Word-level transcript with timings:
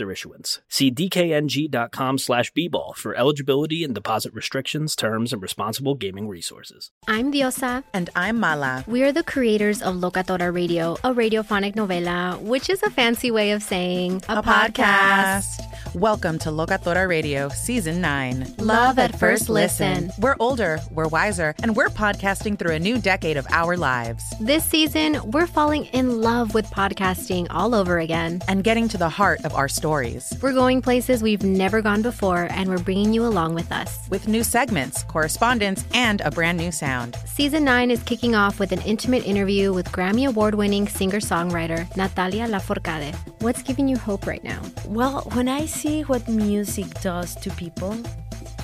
issuance. 0.00 0.60
See 0.68 0.90
dkng.com 0.90 2.18
slash 2.18 2.52
bball 2.52 2.94
for 2.96 3.14
eligibility 3.14 3.84
and 3.84 3.94
deposit 3.94 4.32
restrictions, 4.34 4.96
terms, 4.96 5.32
and 5.32 5.42
responsible 5.42 5.94
gaming 5.94 6.28
resources. 6.28 6.90
I'm 7.06 7.32
Diosa. 7.32 7.84
And 7.92 8.08
I'm 8.16 8.40
Mala. 8.40 8.84
We 8.86 9.02
are 9.02 9.12
the 9.12 9.22
creators 9.22 9.82
of 9.82 9.96
Locatora 9.96 10.54
Radio, 10.54 10.94
a 11.04 11.12
radiophonic 11.12 11.74
novela, 11.74 12.40
which 12.40 12.70
is 12.70 12.82
a 12.82 12.90
fancy 12.90 13.30
way 13.30 13.50
of 13.52 13.62
saying 13.62 14.22
a, 14.28 14.38
a 14.38 14.42
podcast. 14.42 15.58
podcast. 15.58 15.94
Welcome 15.94 16.38
to 16.40 16.48
Locatora 16.48 17.06
Radio, 17.06 17.48
Season 17.50 18.00
9. 18.00 18.54
Love 18.58 18.98
at 18.98 19.18
First 19.18 19.48
Listen. 19.48 20.10
We're 20.18 20.36
older, 20.40 20.80
we're 20.90 21.08
wiser, 21.08 21.54
and 21.62 21.76
we're 21.76 21.88
podcasting 21.88 22.58
through 22.58 22.72
a 22.72 22.78
new 22.78 22.98
decade 22.98 23.36
of 23.36 23.46
our 23.50 23.76
lives. 23.76 24.24
This 24.40 24.64
season, 24.64 25.20
we're 25.30 25.46
falling 25.46 25.84
in 25.86 26.22
love 26.22 26.54
with 26.54 26.66
podcasting 26.66 27.46
all 27.50 27.74
over 27.74 27.98
again 27.98 28.40
and 28.48 28.64
getting 28.64 28.88
to 28.88 28.96
the 28.96 29.08
heart 29.10 29.44
of 29.44 29.54
our 29.54 29.68
stories. 29.82 30.32
We're 30.40 30.58
going 30.62 30.80
places 30.80 31.24
we've 31.24 31.42
never 31.42 31.82
gone 31.82 32.02
before, 32.02 32.46
and 32.58 32.70
we're 32.70 32.86
bringing 32.88 33.12
you 33.12 33.26
along 33.26 33.54
with 33.58 33.72
us. 33.72 33.90
With 34.10 34.28
new 34.28 34.44
segments, 34.44 35.02
correspondence, 35.14 35.84
and 35.92 36.20
a 36.20 36.30
brand 36.30 36.56
new 36.56 36.70
sound. 36.70 37.16
Season 37.26 37.64
9 37.64 37.90
is 37.90 38.00
kicking 38.04 38.36
off 38.36 38.60
with 38.60 38.70
an 38.70 38.82
intimate 38.82 39.26
interview 39.26 39.72
with 39.72 39.90
Grammy 39.96 40.28
Award 40.28 40.54
winning 40.54 40.86
singer 40.86 41.18
songwriter 41.18 41.80
Natalia 41.96 42.46
Lafourcade. 42.46 43.16
What's 43.42 43.62
giving 43.64 43.88
you 43.88 43.96
hope 43.96 44.24
right 44.24 44.44
now? 44.44 44.62
Well, 44.86 45.22
when 45.34 45.48
I 45.48 45.66
see 45.66 46.02
what 46.02 46.28
music 46.28 46.88
does 47.00 47.34
to 47.42 47.50
people, 47.50 47.96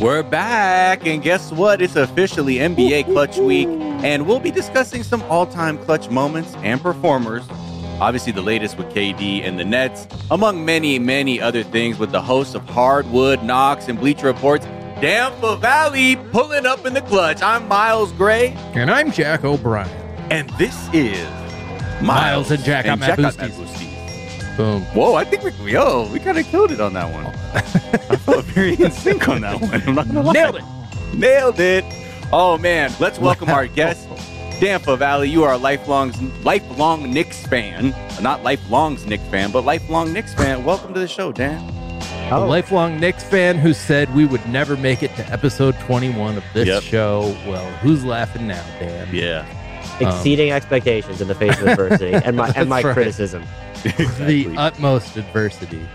We're 0.00 0.22
back, 0.22 1.06
and 1.06 1.22
guess 1.22 1.52
what? 1.52 1.82
It's 1.82 1.96
officially 1.96 2.56
NBA 2.56 3.04
Clutch 3.04 3.36
Week, 3.36 3.68
and 3.68 4.26
we'll 4.26 4.40
be 4.40 4.50
discussing 4.50 5.02
some 5.02 5.22
all 5.24 5.46
time 5.46 5.78
clutch 5.78 6.08
moments 6.08 6.54
and 6.56 6.80
performers 6.80 7.44
Obviously, 8.00 8.32
the 8.32 8.40
latest 8.40 8.78
with 8.78 8.86
KD 8.94 9.46
and 9.46 9.60
the 9.60 9.64
Nets, 9.64 10.08
among 10.30 10.64
many, 10.64 10.98
many 10.98 11.38
other 11.38 11.62
things 11.62 11.98
with 11.98 12.12
the 12.12 12.22
hosts 12.22 12.54
of 12.54 12.66
Hardwood, 12.66 13.42
Knocks, 13.42 13.88
and 13.88 14.00
Bleacher 14.00 14.26
Reports. 14.26 14.64
Dan 15.02 15.30
Favale 15.32 16.30
pulling 16.32 16.64
up 16.64 16.86
in 16.86 16.94
the 16.94 17.02
clutch. 17.02 17.42
I'm 17.42 17.68
Miles 17.68 18.12
Gray. 18.12 18.54
And 18.72 18.90
I'm 18.90 19.12
Jack 19.12 19.44
O'Brien. 19.44 19.86
And 20.30 20.48
this 20.50 20.88
is 20.94 21.28
Miles, 22.00 22.48
Miles 22.48 22.50
and 22.52 22.64
Jack 22.64 22.86
and 22.86 23.02
Jack 23.02 23.18
Boom. 24.60 24.82
Whoa, 24.92 25.14
I 25.14 25.24
think 25.24 25.42
we, 25.42 25.72
yo, 25.72 26.06
we 26.12 26.18
kind 26.18 26.36
of 26.36 26.44
killed 26.44 26.70
it 26.70 26.82
on 26.82 26.92
that 26.92 27.10
one. 27.10 27.24
I 28.10 28.16
felt 28.16 28.44
very 28.44 28.74
in 28.74 28.90
sync 28.90 29.26
on 29.26 29.40
that 29.40 29.58
one. 29.58 29.82
I'm 29.86 29.94
not 29.94 30.06
gonna 30.06 30.20
lie. 30.20 30.34
Nailed 30.34 30.56
it. 30.56 30.64
Nailed 31.14 31.60
it. 31.60 31.84
Oh, 32.30 32.58
man. 32.58 32.92
Let's 33.00 33.18
welcome 33.18 33.48
our 33.48 33.66
guest. 33.66 34.06
Dan 34.60 34.78
Favale. 34.80 35.26
you 35.26 35.44
are 35.44 35.54
a 35.54 35.56
lifelong 35.56 36.12
lifelong 36.42 37.10
Knicks 37.10 37.46
fan. 37.46 37.94
Not 38.20 38.42
lifelong's 38.42 39.06
Knicks 39.06 39.26
fan, 39.28 39.50
but 39.50 39.64
lifelong 39.64 40.12
Knicks 40.12 40.34
fan. 40.34 40.62
Welcome 40.62 40.92
to 40.92 41.00
the 41.00 41.08
show, 41.08 41.32
Dan. 41.32 41.66
A 42.30 42.38
lifelong 42.38 43.00
Knicks 43.00 43.24
fan 43.24 43.56
who 43.56 43.72
said 43.72 44.14
we 44.14 44.26
would 44.26 44.46
never 44.46 44.76
make 44.76 45.02
it 45.02 45.16
to 45.16 45.26
episode 45.32 45.74
21 45.80 46.36
of 46.36 46.44
this 46.52 46.68
yep. 46.68 46.82
show. 46.82 47.34
Well, 47.46 47.66
who's 47.78 48.04
laughing 48.04 48.46
now, 48.46 48.62
Dan? 48.78 49.08
Yeah. 49.10 49.46
Exceeding 50.00 50.50
um, 50.50 50.56
expectations 50.56 51.22
in 51.22 51.28
the 51.28 51.34
face 51.34 51.58
of 51.62 51.68
adversity 51.68 52.12
and 52.12 52.36
my 52.36 52.52
and 52.54 52.68
my 52.68 52.82
right. 52.82 52.92
criticism. 52.92 53.42
Exactly. 53.84 54.44
The 54.44 54.56
utmost 54.56 55.16
adversity. 55.16 55.86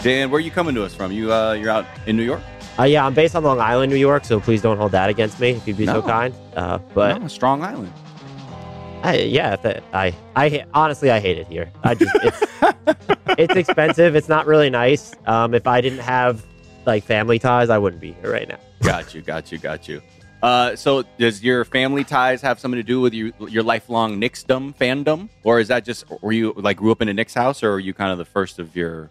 Dan, 0.00 0.30
where 0.30 0.38
are 0.38 0.40
you 0.40 0.50
coming 0.50 0.74
to 0.74 0.84
us 0.84 0.94
from? 0.94 1.12
You 1.12 1.32
uh, 1.32 1.52
you're 1.52 1.70
out 1.70 1.86
in 2.06 2.16
New 2.16 2.24
York? 2.24 2.42
Uh, 2.78 2.84
yeah, 2.84 3.06
I'm 3.06 3.14
based 3.14 3.36
on 3.36 3.44
Long 3.44 3.60
Island, 3.60 3.90
New 3.92 3.98
York, 3.98 4.24
so 4.24 4.40
please 4.40 4.60
don't 4.60 4.76
hold 4.76 4.92
that 4.92 5.08
against 5.08 5.38
me 5.38 5.50
if 5.50 5.66
you'd 5.66 5.76
be 5.76 5.86
no. 5.86 5.94
so 5.94 6.02
kind. 6.02 6.34
Uh, 6.56 6.78
but 6.92 7.18
no, 7.18 7.28
Strong 7.28 7.62
Island. 7.62 7.92
I, 9.02 9.20
yeah, 9.20 9.56
I, 9.92 10.14
I 10.34 10.64
honestly 10.72 11.10
I 11.10 11.20
hate 11.20 11.38
it 11.38 11.46
here. 11.46 11.70
I 11.82 11.94
just 11.94 12.10
it's, 12.22 12.42
it's 13.38 13.54
expensive. 13.54 14.16
It's 14.16 14.28
not 14.28 14.46
really 14.46 14.70
nice. 14.70 15.14
Um, 15.26 15.54
if 15.54 15.66
I 15.66 15.82
didn't 15.82 15.98
have 15.98 16.44
like 16.86 17.04
family 17.04 17.38
ties, 17.38 17.70
I 17.70 17.78
wouldn't 17.78 18.00
be 18.00 18.12
here 18.12 18.32
right 18.32 18.48
now. 18.48 18.58
Got 18.82 19.14
you, 19.14 19.20
got 19.20 19.52
you, 19.52 19.58
got 19.58 19.88
you. 19.88 20.00
Uh, 20.44 20.76
so 20.76 21.02
does 21.16 21.42
your 21.42 21.64
family 21.64 22.04
ties 22.04 22.42
have 22.42 22.60
something 22.60 22.78
to 22.78 22.82
do 22.82 23.00
with 23.00 23.14
you, 23.14 23.32
your 23.48 23.62
lifelong 23.62 24.20
Knicksdom 24.20 24.76
fandom, 24.76 25.30
or 25.42 25.58
is 25.58 25.68
that 25.68 25.86
just 25.86 26.04
were 26.20 26.32
you 26.32 26.52
like 26.56 26.76
grew 26.76 26.92
up 26.92 27.00
in 27.00 27.08
a 27.08 27.14
Knicks 27.14 27.32
house, 27.32 27.62
or 27.62 27.72
are 27.72 27.80
you 27.80 27.94
kind 27.94 28.12
of 28.12 28.18
the 28.18 28.26
first 28.26 28.58
of 28.58 28.76
your 28.76 29.10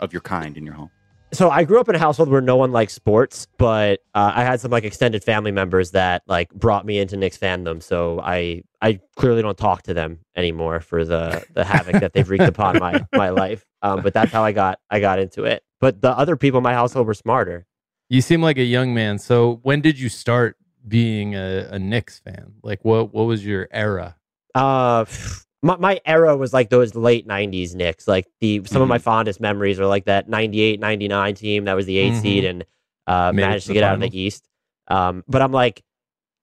of 0.00 0.12
your 0.12 0.20
kind 0.20 0.56
in 0.56 0.64
your 0.64 0.74
home? 0.74 0.90
so 1.32 1.50
I 1.50 1.64
grew 1.64 1.78
up 1.78 1.88
in 1.88 1.94
a 1.94 1.98
household 1.98 2.28
where 2.28 2.40
no 2.40 2.56
one 2.56 2.72
liked 2.72 2.90
sports, 2.90 3.46
but 3.56 4.00
uh, 4.14 4.32
I 4.34 4.44
had 4.44 4.60
some 4.60 4.70
like 4.70 4.84
extended 4.84 5.22
family 5.22 5.52
members 5.52 5.90
that 5.90 6.22
like 6.26 6.52
brought 6.54 6.86
me 6.86 6.98
into 6.98 7.16
Knicks 7.16 7.36
fandom. 7.36 7.80
So 7.80 8.20
I 8.20 8.62
I 8.80 9.00
clearly 9.16 9.42
don't 9.42 9.58
talk 9.58 9.82
to 9.82 9.94
them 9.94 10.18
anymore 10.34 10.80
for 10.80 11.04
the 11.04 11.44
the 11.54 11.64
havoc 11.64 12.00
that 12.00 12.14
they've 12.14 12.28
wreaked 12.28 12.44
upon 12.44 12.78
my 12.78 13.06
my 13.14 13.28
life. 13.30 13.64
Um, 13.82 14.02
but 14.02 14.14
that's 14.14 14.32
how 14.32 14.42
I 14.42 14.52
got 14.52 14.80
I 14.90 14.98
got 15.00 15.18
into 15.18 15.44
it. 15.44 15.62
But 15.80 16.00
the 16.00 16.10
other 16.10 16.36
people 16.36 16.58
in 16.58 16.64
my 16.64 16.74
household 16.74 17.06
were 17.06 17.14
smarter. 17.14 17.67
You 18.08 18.20
seem 18.22 18.42
like 18.42 18.58
a 18.58 18.64
young 18.64 18.94
man. 18.94 19.18
So 19.18 19.60
when 19.62 19.80
did 19.80 19.98
you 19.98 20.08
start 20.08 20.56
being 20.86 21.34
a, 21.34 21.68
a 21.72 21.78
Knicks 21.78 22.18
fan? 22.18 22.54
Like 22.62 22.84
what 22.84 23.12
what 23.12 23.24
was 23.24 23.44
your 23.44 23.68
era? 23.70 24.16
Uh 24.54 25.04
my, 25.62 25.76
my 25.76 26.00
era 26.04 26.36
was 26.36 26.52
like 26.52 26.70
those 26.70 26.94
late 26.94 27.26
90s 27.26 27.74
Knicks. 27.74 28.06
Like 28.08 28.26
the 28.40 28.58
some 28.58 28.64
mm-hmm. 28.64 28.82
of 28.82 28.88
my 28.88 28.96
mm-hmm. 28.96 29.04
fondest 29.04 29.40
memories 29.40 29.80
are 29.80 29.86
like 29.86 30.06
that 30.06 30.28
98 30.28 30.80
99 30.80 31.34
team 31.34 31.64
that 31.64 31.74
was 31.74 31.86
the 31.86 31.98
8 31.98 32.12
mm-hmm. 32.12 32.20
seed 32.20 32.44
and 32.44 32.64
uh, 33.06 33.32
managed 33.32 33.66
to 33.66 33.72
get 33.72 33.80
final. 33.80 34.02
out 34.02 34.04
of 34.04 34.10
the 34.10 34.18
East. 34.18 34.48
Um, 34.88 35.24
but 35.26 35.42
I'm 35.42 35.52
like, 35.52 35.82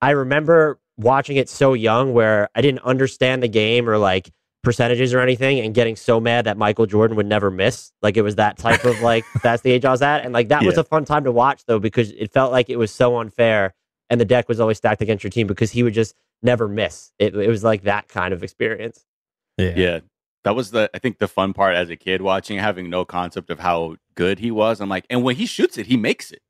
I 0.02 0.12
remember 0.12 0.80
watching 0.98 1.38
it 1.38 1.50
so 1.50 1.74
young 1.74 2.14
where 2.14 2.50
I 2.56 2.62
didn't 2.62 2.82
understand 2.84 3.44
the 3.44 3.48
game 3.48 3.90
or 3.90 3.98
like 3.98 4.32
percentages 4.66 5.14
or 5.14 5.22
anything 5.22 5.60
and 5.60 5.74
getting 5.74 5.96
so 5.96 6.20
mad 6.20 6.46
that 6.46 6.58
Michael 6.58 6.86
Jordan 6.86 7.16
would 7.16 7.26
never 7.26 7.50
miss. 7.50 7.94
Like 8.02 8.18
it 8.18 8.22
was 8.22 8.36
that 8.36 8.58
type 8.58 8.84
of 8.84 9.00
like, 9.02 9.24
that's 9.44 9.62
the 9.62 9.72
age 9.72 9.86
I 9.86 9.92
was 9.92 10.02
at. 10.02 10.26
And 10.26 10.34
like 10.34 10.50
that 10.50 10.64
yeah. 10.64 10.68
was 10.68 10.78
a 10.78 10.84
fun 10.84 11.06
time 11.06 11.24
to 11.24 11.32
watch 11.32 11.64
though 11.66 11.80
because 11.80 12.12
it 12.12 12.34
felt 12.34 12.52
like 12.52 12.70
it 12.70 12.78
was 12.78 12.92
so 12.92 13.18
unfair 13.18 13.74
and 14.10 14.20
the 14.20 14.26
deck 14.26 14.50
was 14.50 14.60
always 14.60 14.78
stacked 14.78 15.02
against 15.02 15.24
your 15.24 15.32
team 15.32 15.48
because 15.48 15.72
he 15.72 15.84
would 15.84 15.94
just 15.94 16.16
never 16.42 16.68
miss. 16.68 17.12
It, 17.18 17.36
it 17.36 17.48
was 17.48 17.64
like 17.64 17.84
that 17.84 18.10
kind 18.10 18.34
of 18.34 18.44
experience. 18.44 19.06
Yeah. 19.58 19.74
Yeah. 19.76 20.00
That 20.44 20.56
was 20.56 20.72
the 20.72 20.90
I 20.94 21.00
think 21.00 21.18
the 21.18 21.28
fun 21.28 21.54
part 21.54 21.76
as 21.76 21.90
a 21.90 21.96
kid 21.96 22.22
watching, 22.22 22.60
having 22.60 22.90
no 22.90 23.06
concept 23.06 23.50
of 23.50 23.60
how 23.60 23.96
good 24.16 24.40
he 24.40 24.52
was. 24.52 24.82
I'm 24.82 24.90
like, 24.90 25.06
and 25.10 25.24
when 25.24 25.38
he 25.38 25.46
shoots 25.46 25.78
it, 25.78 25.88
he 25.88 25.98
makes 25.98 26.32
it. 26.32 26.42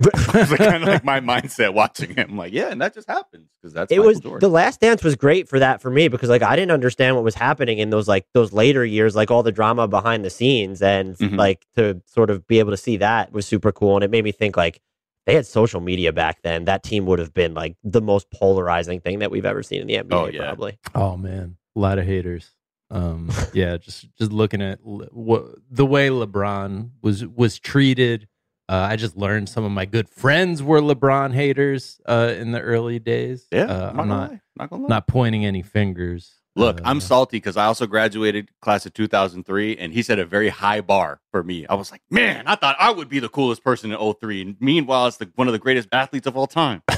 Was 0.00 0.50
like, 0.50 0.58
kind 0.58 0.82
of 0.82 0.88
like 0.88 1.04
my 1.04 1.20
mindset 1.40 1.74
watching 1.74 2.14
him. 2.14 2.36
like, 2.36 2.52
yeah, 2.52 2.68
and 2.70 2.80
that 2.80 2.94
just 2.94 3.08
happens 3.08 3.48
because 3.60 3.72
that's 3.72 3.90
it 3.90 3.96
Michael 3.96 4.06
was 4.08 4.20
Jordan. 4.20 4.40
the 4.40 4.48
Last 4.52 4.80
Dance 4.80 5.02
was 5.02 5.16
great 5.16 5.48
for 5.48 5.58
that 5.58 5.82
for 5.82 5.90
me 5.90 6.08
because 6.08 6.28
like 6.28 6.42
I 6.42 6.54
didn't 6.56 6.70
understand 6.72 7.16
what 7.16 7.24
was 7.24 7.34
happening 7.34 7.78
in 7.78 7.90
those 7.90 8.06
like 8.08 8.26
those 8.34 8.52
later 8.52 8.84
years, 8.84 9.16
like 9.16 9.30
all 9.30 9.42
the 9.42 9.52
drama 9.52 9.88
behind 9.88 10.24
the 10.24 10.30
scenes, 10.30 10.80
and 10.82 11.16
Mhm. 11.16 11.36
like 11.36 11.66
to 11.76 12.00
sort 12.06 12.30
of 12.30 12.46
be 12.46 12.58
able 12.60 12.70
to 12.70 12.76
see 12.76 12.98
that 12.98 13.32
was 13.32 13.46
super 13.46 13.72
cool, 13.72 13.96
and 13.96 14.04
it 14.04 14.10
made 14.10 14.24
me 14.24 14.32
think 14.32 14.56
like 14.56 14.80
they 15.26 15.34
had 15.34 15.46
social 15.46 15.80
media 15.80 16.12
back 16.12 16.42
then. 16.42 16.64
That 16.64 16.82
team 16.82 17.04
would 17.06 17.18
have 17.18 17.34
been 17.34 17.54
like 17.54 17.76
the 17.84 18.00
most 18.00 18.30
polarizing 18.30 19.00
thing 19.00 19.18
that 19.18 19.30
we've 19.30 19.44
ever 19.44 19.62
seen 19.62 19.80
in 19.82 19.86
the 19.86 19.94
NBA, 19.98 20.12
Oh, 20.16 20.26
yeah. 20.28 20.44
probably. 20.44 20.78
Oh 20.94 21.16
man, 21.16 21.56
a 21.76 21.78
lot 21.80 21.98
of 21.98 22.06
haters. 22.06 22.50
Um, 22.90 23.30
yeah, 23.52 23.76
just 23.76 24.06
just 24.16 24.32
looking 24.32 24.62
at 24.62 24.78
what 24.82 25.44
the 25.70 25.84
way 25.84 26.08
LeBron 26.08 26.90
was 27.02 27.26
was 27.26 27.58
treated. 27.58 28.28
Uh, 28.68 28.86
I 28.90 28.96
just 28.96 29.16
learned 29.16 29.48
some 29.48 29.64
of 29.64 29.72
my 29.72 29.86
good 29.86 30.08
friends 30.10 30.62
were 30.62 30.80
LeBron 30.80 31.32
haters 31.32 32.00
uh, 32.06 32.34
in 32.36 32.52
the 32.52 32.60
early 32.60 32.98
days. 32.98 33.46
yeah, 33.50 33.64
uh, 33.64 33.90
I'm 33.96 34.08
not, 34.08 34.32
not 34.56 34.70
gonna 34.70 34.82
not 34.82 34.88
not 34.88 35.06
pointing 35.06 35.44
any 35.46 35.62
fingers. 35.62 36.34
Look, 36.56 36.80
Uh, 36.80 36.84
I'm 36.86 37.00
salty 37.00 37.36
because 37.36 37.56
I 37.56 37.66
also 37.66 37.86
graduated 37.86 38.50
class 38.60 38.84
of 38.84 38.92
2003, 38.92 39.76
and 39.76 39.92
he 39.92 40.02
set 40.02 40.18
a 40.18 40.24
very 40.24 40.48
high 40.48 40.80
bar 40.80 41.20
for 41.30 41.44
me. 41.44 41.66
I 41.68 41.74
was 41.74 41.92
like, 41.92 42.02
man, 42.10 42.48
I 42.48 42.56
thought 42.56 42.74
I 42.80 42.90
would 42.90 43.08
be 43.08 43.20
the 43.20 43.28
coolest 43.28 43.62
person 43.62 43.92
in 43.92 44.14
03. 44.20 44.42
And 44.42 44.56
meanwhile, 44.58 45.06
it's 45.06 45.18
the, 45.18 45.30
one 45.36 45.46
of 45.46 45.52
the 45.52 45.60
greatest 45.60 45.88
athletes 45.92 46.26
of 46.26 46.36
all 46.36 46.46
time. 46.48 46.82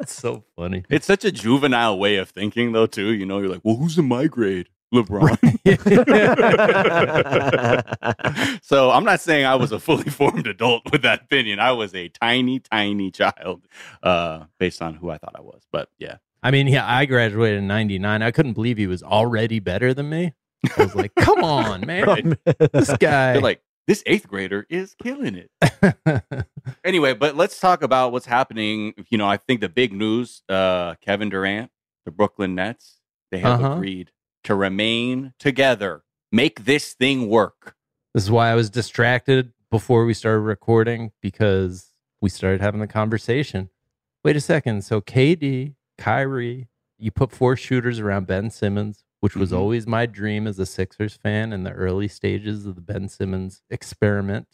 It's 0.00 0.14
so 0.14 0.44
funny. 0.56 0.82
It's 0.88 1.06
such 1.06 1.24
a 1.24 1.30
juvenile 1.32 1.98
way 1.98 2.16
of 2.16 2.30
thinking, 2.30 2.72
though, 2.72 2.86
too. 2.86 3.12
You 3.12 3.26
know, 3.26 3.38
you're 3.38 3.50
like, 3.50 3.60
well, 3.62 3.76
who's 3.76 3.98
in 3.98 4.06
my 4.08 4.26
grade? 4.26 4.68
LeBron. 4.92 5.38
so 8.62 8.90
I'm 8.90 9.04
not 9.04 9.20
saying 9.20 9.46
I 9.46 9.54
was 9.56 9.72
a 9.72 9.80
fully 9.80 10.10
formed 10.10 10.46
adult 10.46 10.90
with 10.92 11.02
that 11.02 11.22
opinion. 11.22 11.58
I 11.60 11.72
was 11.72 11.94
a 11.94 12.08
tiny, 12.08 12.60
tiny 12.60 13.10
child, 13.10 13.66
uh, 14.02 14.44
based 14.58 14.82
on 14.82 14.94
who 14.94 15.10
I 15.10 15.18
thought 15.18 15.34
I 15.36 15.40
was. 15.40 15.62
But 15.72 15.88
yeah, 15.98 16.16
I 16.42 16.50
mean, 16.50 16.66
yeah, 16.66 16.84
I 16.86 17.06
graduated 17.06 17.58
in 17.58 17.66
'99. 17.68 18.22
I 18.22 18.30
couldn't 18.30 18.54
believe 18.54 18.78
he 18.78 18.86
was 18.86 19.02
already 19.02 19.60
better 19.60 19.94
than 19.94 20.08
me. 20.10 20.32
I 20.76 20.82
was 20.84 20.94
like, 20.94 21.14
"Come 21.14 21.44
on, 21.44 21.86
man, 21.86 22.36
Right. 22.46 22.72
this 22.72 22.90
guy." 22.98 23.32
they're 23.34 23.40
like, 23.42 23.62
this 23.86 24.02
eighth 24.06 24.28
grader 24.28 24.66
is 24.68 24.94
killing 25.02 25.36
it. 25.36 25.50
anyway, 26.84 27.14
but 27.14 27.36
let's 27.36 27.58
talk 27.60 27.82
about 27.82 28.12
what's 28.12 28.26
happening. 28.26 28.94
You 29.08 29.18
know, 29.18 29.28
I 29.28 29.36
think 29.36 29.60
the 29.60 29.68
big 29.68 29.92
news: 29.92 30.42
uh, 30.48 30.94
Kevin 31.00 31.28
Durant, 31.28 31.70
the 32.04 32.10
Brooklyn 32.10 32.54
Nets, 32.54 32.98
they 33.30 33.38
have 33.38 33.60
Uh-huh. 33.62 33.74
agreed 33.74 34.10
to 34.44 34.54
remain 34.54 35.32
together, 35.38 36.02
make 36.32 36.64
this 36.64 36.92
thing 36.92 37.28
work. 37.28 37.74
This 38.14 38.24
is 38.24 38.30
why 38.30 38.50
I 38.50 38.54
was 38.54 38.70
distracted 38.70 39.52
before 39.70 40.04
we 40.04 40.14
started 40.14 40.40
recording 40.40 41.12
because 41.22 41.92
we 42.20 42.28
started 42.28 42.60
having 42.60 42.80
the 42.80 42.86
conversation. 42.86 43.70
Wait 44.24 44.36
a 44.36 44.40
second. 44.40 44.84
So 44.84 45.00
KD, 45.00 45.74
Kyrie, 45.96 46.68
you 46.98 47.10
put 47.10 47.32
four 47.32 47.56
shooters 47.56 47.98
around 48.00 48.26
Ben 48.26 48.50
Simmons, 48.50 49.04
which 49.20 49.36
was 49.36 49.52
Mhm. 49.52 49.56
always 49.58 49.86
my 49.86 50.06
dream 50.06 50.46
as 50.46 50.58
a 50.58 50.66
Sixers 50.66 51.14
fan 51.16 51.52
in 51.52 51.62
the 51.64 51.72
early 51.72 52.08
stages 52.08 52.66
of 52.66 52.74
the 52.74 52.80
Ben 52.80 53.08
Simmons 53.08 53.62
experiment. 53.70 54.48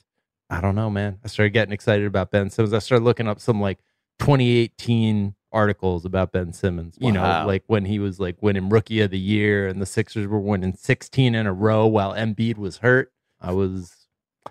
I 0.50 0.60
don't 0.60 0.76
know, 0.76 0.90
man. 0.90 1.18
I 1.24 1.28
started 1.28 1.50
getting 1.50 1.72
excited 1.72 2.06
about 2.06 2.30
Ben 2.30 2.50
Simmons. 2.50 2.72
I 2.72 2.78
started 2.78 3.04
looking 3.04 3.26
up 3.26 3.40
some 3.40 3.60
like 3.60 3.78
2018 4.20 5.34
articles 5.56 6.04
about 6.04 6.32
Ben 6.32 6.52
Simmons. 6.52 6.96
You 7.00 7.12
know, 7.12 7.44
like 7.46 7.64
when 7.66 7.86
he 7.86 7.98
was 7.98 8.20
like 8.20 8.36
winning 8.42 8.68
rookie 8.68 9.00
of 9.00 9.10
the 9.10 9.18
year 9.18 9.66
and 9.66 9.80
the 9.80 9.86
Sixers 9.86 10.26
were 10.26 10.38
winning 10.38 10.74
16 10.74 11.34
in 11.34 11.46
a 11.46 11.52
row 11.52 11.86
while 11.86 12.12
Embiid 12.12 12.58
was 12.58 12.78
hurt. 12.78 13.10
I 13.40 13.52
was 13.52 14.06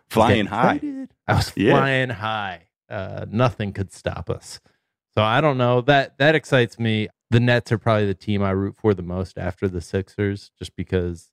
Flying 0.10 0.48
high. 0.48 0.76
excited. 0.76 1.10
I 1.28 1.34
was 1.36 1.54
Yeah. 1.56 1.78
flying 1.78 2.10
high. 2.10 2.68
Uh, 2.90 3.26
nothing 3.30 3.72
could 3.74 3.92
stop 3.94 4.30
us. 4.30 4.60
So 5.16 5.24
I 5.24 5.40
don't 5.42 5.58
know. 5.58 5.82
That 5.82 6.18
that 6.18 6.36
excites 6.36 6.78
me. 6.80 7.08
The 7.32 7.40
Nets 7.40 7.72
are 7.72 7.78
probably 7.78 8.06
the 8.06 8.14
team 8.14 8.44
I 8.44 8.52
root 8.52 8.76
for 8.76 8.94
the 8.94 9.02
most 9.02 9.38
after 9.38 9.68
the 9.68 9.82
Sixers, 9.82 10.52
just 10.60 10.76
because 10.76 11.32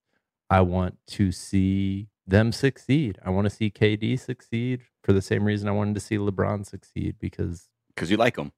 I 0.49 0.61
want 0.63 0.99
to 1.09 1.33
see 1.33 2.09
them 2.27 2.53
succeed. 2.53 3.19
I 3.25 3.31
want 3.31 3.47
to 3.47 3.51
see 3.51 3.71
KD 3.71 4.19
succeed 4.19 4.83
for 5.03 5.13
the 5.13 5.21
same 5.23 5.45
reason 5.45 5.69
I 5.69 5.73
wanted 5.73 5.95
to 5.95 6.01
see 6.01 6.17
LeBron 6.17 6.65
succeed 6.65 7.17
because 7.19 7.69
Because 7.95 8.11
you 8.11 8.17
like 8.17 8.37
them. 8.37 8.53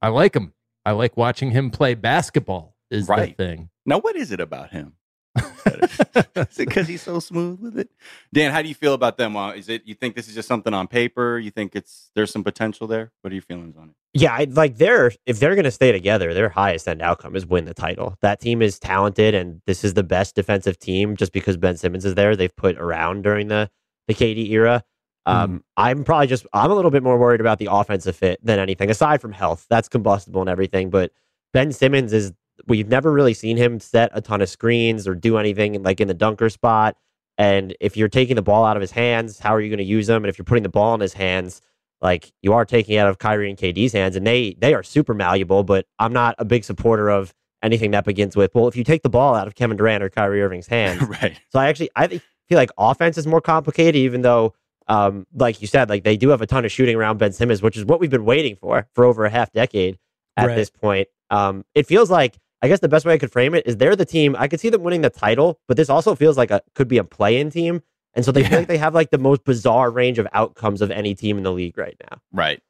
I 0.00 0.08
like 0.08 0.34
him. 0.36 0.54
I 0.88 0.92
like 0.92 1.16
watching 1.18 1.50
him 1.50 1.70
play 1.70 1.94
basketball. 1.94 2.74
Is 2.90 3.06
Right. 3.06 3.36
the 3.36 3.44
thing. 3.44 3.68
Now, 3.84 3.98
what 3.98 4.16
is 4.16 4.32
it 4.32 4.40
about 4.40 4.70
him? 4.70 4.94
is 5.66 6.00
it 6.36 6.56
because 6.56 6.88
he's 6.88 7.02
so 7.02 7.20
smooth 7.20 7.60
with 7.60 7.78
it? 7.78 7.90
Dan, 8.32 8.50
how 8.52 8.62
do 8.62 8.68
you 8.68 8.74
feel 8.74 8.94
about 8.94 9.18
them? 9.18 9.36
Uh, 9.36 9.52
is 9.52 9.68
it 9.68 9.82
you 9.86 9.94
think 9.94 10.16
this 10.16 10.26
is 10.28 10.34
just 10.34 10.48
something 10.48 10.72
on 10.72 10.88
paper? 10.88 11.38
You 11.38 11.50
think 11.50 11.76
it's 11.76 12.10
there's 12.14 12.30
some 12.32 12.42
potential 12.42 12.86
there? 12.86 13.12
What 13.20 13.30
are 13.30 13.34
your 13.34 13.42
feelings 13.42 13.76
on 13.76 13.90
it? 13.90 13.94
Yeah, 14.14 14.32
I, 14.32 14.44
like 14.44 14.78
they're 14.78 15.12
if 15.26 15.38
they're 15.38 15.54
going 15.54 15.64
to 15.66 15.70
stay 15.70 15.92
together, 15.92 16.32
their 16.32 16.48
highest 16.48 16.88
end 16.88 17.02
outcome 17.02 17.36
is 17.36 17.44
win 17.44 17.66
the 17.66 17.74
title. 17.74 18.16
That 18.22 18.40
team 18.40 18.62
is 18.62 18.78
talented, 18.78 19.34
and 19.34 19.60
this 19.66 19.84
is 19.84 19.92
the 19.92 20.02
best 20.02 20.34
defensive 20.34 20.78
team 20.78 21.14
just 21.16 21.32
because 21.32 21.58
Ben 21.58 21.76
Simmons 21.76 22.06
is 22.06 22.14
there. 22.14 22.34
They've 22.34 22.56
put 22.56 22.78
around 22.78 23.22
during 23.22 23.48
the 23.48 23.70
the 24.08 24.14
KD 24.14 24.48
era. 24.50 24.82
Um, 25.28 25.64
I'm 25.76 26.04
probably 26.04 26.26
just 26.26 26.46
I'm 26.52 26.70
a 26.70 26.74
little 26.74 26.90
bit 26.90 27.02
more 27.02 27.18
worried 27.18 27.40
about 27.40 27.58
the 27.58 27.68
offensive 27.70 28.16
fit 28.16 28.38
than 28.44 28.58
anything 28.58 28.90
aside 28.90 29.20
from 29.20 29.32
health. 29.32 29.66
That's 29.68 29.88
combustible 29.88 30.40
and 30.40 30.50
everything, 30.50 30.90
but 30.90 31.12
Ben 31.52 31.72
Simmons 31.72 32.12
is 32.12 32.32
we've 32.66 32.88
never 32.88 33.12
really 33.12 33.34
seen 33.34 33.56
him 33.56 33.78
set 33.80 34.10
a 34.14 34.20
ton 34.20 34.40
of 34.42 34.48
screens 34.48 35.06
or 35.06 35.14
do 35.14 35.38
anything 35.38 35.82
like 35.82 36.00
in 36.00 36.08
the 36.08 36.14
dunker 36.14 36.48
spot. 36.50 36.96
And 37.36 37.76
if 37.80 37.96
you're 37.96 38.08
taking 38.08 38.34
the 38.36 38.42
ball 38.42 38.64
out 38.64 38.76
of 38.76 38.80
his 38.80 38.90
hands, 38.90 39.38
how 39.38 39.54
are 39.54 39.60
you 39.60 39.68
going 39.68 39.78
to 39.78 39.84
use 39.84 40.08
him? 40.08 40.16
And 40.24 40.26
if 40.26 40.38
you're 40.38 40.44
putting 40.44 40.64
the 40.64 40.68
ball 40.68 40.94
in 40.94 41.00
his 41.00 41.12
hands, 41.12 41.60
like 42.00 42.32
you 42.42 42.52
are 42.52 42.64
taking 42.64 42.96
it 42.96 42.98
out 42.98 43.08
of 43.08 43.18
Kyrie 43.18 43.48
and 43.48 43.58
KD's 43.58 43.92
hands, 43.92 44.16
and 44.16 44.26
they 44.26 44.54
they 44.58 44.74
are 44.74 44.82
super 44.82 45.14
malleable. 45.14 45.62
But 45.62 45.86
I'm 45.98 46.12
not 46.12 46.34
a 46.38 46.44
big 46.44 46.64
supporter 46.64 47.08
of 47.10 47.32
anything 47.62 47.90
that 47.92 48.04
begins 48.04 48.36
with, 48.36 48.54
well, 48.54 48.68
if 48.68 48.76
you 48.76 48.84
take 48.84 49.02
the 49.02 49.08
ball 49.08 49.34
out 49.34 49.46
of 49.48 49.54
Kevin 49.56 49.76
Durant 49.76 50.02
or 50.02 50.08
Kyrie 50.08 50.42
Irving's 50.42 50.68
hands. 50.68 51.02
right. 51.22 51.40
So 51.50 51.58
I 51.58 51.66
actually 51.68 51.90
I 51.96 52.06
think- 52.06 52.22
feel 52.48 52.56
like 52.58 52.70
offense 52.78 53.18
is 53.18 53.26
more 53.26 53.40
complicated, 53.40 53.96
even 53.96 54.22
though, 54.22 54.54
um, 54.88 55.26
like 55.34 55.60
you 55.60 55.66
said, 55.66 55.88
like 55.88 56.04
they 56.04 56.16
do 56.16 56.30
have 56.30 56.40
a 56.42 56.46
ton 56.46 56.64
of 56.64 56.72
shooting 56.72 56.96
around 56.96 57.18
Ben 57.18 57.32
Simmons, 57.32 57.62
which 57.62 57.76
is 57.76 57.84
what 57.84 58.00
we've 58.00 58.10
been 58.10 58.24
waiting 58.24 58.56
for 58.56 58.88
for 58.94 59.04
over 59.04 59.24
a 59.24 59.30
half 59.30 59.52
decade 59.52 59.98
at 60.36 60.46
Right. 60.46 60.54
this 60.54 60.70
point. 60.70 61.08
Um, 61.30 61.64
it 61.74 61.86
feels 61.86 62.10
like 62.10 62.38
I 62.62 62.68
guess 62.68 62.80
the 62.80 62.88
best 62.88 63.04
way 63.06 63.12
I 63.14 63.18
could 63.18 63.30
frame 63.30 63.54
it 63.54 63.66
is 63.66 63.76
they're 63.76 63.94
the 63.96 64.04
team. 64.04 64.34
I 64.38 64.48
could 64.48 64.58
see 64.60 64.68
them 64.68 64.82
winning 64.82 65.02
the 65.02 65.10
title, 65.10 65.60
but 65.68 65.76
this 65.76 65.88
also 65.88 66.14
feels 66.14 66.36
like 66.36 66.50
a 66.50 66.62
could 66.74 66.88
be 66.88 66.98
a 66.98 67.04
play-in 67.04 67.50
team, 67.50 67.82
and 68.14 68.24
so 68.24 68.32
they 68.32 68.40
Yeah. 68.40 68.48
feel 68.48 68.58
like 68.60 68.68
they 68.68 68.78
have 68.78 68.94
like 68.94 69.10
the 69.10 69.18
most 69.18 69.44
bizarre 69.44 69.90
range 69.90 70.18
of 70.18 70.26
outcomes 70.32 70.80
of 70.82 70.90
any 70.90 71.14
team 71.14 71.36
in 71.36 71.44
the 71.44 71.52
league 71.52 71.76
right 71.78 71.96
now. 72.10 72.20
Right. 72.32 72.60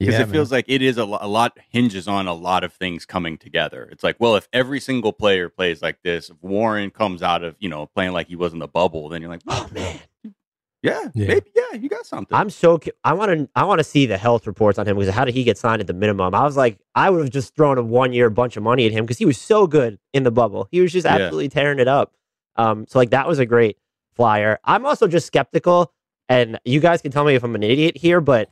Because 0.00 0.14
Yeah, 0.14 0.22
it 0.22 0.28
feels 0.30 0.50
like 0.50 0.64
it 0.66 0.80
is 0.80 0.96
a, 0.96 1.04
lo- 1.04 1.18
a 1.20 1.28
lot 1.28 1.58
hinges 1.68 2.08
on 2.08 2.26
a 2.26 2.32
lot 2.32 2.64
of 2.64 2.72
things 2.72 3.04
coming 3.04 3.36
together. 3.36 3.86
It's 3.92 4.02
like, 4.02 4.16
well, 4.18 4.34
if 4.34 4.48
every 4.50 4.80
single 4.80 5.12
player 5.12 5.50
plays 5.50 5.82
like 5.82 5.98
this, 6.02 6.30
if 6.30 6.36
Warren 6.42 6.88
comes 6.90 7.22
out 7.22 7.44
of 7.44 7.54
you 7.60 7.68
know 7.68 7.84
playing 7.86 8.12
like 8.12 8.28
he 8.28 8.34
was 8.36 8.54
in 8.54 8.60
the 8.60 8.66
bubble, 8.66 9.10
then 9.10 9.20
you're 9.20 9.30
like, 9.30 9.42
Oh 9.46 9.68
man, 9.72 10.00
yeah, 10.82 11.08
Yeah. 11.14 11.26
maybe, 11.28 11.50
yeah, 11.54 11.78
you 11.78 11.88
got 11.88 12.06
something. 12.06 12.36
I'm 12.36 12.50
so 12.50 12.78
cu- 12.78 12.90
I 13.04 13.12
want 13.12 13.30
to 13.32 13.48
I 13.54 13.64
want 13.64 13.78
to 13.78 13.84
see 13.84 14.06
the 14.06 14.16
health 14.18 14.46
reports 14.46 14.78
on 14.78 14.86
him 14.86 14.96
because 14.98 15.14
how 15.14 15.24
did 15.24 15.34
he 15.34 15.44
get 15.44 15.58
signed 15.58 15.80
at 15.80 15.86
the 15.86 15.92
minimum? 15.92 16.34
I 16.34 16.42
was 16.44 16.56
like 16.56 16.78
I 16.94 17.10
would 17.10 17.20
have 17.20 17.30
just 17.30 17.54
thrown 17.54 17.78
a 17.78 17.82
one 17.82 18.12
year 18.12 18.30
bunch 18.30 18.56
of 18.56 18.62
money 18.62 18.86
at 18.86 18.92
him 18.92 19.04
because 19.04 19.18
he 19.18 19.26
was 19.26 19.38
so 19.38 19.66
good 19.66 19.98
in 20.12 20.22
the 20.22 20.30
bubble. 20.30 20.68
He 20.70 20.80
was 20.80 20.92
just 20.92 21.04
Yeah. 21.06 21.12
absolutely 21.16 21.48
tearing 21.50 21.78
it 21.78 21.88
up. 21.88 22.14
Um, 22.56 22.86
so 22.88 22.98
like 22.98 23.10
that 23.10 23.28
was 23.28 23.38
a 23.38 23.46
great 23.46 23.76
flyer. 24.14 24.58
I'm 24.64 24.84
also 24.86 25.06
just 25.06 25.26
skeptical, 25.26 25.92
and 26.28 26.58
you 26.64 26.80
guys 26.80 27.00
can 27.02 27.10
tell 27.10 27.24
me 27.24 27.34
if 27.34 27.42
I'm 27.44 27.54
an 27.54 27.62
idiot 27.62 27.96
here, 27.96 28.20
but 28.20 28.50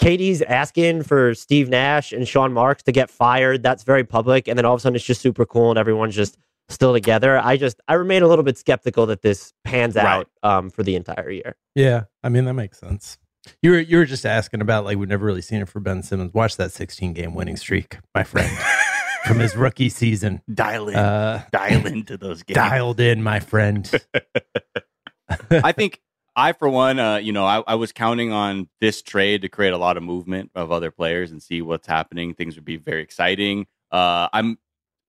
KD's 0.00 0.42
asking 0.42 1.02
for 1.02 1.34
Steve 1.34 1.68
Nash 1.68 2.12
and 2.12 2.26
Sean 2.28 2.52
Marks 2.52 2.82
to 2.84 2.92
get 2.92 3.10
fired. 3.10 3.62
That's 3.62 3.82
very 3.84 4.04
public, 4.04 4.46
and 4.48 4.56
then 4.58 4.64
all 4.64 4.74
of 4.74 4.78
a 4.78 4.82
sudden 4.82 4.96
it's 4.96 5.04
just 5.04 5.20
super 5.20 5.44
cool 5.44 5.70
and 5.70 5.78
everyone's 5.78 6.14
just 6.14 6.36
still 6.68 6.92
together. 6.92 7.38
I 7.38 7.56
just 7.56 7.80
I 7.88 7.94
remain 7.94 8.22
a 8.22 8.28
little 8.28 8.44
bit 8.44 8.58
skeptical 8.58 9.06
that 9.06 9.22
this 9.22 9.52
pans 9.64 9.94
Right. 9.96 10.04
out 10.06 10.30
um, 10.42 10.70
for 10.70 10.82
the 10.82 10.94
entire 10.96 11.30
year. 11.30 11.56
Yeah, 11.74 12.04
I 12.22 12.28
mean 12.28 12.44
that 12.46 12.54
makes 12.54 12.78
sense. 12.78 13.18
You 13.62 13.70
were 13.70 13.78
you 13.78 13.96
were 13.98 14.04
just 14.04 14.26
asking 14.26 14.60
about 14.60 14.84
like 14.84 14.98
we've 14.98 15.08
never 15.08 15.24
really 15.24 15.40
seen 15.42 15.60
it 15.62 15.68
for 15.68 15.80
Ben 15.80 16.02
Simmons. 16.02 16.34
Watch 16.34 16.56
that 16.56 16.72
16 16.72 17.12
game 17.14 17.34
winning 17.34 17.56
streak, 17.56 17.98
my 18.14 18.22
friend, 18.24 18.50
from 19.24 19.38
his 19.38 19.56
rookie 19.56 19.88
season. 19.88 20.42
dial 20.52 20.88
in, 20.88 20.96
Uh, 20.96 21.42
dial 21.52 21.86
into 21.86 22.16
those 22.18 22.42
games. 22.42 22.56
dialed 22.56 23.00
in, 23.00 23.22
my 23.22 23.40
friend. 23.40 23.90
I 25.50 25.72
think 25.72 26.00
I, 26.36 26.52
for 26.52 26.68
one, 26.68 26.98
uh, 26.98 27.16
you 27.16 27.32
know, 27.32 27.44
I, 27.44 27.62
I 27.66 27.74
was 27.74 27.92
counting 27.92 28.32
on 28.32 28.68
this 28.80 29.02
trade 29.02 29.42
to 29.42 29.48
create 29.48 29.72
a 29.72 29.78
lot 29.78 29.96
of 29.96 30.02
movement 30.02 30.50
of 30.54 30.70
other 30.70 30.90
players 30.90 31.30
and 31.30 31.42
see 31.42 31.62
what's 31.62 31.86
happening. 31.86 32.34
Things 32.34 32.54
would 32.54 32.64
be 32.64 32.76
very 32.76 33.02
exciting. 33.02 33.66
Uh, 33.90 34.28
I'm 34.32 34.58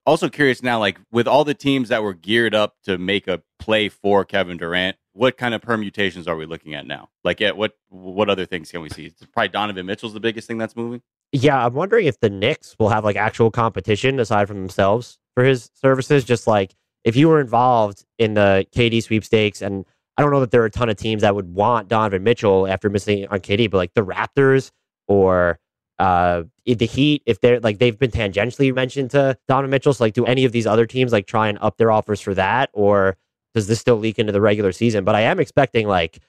also 0.09 0.27
curious 0.27 0.63
now, 0.63 0.79
like 0.79 0.99
with 1.11 1.27
all 1.27 1.43
the 1.43 1.53
teams 1.53 1.89
that 1.89 2.01
were 2.01 2.15
geared 2.15 2.55
up 2.55 2.75
to 2.83 2.97
make 2.97 3.27
a 3.27 3.41
play 3.59 3.89
for 3.89 4.25
Kevin 4.25 4.57
Durant, 4.57 4.97
what 5.13 5.37
kind 5.37 5.53
of 5.53 5.61
permutations 5.61 6.27
are 6.27 6.35
we 6.35 6.45
looking 6.45 6.73
at 6.73 6.87
now? 6.87 7.09
Like, 7.23 7.41
at 7.41 7.55
what 7.55 7.77
what 7.89 8.29
other 8.29 8.45
things 8.45 8.71
can 8.71 8.81
we 8.81 8.89
see? 8.89 9.13
Probably 9.33 9.49
Donovan 9.49 9.85
Mitchell's 9.85 10.13
the 10.13 10.19
biggest 10.19 10.47
thing 10.47 10.57
that's 10.57 10.75
moving. 10.75 11.01
Yeah, 11.31 11.63
I'm 11.63 11.75
wondering 11.75 12.07
if 12.07 12.19
the 12.19 12.29
Knicks 12.29 12.75
will 12.79 12.89
have 12.89 13.03
like 13.05 13.15
actual 13.15 13.51
competition 13.51 14.19
aside 14.19 14.47
from 14.47 14.57
themselves 14.57 15.19
for 15.35 15.43
his 15.43 15.69
services. 15.75 16.25
Just 16.25 16.47
like 16.47 16.75
if 17.03 17.15
you 17.15 17.29
were 17.29 17.39
involved 17.39 18.03
in 18.17 18.33
the 18.33 18.65
KD 18.75 19.03
sweepstakes, 19.03 19.61
and 19.61 19.85
I 20.17 20.23
don't 20.23 20.31
know 20.31 20.39
that 20.39 20.49
there 20.49 20.63
are 20.63 20.65
a 20.65 20.71
ton 20.71 20.89
of 20.89 20.97
teams 20.97 21.21
that 21.21 21.35
would 21.35 21.53
want 21.53 21.87
Donovan 21.87 22.23
Mitchell 22.23 22.67
after 22.67 22.89
missing 22.89 23.27
on 23.27 23.39
KD, 23.41 23.69
but 23.69 23.77
like 23.77 23.93
the 23.93 24.03
Raptors 24.03 24.71
or 25.07 25.59
uh, 25.99 26.43
the 26.65 26.85
Heat, 26.85 27.23
if 27.25 27.41
they're 27.41 27.59
like 27.59 27.79
they've 27.79 27.97
been 27.97 28.11
tangentially 28.11 28.73
mentioned 28.73 29.11
to 29.11 29.37
Donovan 29.47 29.69
Mitchell, 29.69 29.93
so 29.93 30.03
like 30.03 30.13
do 30.13 30.25
any 30.25 30.45
of 30.45 30.51
these 30.51 30.65
other 30.65 30.85
teams 30.85 31.11
like 31.11 31.27
try 31.27 31.49
and 31.49 31.57
up 31.61 31.77
their 31.77 31.91
offers 31.91 32.21
for 32.21 32.33
that, 32.33 32.69
or 32.73 33.17
does 33.53 33.67
this 33.67 33.79
still 33.79 33.97
leak 33.97 34.17
into 34.17 34.31
the 34.31 34.41
regular 34.41 34.71
season? 34.71 35.03
But 35.03 35.15
I 35.15 35.21
am 35.21 35.39
expecting 35.39 35.87
like 35.87 36.19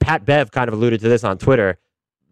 Pat 0.00 0.24
Bev 0.24 0.50
kind 0.50 0.68
of 0.68 0.74
alluded 0.74 1.00
to 1.00 1.08
this 1.08 1.24
on 1.24 1.38
Twitter. 1.38 1.78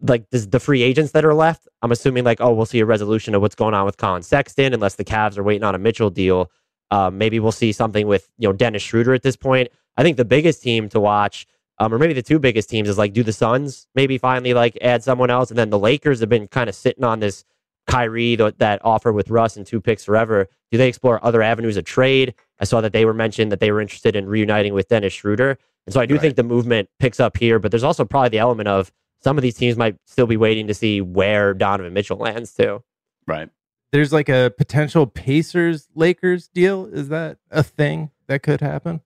Like 0.01 0.29
this, 0.31 0.45
the 0.45 0.59
free 0.59 0.83
agents 0.83 1.13
that 1.13 1.23
are 1.23 1.33
left, 1.33 1.67
I'm 1.81 1.91
assuming 1.91 2.25
like, 2.25 2.41
oh, 2.41 2.53
we'll 2.53 2.65
see 2.65 2.79
a 2.79 2.85
resolution 2.85 3.33
of 3.35 3.41
what's 3.41 3.55
going 3.55 3.73
on 3.73 3.85
with 3.85 3.97
Collin 3.97 4.21
Sexton, 4.21 4.73
unless 4.73 4.95
the 4.95 5.05
Cavs 5.05 5.37
are 5.37 5.43
waiting 5.43 5.63
on 5.63 5.75
a 5.75 5.79
Mitchell 5.79 6.09
deal. 6.09 6.51
Um, 6.91 7.17
maybe 7.17 7.39
we'll 7.39 7.53
see 7.53 7.71
something 7.71 8.05
with 8.05 8.29
you 8.37 8.47
know 8.47 8.53
Dennis 8.53 8.83
Schroeder 8.83 9.13
at 9.13 9.23
this 9.23 9.37
point. 9.37 9.69
I 9.97 10.03
think 10.03 10.17
the 10.17 10.25
biggest 10.25 10.61
team 10.61 10.89
to 10.89 10.99
watch, 10.99 11.47
um, 11.79 11.93
or 11.93 11.99
maybe 11.99 12.13
the 12.13 12.21
two 12.21 12.39
biggest 12.39 12.69
teams, 12.69 12.89
is 12.89 12.97
like 12.97 13.13
do 13.13 13.23
the 13.23 13.33
Suns 13.33 13.87
maybe 13.95 14.17
finally 14.17 14.53
like 14.53 14.77
add 14.81 15.03
someone 15.03 15.29
else, 15.29 15.49
and 15.49 15.57
then 15.57 15.69
the 15.69 15.79
Lakers 15.79 16.19
have 16.19 16.29
been 16.29 16.47
kind 16.47 16.69
of 16.69 16.75
sitting 16.75 17.03
on 17.03 17.19
this 17.19 17.45
Kyrie 17.87 18.35
that 18.35 18.79
offer 18.83 19.11
with 19.11 19.29
Russ 19.29 19.57
and 19.57 19.65
two 19.65 19.81
picks 19.81 20.05
forever. 20.05 20.47
Do 20.71 20.77
they 20.77 20.87
explore 20.87 21.23
other 21.23 21.41
avenues 21.41 21.77
of 21.77 21.85
trade? 21.85 22.33
I 22.59 22.65
saw 22.65 22.81
that 22.81 22.93
they 22.93 23.05
were 23.05 23.13
mentioned 23.13 23.51
that 23.51 23.59
they 23.59 23.71
were 23.71 23.81
interested 23.81 24.15
in 24.15 24.27
reuniting 24.27 24.73
with 24.73 24.87
Dennis 24.87 25.13
Schroeder. 25.13 25.57
And 25.85 25.93
so 25.93 25.99
I 25.99 26.05
do 26.05 26.13
right. 26.13 26.21
think 26.21 26.35
the 26.35 26.43
movement 26.43 26.89
picks 26.99 27.19
up 27.19 27.37
here, 27.37 27.59
but 27.59 27.71
there's 27.71 27.83
also 27.83 28.05
probably 28.05 28.29
the 28.29 28.39
element 28.39 28.69
of 28.69 28.91
some 29.21 29.37
of 29.37 29.41
these 29.41 29.55
teams 29.55 29.75
might 29.77 29.97
still 30.05 30.27
be 30.27 30.37
waiting 30.37 30.67
to 30.67 30.73
see 30.73 31.01
where 31.01 31.53
Donovan 31.53 31.93
Mitchell 31.93 32.17
lands 32.17 32.53
too. 32.53 32.83
Right. 33.27 33.49
There's 33.91 34.13
like 34.13 34.29
a 34.29 34.53
potential 34.57 35.05
Pacers 35.05 35.87
Lakers 35.93 36.47
deal. 36.47 36.85
Is 36.85 37.09
that 37.09 37.37
a 37.51 37.63
thing 37.63 38.11
that 38.27 38.43
could 38.43 38.61
happen? 38.61 39.01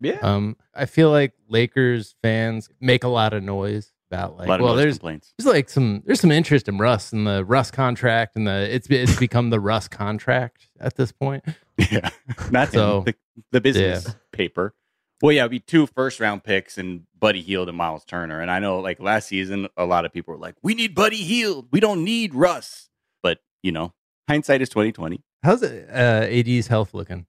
Yeah. 0.00 0.18
Um, 0.20 0.56
I 0.74 0.86
feel 0.86 1.10
like 1.10 1.32
Lakers 1.48 2.14
fans 2.22 2.68
make 2.80 3.04
a 3.04 3.08
lot 3.08 3.32
of 3.32 3.42
noise 3.42 3.92
about 4.10 4.36
like 4.36 4.48
well 4.60 4.76
there's 4.76 4.98
complaints. 4.98 5.34
there's 5.36 5.52
like 5.52 5.68
some 5.68 6.02
there's 6.06 6.20
some 6.20 6.30
interest 6.30 6.68
in 6.68 6.78
Russ 6.78 7.12
and 7.12 7.26
the 7.26 7.44
Russ 7.44 7.72
contract 7.72 8.36
and 8.36 8.46
the 8.46 8.72
it's 8.72 8.86
it's 8.88 9.16
become 9.18 9.50
the 9.50 9.58
Russ 9.58 9.88
contract 9.88 10.68
at 10.78 10.96
this 10.96 11.12
point. 11.12 11.44
Yeah. 11.90 12.10
Not 12.50 12.72
so, 12.72 13.02
the, 13.02 13.14
the 13.52 13.60
business 13.60 14.06
yeah. 14.06 14.14
paper. 14.32 14.74
Well, 15.22 15.32
yeah, 15.32 15.42
it'd 15.42 15.50
be 15.50 15.60
two 15.60 15.86
first 15.86 16.20
round 16.20 16.44
picks 16.44 16.76
and 16.76 17.04
Buddy 17.18 17.40
Hield 17.40 17.68
and 17.68 17.76
Miles 17.76 18.04
Turner. 18.04 18.40
And 18.40 18.50
I 18.50 18.58
know 18.58 18.80
like 18.80 19.00
last 19.00 19.28
season, 19.28 19.68
a 19.76 19.86
lot 19.86 20.04
of 20.04 20.12
people 20.12 20.34
were 20.34 20.40
like, 20.40 20.56
we 20.62 20.74
need 20.74 20.94
Buddy 20.94 21.16
Hield. 21.16 21.68
We 21.72 21.80
don't 21.80 22.04
need 22.04 22.34
Russ. 22.34 22.88
But, 23.22 23.38
you 23.62 23.72
know, 23.72 23.94
hindsight 24.28 24.60
is 24.60 24.68
2020. 24.68 25.22
How's 25.42 25.62
it, 25.62 25.88
uh, 25.90 26.26
AD's 26.28 26.66
health 26.66 26.92
looking? 26.92 27.26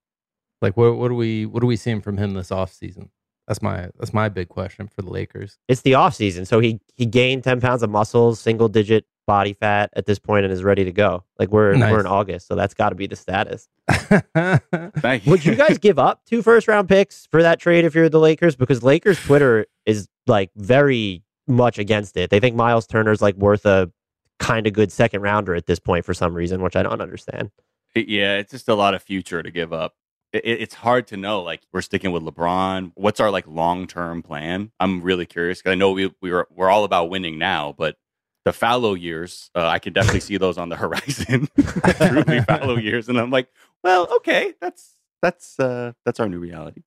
Like, 0.62 0.78
what, 0.78 0.98
what 0.98 1.12
are 1.12 1.16
we, 1.16 1.46
what 1.46 1.64
are 1.64 1.68
we 1.68 1.76
seeing 1.76 2.02
from 2.02 2.18
him 2.18 2.34
this 2.34 2.52
off 2.52 2.74
season? 2.74 3.10
That's 3.48 3.62
my, 3.62 3.90
that's 3.98 4.14
my 4.14 4.28
big 4.30 4.50
question 4.50 4.88
for 4.88 5.02
the 5.02 5.10
Lakers. 5.10 5.58
It's 5.68 5.82
the 5.82 5.94
off 5.96 6.16
season. 6.16 6.46
So 6.46 6.60
he, 6.60 6.82
he 6.96 7.06
gained 7.06 7.44
10 7.44 7.62
pounds 7.62 7.82
of 7.84 7.90
muscles, 7.90 8.40
single 8.40 8.68
digit 8.68 9.06
body 9.28 9.54
fat 9.54 9.92
at 9.94 10.06
this 10.06 10.18
point 10.18 10.46
and 10.46 10.54
is 10.54 10.64
ready 10.64 10.86
to 10.86 10.92
go. 10.92 11.24
Like 11.38 11.50
we're 11.52 11.76
nice. 11.76 11.92
we're 11.92 12.00
in 12.00 12.08
August, 12.08 12.48
so 12.48 12.56
that's 12.56 12.74
got 12.74 12.90
to 12.90 12.96
be 12.96 13.06
the 13.06 13.16
status. 13.16 13.68
Thank 13.90 15.26
you. 15.26 15.32
Would 15.32 15.46
you 15.46 15.54
guys 15.54 15.78
give 15.78 16.00
up 16.00 16.26
two 16.26 16.42
first 16.42 16.68
round 16.68 16.90
picks 16.90 17.28
for 17.28 17.44
that 17.44 17.60
trade 17.60 17.86
if 17.86 17.94
you're 17.94 18.10
the 18.10 18.20
Lakers? 18.20 18.56
Because 18.56 18.82
Lakers 18.82 19.20
Twitter 19.20 19.68
is 19.86 20.08
like 20.26 20.50
very 20.56 21.24
much 21.46 21.78
against 21.78 22.18
it. 22.18 22.30
They 22.30 22.40
think 22.40 22.56
Miles 22.56 22.88
Turner's 22.88 23.22
like 23.22 23.36
worth 23.36 23.66
a 23.66 23.92
kind 24.40 24.66
of 24.66 24.74
good 24.74 24.92
second 24.92 25.22
rounder 25.22 25.54
at 25.56 25.66
this 25.66 25.80
point 25.80 26.06
for 26.06 26.14
some 26.14 26.34
reason, 26.34 26.62
which 26.62 26.76
I 26.76 26.84
don't 26.84 27.02
understand. 27.02 27.52
Yeah, 27.96 28.38
it's 28.38 28.52
just 28.52 28.70
a 28.70 28.76
lot 28.76 28.94
of 28.94 29.04
future 29.04 29.44
to 29.44 29.52
give 29.52 29.74
up. 29.74 29.96
It, 30.34 30.44
it's 30.46 30.74
hard 30.74 31.08
to 31.08 31.18
know. 31.18 31.42
Like 31.42 31.62
we're 31.72 31.82
sticking 31.82 32.12
with 32.12 32.24
LeBron. 32.24 32.92
What's 32.96 33.20
our 33.20 33.32
like 33.32 33.48
long 33.48 33.88
term 33.88 34.22
plan? 34.22 34.72
I'm 34.80 35.02
really 35.02 35.26
curious 35.26 35.60
because 35.60 35.72
I 35.72 35.76
know 35.76 35.92
we 35.92 36.14
we 36.22 36.32
were 36.32 36.48
we're 36.56 36.70
all 36.70 36.84
about 36.84 37.10
winning 37.10 37.38
now, 37.38 37.74
but 37.78 37.98
the 38.46 38.54
fallow 38.54 38.94
years, 38.94 39.52
uh, 39.56 39.68
I 39.68 39.80
can 39.80 39.92
definitely 39.92 40.22
see 40.22 40.38
those 40.38 40.58
on 40.58 40.70
the 40.70 40.76
horizon. 40.78 41.50
Truly 41.58 42.42
fallow 42.42 42.78
years, 42.78 43.10
and 43.10 43.20
I'm 43.20 43.30
like, 43.30 43.50
well, 43.84 44.08
okay, 44.18 44.54
that's 44.62 44.96
that's 45.22 45.60
uh, 45.60 45.94
that's 46.06 46.20
our 46.20 46.30
new 46.30 46.40
reality. 46.40 46.84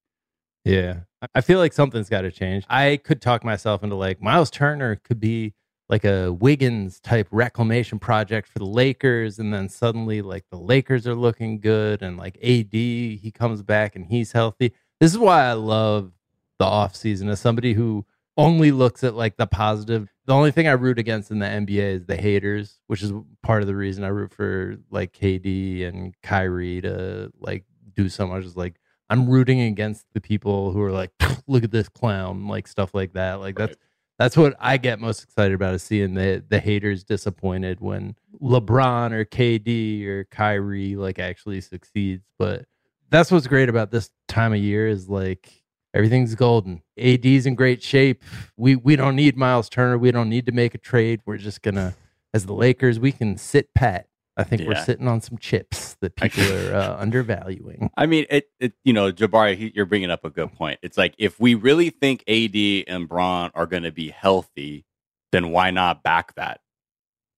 Yeah, 0.64 1.00
I 1.34 1.40
feel 1.40 1.58
like 1.58 1.72
something's 1.72 2.08
got 2.08 2.22
to 2.22 2.30
change. 2.30 2.64
I 2.68 2.98
could 3.02 3.20
talk 3.20 3.44
myself 3.44 3.82
into 3.82 3.96
like 3.96 4.22
Miles 4.22 4.50
Turner 4.50 4.96
could 4.96 5.20
be 5.20 5.54
like 5.90 6.04
a 6.04 6.32
Wiggins 6.32 7.00
type 7.00 7.26
reclamation 7.32 7.98
project 7.98 8.48
for 8.48 8.60
the 8.60 8.64
Lakers, 8.64 9.40
and 9.40 9.52
then 9.52 9.68
suddenly 9.68 10.22
like 10.22 10.44
the 10.50 10.56
Lakers 10.56 11.04
are 11.06 11.16
looking 11.16 11.58
good, 11.58 12.00
and 12.00 12.16
like 12.16 12.36
AD 12.36 12.72
he 12.72 13.32
comes 13.34 13.62
back 13.62 13.96
and 13.96 14.06
he's 14.06 14.30
healthy. 14.30 14.72
This 15.00 15.10
is 15.10 15.18
why 15.18 15.42
I 15.42 15.54
love 15.54 16.12
the 16.60 16.64
off 16.64 16.94
season 16.94 17.28
as 17.28 17.40
somebody 17.40 17.72
who 17.72 18.06
only 18.36 18.70
looks 18.70 19.02
at 19.02 19.14
like 19.14 19.36
the 19.36 19.48
positive. 19.48 20.08
The 20.26 20.32
only 20.32 20.52
thing 20.52 20.68
I 20.68 20.72
root 20.72 21.00
against 21.00 21.32
in 21.32 21.40
the 21.40 21.46
NBA 21.46 21.94
is 21.94 22.06
the 22.06 22.16
haters, 22.16 22.78
which 22.86 23.02
is 23.02 23.12
part 23.42 23.62
of 23.62 23.66
the 23.66 23.74
reason 23.74 24.04
I 24.04 24.08
root 24.08 24.32
for 24.32 24.76
like 24.90 25.12
KD 25.12 25.88
and 25.88 26.14
Kyrie 26.22 26.82
to 26.82 27.32
like 27.40 27.64
do 27.96 28.08
so 28.08 28.28
much. 28.28 28.44
Is 28.44 28.56
like 28.56 28.76
I'm 29.08 29.28
rooting 29.28 29.60
against 29.60 30.06
the 30.14 30.20
people 30.20 30.70
who 30.70 30.80
are 30.82 30.92
like, 30.92 31.10
look 31.48 31.64
at 31.64 31.72
this 31.72 31.88
clown, 31.88 32.46
like 32.46 32.68
stuff 32.68 32.94
like 32.94 33.14
that. 33.14 33.40
Like 33.40 33.56
that's 33.56 33.76
that's 34.20 34.36
what 34.36 34.54
I 34.60 34.76
get 34.76 35.00
most 35.00 35.24
excited 35.24 35.54
about 35.54 35.74
is 35.74 35.82
seeing 35.82 36.12
the 36.12 36.44
the 36.46 36.60
haters 36.60 37.04
disappointed 37.04 37.80
when 37.80 38.16
LeBron 38.40 39.12
or 39.12 39.24
KD 39.24 40.06
or 40.06 40.24
Kyrie 40.24 40.94
like 40.94 41.18
actually 41.18 41.62
succeeds. 41.62 42.22
But 42.38 42.66
that's 43.08 43.30
what's 43.30 43.46
great 43.46 43.70
about 43.70 43.90
this 43.90 44.10
time 44.28 44.52
of 44.52 44.60
year 44.60 44.86
is 44.86 45.08
like 45.08 45.60
Everything's 45.92 46.34
golden. 46.36 46.82
AD's 46.98 47.46
in 47.46 47.54
great 47.56 47.82
shape. 47.82 48.22
We 48.56 48.76
we 48.76 48.94
don't 48.94 49.16
need 49.16 49.36
Miles 49.36 49.68
Turner. 49.68 49.98
We 49.98 50.12
don't 50.12 50.28
need 50.28 50.46
to 50.46 50.52
make 50.52 50.74
a 50.74 50.78
trade. 50.78 51.20
We're 51.26 51.36
just 51.36 51.62
gonna, 51.62 51.94
as 52.32 52.46
the 52.46 52.52
Lakers, 52.52 53.00
we 53.00 53.10
can 53.10 53.36
sit 53.36 53.74
pat. 53.74 54.06
I 54.40 54.44
think 54.44 54.62
yeah. 54.62 54.68
we're 54.68 54.84
sitting 54.84 55.06
on 55.06 55.20
some 55.20 55.38
chips 55.38 55.96
that 56.00 56.16
people 56.16 56.42
are 56.68 56.74
uh, 56.74 56.96
undervaluing. 56.98 57.90
I 57.96 58.06
mean, 58.06 58.26
it, 58.30 58.48
it 58.58 58.72
you 58.84 58.92
know, 58.92 59.12
Jabari, 59.12 59.72
you're 59.74 59.86
bringing 59.86 60.10
up 60.10 60.24
a 60.24 60.30
good 60.30 60.52
point. 60.52 60.80
It's 60.82 60.96
like 60.96 61.14
if 61.18 61.38
we 61.38 61.54
really 61.54 61.90
think 61.90 62.24
AD 62.26 62.84
and 62.88 63.08
Bron 63.08 63.50
are 63.54 63.66
going 63.66 63.82
to 63.82 63.92
be 63.92 64.08
healthy, 64.08 64.84
then 65.32 65.50
why 65.50 65.70
not 65.70 66.02
back 66.02 66.34
that 66.36 66.60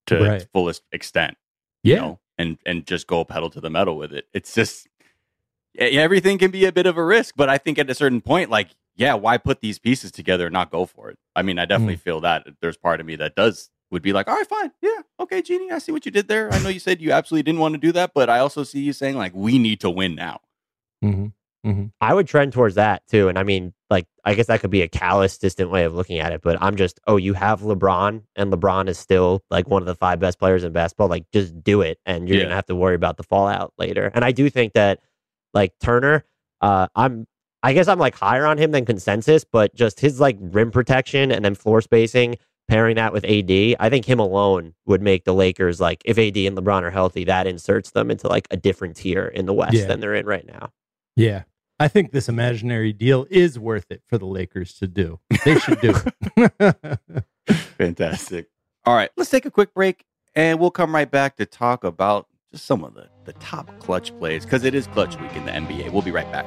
to 0.06 0.20
right. 0.20 0.32
its 0.34 0.46
fullest 0.52 0.82
extent? 0.92 1.36
Yeah, 1.82 1.94
you 1.94 2.00
know, 2.00 2.20
and 2.38 2.58
and 2.64 2.86
just 2.86 3.06
go 3.06 3.24
pedal 3.24 3.50
to 3.50 3.60
the 3.60 3.70
metal 3.70 3.96
with 3.96 4.12
it. 4.12 4.26
It's 4.32 4.54
just 4.54 4.86
everything 5.76 6.38
can 6.38 6.50
be 6.50 6.64
a 6.66 6.72
bit 6.72 6.86
of 6.86 6.96
a 6.96 7.04
risk, 7.04 7.34
but 7.36 7.48
I 7.48 7.58
think 7.58 7.78
at 7.78 7.90
a 7.90 7.94
certain 7.94 8.20
point, 8.20 8.50
like, 8.50 8.68
yeah, 8.94 9.14
why 9.14 9.38
put 9.38 9.60
these 9.60 9.78
pieces 9.78 10.12
together 10.12 10.46
and 10.46 10.52
not 10.52 10.70
go 10.70 10.86
for 10.86 11.10
it? 11.10 11.18
I 11.34 11.42
mean, 11.42 11.58
I 11.58 11.64
definitely 11.64 11.96
mm. 11.96 12.02
feel 12.02 12.20
that 12.20 12.46
there's 12.60 12.76
part 12.76 13.00
of 13.00 13.06
me 13.06 13.16
that 13.16 13.34
does 13.34 13.70
would 13.92 14.02
be 14.02 14.12
like, 14.12 14.26
all 14.26 14.34
right, 14.34 14.46
fine, 14.46 14.72
yeah, 14.80 15.02
okay, 15.20 15.42
Jeanie, 15.42 15.70
I 15.70 15.78
see 15.78 15.92
what 15.92 16.04
you 16.04 16.10
did 16.10 16.26
there. 16.26 16.52
I 16.52 16.58
know 16.60 16.68
you 16.68 16.80
said 16.80 17.00
you 17.00 17.12
absolutely 17.12 17.44
didn't 17.44 17.60
want 17.60 17.74
to 17.74 17.78
do 17.78 17.92
that, 17.92 18.12
but 18.14 18.28
I 18.28 18.40
also 18.40 18.64
see 18.64 18.80
you 18.80 18.92
saying 18.92 19.16
like, 19.16 19.32
we 19.34 19.58
need 19.58 19.80
to 19.80 19.90
win 19.90 20.14
now. 20.14 20.40
Mm-hmm. 21.04 21.26
Mm-hmm. 21.68 21.86
I 22.00 22.12
would 22.12 22.26
trend 22.26 22.52
towards 22.52 22.74
that 22.74 23.06
too, 23.06 23.28
and 23.28 23.38
I 23.38 23.44
mean, 23.44 23.72
like, 23.88 24.06
I 24.24 24.34
guess 24.34 24.46
that 24.46 24.60
could 24.60 24.70
be 24.70 24.82
a 24.82 24.88
callous, 24.88 25.38
distant 25.38 25.70
way 25.70 25.84
of 25.84 25.94
looking 25.94 26.18
at 26.18 26.32
it, 26.32 26.40
but 26.42 26.60
I'm 26.60 26.74
just, 26.74 26.98
oh, 27.06 27.18
you 27.18 27.34
have 27.34 27.60
LeBron, 27.60 28.22
and 28.34 28.52
LeBron 28.52 28.88
is 28.88 28.98
still 28.98 29.44
like 29.50 29.68
one 29.68 29.80
of 29.82 29.86
the 29.86 29.94
five 29.94 30.18
best 30.18 30.40
players 30.40 30.64
in 30.64 30.72
basketball. 30.72 31.06
Like, 31.06 31.30
just 31.32 31.62
do 31.62 31.82
it, 31.82 32.00
and 32.04 32.28
you're 32.28 32.38
yeah. 32.38 32.44
gonna 32.44 32.56
have 32.56 32.66
to 32.66 32.74
worry 32.74 32.96
about 32.96 33.16
the 33.16 33.22
fallout 33.22 33.74
later. 33.78 34.10
And 34.12 34.24
I 34.24 34.32
do 34.32 34.50
think 34.50 34.72
that 34.72 35.00
like 35.54 35.74
Turner, 35.80 36.24
uh, 36.62 36.88
I'm 36.96 37.26
I 37.62 37.74
guess 37.74 37.86
I'm 37.86 37.98
like 37.98 38.16
higher 38.16 38.44
on 38.44 38.58
him 38.58 38.72
than 38.72 38.84
consensus, 38.84 39.44
but 39.44 39.74
just 39.74 40.00
his 40.00 40.18
like 40.18 40.36
rim 40.40 40.70
protection 40.70 41.30
and 41.30 41.44
then 41.44 41.54
floor 41.54 41.80
spacing, 41.80 42.36
pairing 42.68 42.96
that 42.96 43.12
with 43.12 43.24
AD, 43.24 43.76
I 43.80 43.88
think 43.90 44.04
him 44.04 44.18
alone 44.18 44.74
would 44.86 45.02
make 45.02 45.24
the 45.24 45.34
Lakers 45.34 45.80
like 45.80 46.02
if 46.04 46.18
AD 46.18 46.36
and 46.36 46.56
LeBron 46.56 46.82
are 46.82 46.90
healthy, 46.90 47.24
that 47.24 47.46
inserts 47.46 47.90
them 47.90 48.10
into 48.10 48.28
like 48.28 48.46
a 48.50 48.56
different 48.56 48.96
tier 48.96 49.26
in 49.26 49.46
the 49.46 49.52
West 49.52 49.74
yeah. 49.74 49.86
than 49.86 50.00
they're 50.00 50.14
in 50.14 50.26
right 50.26 50.46
now. 50.46 50.72
Yeah. 51.16 51.42
I 51.78 51.88
think 51.88 52.12
this 52.12 52.28
imaginary 52.28 52.92
deal 52.92 53.26
is 53.28 53.58
worth 53.58 53.90
it 53.90 54.02
for 54.06 54.16
the 54.16 54.26
Lakers 54.26 54.74
to 54.74 54.86
do. 54.86 55.18
They 55.44 55.58
should 55.58 55.80
do 55.80 55.94
it. 56.36 57.24
Fantastic. 57.78 58.48
All 58.84 58.94
right, 58.94 59.10
let's 59.16 59.30
take 59.30 59.46
a 59.46 59.50
quick 59.50 59.74
break 59.74 60.04
and 60.34 60.60
we'll 60.60 60.70
come 60.70 60.94
right 60.94 61.10
back 61.10 61.36
to 61.36 61.46
talk 61.46 61.84
about 61.84 62.28
just 62.52 62.66
some 62.66 62.84
of 62.84 62.94
the, 62.94 63.08
the 63.24 63.32
top 63.34 63.78
clutch 63.80 64.16
plays 64.18 64.44
because 64.44 64.64
it 64.64 64.74
is 64.74 64.86
clutch 64.88 65.18
week 65.20 65.34
in 65.34 65.44
the 65.44 65.52
NBA. 65.52 65.90
We'll 65.90 66.02
be 66.02 66.10
right 66.10 66.30
back. 66.30 66.46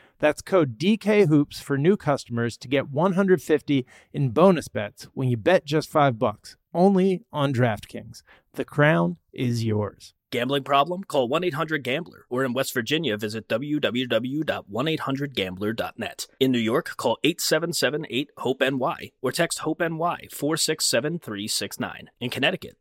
That's 0.21 0.41
code 0.43 0.77
DKHOOPS 0.77 1.63
for 1.63 1.79
new 1.79 1.97
customers 1.97 2.55
to 2.57 2.67
get 2.67 2.91
150 2.91 3.87
in 4.13 4.29
bonus 4.29 4.67
bets 4.67 5.05
when 5.15 5.29
you 5.29 5.35
bet 5.35 5.65
just 5.65 5.89
5 5.89 6.19
bucks. 6.19 6.57
Only 6.75 7.23
on 7.33 7.51
DraftKings. 7.51 8.21
The 8.53 8.63
crown 8.63 9.17
is 9.33 9.63
yours. 9.63 10.13
Gambling 10.29 10.63
problem? 10.63 11.03
Call 11.03 11.27
1 11.27 11.43
800 11.43 11.83
Gambler. 11.83 12.27
Or 12.29 12.45
in 12.45 12.53
West 12.53 12.71
Virginia, 12.73 13.17
visit 13.17 13.49
www.1800Gambler.net. 13.49 16.27
In 16.39 16.51
New 16.51 16.59
York, 16.59 16.95
call 16.97 17.17
877 17.23 18.05
8 18.07 18.29
HOPE 18.37 18.61
NY 18.61 19.11
or 19.23 19.31
text 19.31 19.57
HOPE 19.59 19.81
NY 19.81 20.27
467 20.31 21.19
369. 21.19 22.09
In 22.21 22.29
Connecticut, 22.29 22.77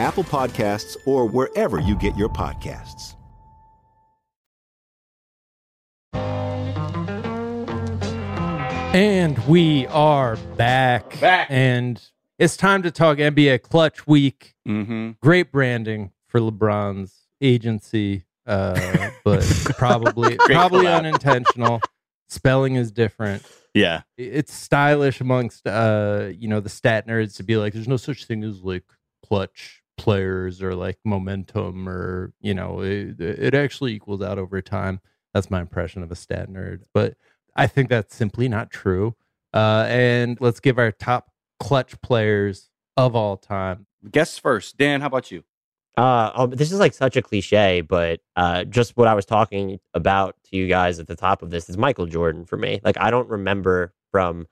Apple 0.00 0.24
Podcasts, 0.24 0.96
or 1.04 1.26
wherever 1.26 1.78
you 1.78 1.94
get 1.94 2.16
your 2.16 2.30
podcasts. 2.30 3.14
And 8.94 9.38
we 9.46 9.86
are 9.88 10.36
back. 10.56 11.20
Back. 11.20 11.48
And 11.50 12.02
it's 12.38 12.56
time 12.56 12.82
to 12.82 12.90
talk 12.90 13.18
NBA 13.18 13.60
Clutch 13.62 14.06
Week. 14.06 14.54
Mm-hmm. 14.66 15.10
Great 15.22 15.52
branding 15.52 16.12
for 16.26 16.40
LeBron's 16.40 17.28
agency, 17.42 18.24
uh, 18.46 19.10
but 19.24 19.44
probably 19.76 20.38
probably 20.38 20.86
collab. 20.86 20.98
unintentional. 20.98 21.80
Spelling 22.28 22.76
is 22.76 22.90
different. 22.90 23.44
Yeah. 23.74 24.02
It's 24.16 24.52
stylish 24.52 25.20
amongst 25.20 25.66
uh, 25.66 26.30
you 26.36 26.48
know, 26.48 26.60
the 26.60 26.68
stat 26.68 27.06
nerds 27.06 27.36
to 27.36 27.42
be 27.42 27.56
like, 27.58 27.74
there's 27.74 27.86
no 27.86 27.98
such 27.98 28.24
thing 28.24 28.42
as 28.42 28.62
like 28.62 28.84
clutch 29.24 29.79
players 30.00 30.62
or 30.62 30.74
like 30.74 30.98
momentum 31.04 31.86
or 31.86 32.32
you 32.40 32.54
know, 32.54 32.80
it, 32.80 33.20
it 33.20 33.54
actually 33.54 33.92
equals 33.92 34.22
out 34.22 34.38
over 34.38 34.62
time. 34.62 34.98
That's 35.34 35.50
my 35.50 35.60
impression 35.60 36.02
of 36.02 36.10
a 36.10 36.16
stat 36.16 36.48
nerd. 36.48 36.84
But 36.94 37.16
I 37.54 37.66
think 37.66 37.90
that's 37.90 38.16
simply 38.16 38.48
not 38.48 38.70
true. 38.70 39.14
Uh, 39.52 39.84
and 39.88 40.38
let's 40.40 40.58
give 40.58 40.78
our 40.78 40.90
top 40.90 41.30
clutch 41.58 42.00
players 42.00 42.70
of 42.96 43.14
all 43.14 43.36
time. 43.36 43.86
Guess 44.10 44.38
first. 44.38 44.78
Dan, 44.78 45.02
how 45.02 45.08
about 45.08 45.30
you? 45.30 45.44
Uh, 45.98 46.30
um, 46.34 46.50
this 46.50 46.72
is 46.72 46.78
like 46.78 46.94
such 46.94 47.16
a 47.16 47.22
cliche, 47.22 47.82
but 47.82 48.20
uh, 48.36 48.64
just 48.64 48.96
what 48.96 49.06
I 49.06 49.12
was 49.12 49.26
talking 49.26 49.80
about 49.92 50.34
to 50.44 50.56
you 50.56 50.66
guys 50.66 50.98
at 50.98 51.08
the 51.08 51.16
top 51.16 51.42
of 51.42 51.50
this 51.50 51.68
is 51.68 51.76
Michael 51.76 52.06
Jordan 52.06 52.46
for 52.46 52.56
me. 52.56 52.80
Like, 52.82 52.96
I 52.98 53.10
don't 53.10 53.28
remember 53.28 53.92
from 54.10 54.46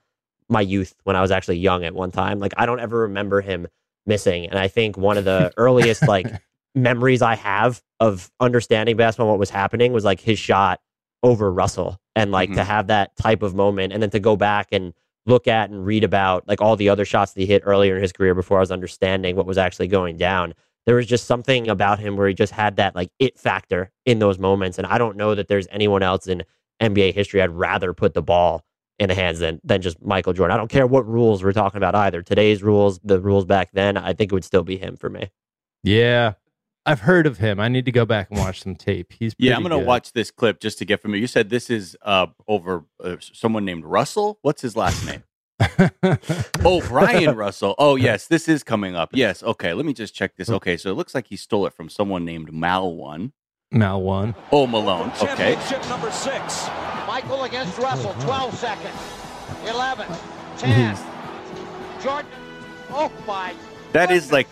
my 0.51 0.61
youth 0.61 0.95
when 1.05 1.17
I 1.17 1.23
was 1.23 1.31
actually 1.31 1.59
young 1.59 1.85
at 1.85 1.95
one 1.95 2.11
time. 2.11 2.39
Like, 2.39 2.53
I 2.59 2.67
don't 2.67 2.81
ever 2.81 3.01
remember 3.01 3.41
him 3.41 3.67
missing. 4.09 4.47
And 4.47 4.59
I 4.59 4.69
think 4.69 4.97
one 4.97 5.19
of 5.19 5.25
the 5.25 5.53
earliest 5.57 6.09
like 6.09 6.27
memories 6.75 7.23
I 7.23 7.37
have 7.37 7.83
of 8.01 8.31
understanding 8.41 8.97
basketball, 8.97 9.29
what 9.29 9.39
was 9.39 9.51
happening, 9.51 9.93
was 9.93 10.05
like 10.05 10.21
his 10.21 10.39
shot 10.39 10.81
over 11.23 11.53
Russell, 11.53 12.01
and 12.17 12.31
like 12.33 12.51
to 12.51 12.57
mm-hmm. 12.57 12.67
have 12.67 12.87
that 12.89 13.17
type 13.17 13.43
of 13.43 13.55
moment, 13.55 13.93
and 13.93 14.03
then 14.03 14.11
to 14.11 14.21
go 14.21 14.37
back 14.37 14.69
and 14.73 14.95
look 15.27 15.47
at 15.47 15.71
and 15.71 15.85
read 15.85 16.05
about 16.05 16.49
like 16.49 16.61
all 16.61 16.75
the 16.75 16.89
other 16.89 17.05
shots 17.05 17.33
that 17.33 17.41
he 17.41 17.47
hit 17.47 17.63
earlier 17.65 17.95
in 17.97 18.03
his 18.03 18.13
career 18.13 18.35
before 18.35 18.59
I 18.59 18.61
was 18.61 18.73
understanding 18.73 19.37
what 19.37 19.47
was 19.47 19.59
actually 19.59 19.89
going 19.89 20.17
down. 20.17 20.55
There 20.87 20.97
was 20.97 21.07
just 21.07 21.27
something 21.27 21.69
about 21.69 21.99
him 21.99 22.17
where 22.17 22.29
he 22.29 22.35
just 22.35 22.53
had 22.53 22.77
that 22.77 22.97
like 22.97 23.11
it 23.19 23.39
factor 23.39 23.91
in 24.07 24.21
those 24.21 24.39
moments. 24.39 24.79
And 24.79 24.87
I 24.87 24.97
don't 24.97 25.17
know 25.17 25.35
that 25.35 25.49
there's 25.49 25.67
anyone 25.71 26.03
else 26.03 26.27
in 26.27 26.45
NBA 26.81 27.13
history 27.13 27.43
I'd 27.43 27.51
rather 27.51 27.93
put 27.93 28.15
the 28.15 28.23
ball 28.23 28.65
in 28.99 29.09
the 29.09 29.15
hands 29.15 29.39
than 29.39 29.61
than 29.65 29.81
just 29.83 30.03
Michael 30.03 30.33
Jordan. 30.33 30.55
I 30.55 30.59
don't 30.59 30.69
care 30.71 30.87
what 30.87 31.07
rules 31.07 31.43
we're 31.45 31.53
talking 31.53 31.77
about 31.79 31.95
either. 31.95 32.23
Today's 32.23 32.63
rules, 32.63 32.99
the 33.05 33.21
rules 33.21 33.45
back 33.45 33.71
then, 33.73 33.97
I 33.97 34.13
think 34.13 34.33
it 34.33 34.35
would 34.35 34.45
still 34.45 34.65
be 34.65 34.77
him 34.77 34.97
for 34.97 35.09
me. 35.11 35.31
Yeah. 35.83 36.35
I've 36.87 37.01
heard 37.01 37.27
of 37.27 37.37
him. 37.37 37.61
I 37.61 37.69
need 37.69 37.85
to 37.85 37.93
go 37.93 38.07
back 38.07 38.31
and 38.31 38.39
watch 38.39 38.63
some 38.63 38.75
tape. 38.75 39.13
He's 39.13 39.35
Yeah, 39.37 39.57
I'm 39.57 39.63
going 39.63 39.73
to 39.73 39.79
good. 39.79 39.87
watch 39.87 40.13
this 40.15 40.31
clip 40.31 40.59
just 40.59 40.79
to 40.79 40.87
get 40.87 41.03
from 41.03 41.15
you. 41.15 41.21
You 41.21 41.27
said 41.27 41.51
this 41.51 41.69
is 41.69 41.99
uh, 42.01 42.29
over 42.47 42.87
uh, 43.05 43.17
someone 43.21 43.67
named 43.67 43.85
Russell. 43.85 44.39
What's 44.41 44.63
his 44.63 44.75
last 44.75 45.05
name? 45.05 45.23
oh, 46.65 46.81
Brian 46.89 47.37
Russell. 47.37 47.75
Oh, 47.79 47.97
yes, 47.97 48.27
this 48.27 48.49
is 48.49 48.63
coming 48.63 48.97
up. 48.97 49.11
Yes, 49.13 49.43
okay. 49.43 49.75
Let 49.75 49.85
me 49.85 49.93
just 49.93 50.15
check 50.15 50.37
this. 50.37 50.49
Okay, 50.49 50.79
so 50.79 50.91
it 50.91 50.95
looks 50.95 51.15
like 51.15 51.27
he 51.27 51.37
stole 51.37 51.67
it 51.67 51.75
from 51.75 51.91
someone 51.91 52.25
named 52.25 52.55
Mal 52.55 52.95
One. 52.95 53.33
Mal 53.71 54.01
one. 54.01 54.35
Oh, 54.51 54.67
Malone. 54.67 55.11
Okay. 55.21 55.57
Championship 55.57 55.87
number 55.91 56.11
six. 56.11 56.69
Michael 57.19 57.43
against 57.43 57.77
Russell. 57.79 58.15
12 58.21 58.55
seconds. 58.55 58.95
11. 59.69 60.07
10. 60.57 60.97
Jordan. 62.01 62.31
Oh, 62.91 63.11
my. 63.27 63.55
That 63.91 64.13
is 64.13 64.31
like, 64.31 64.47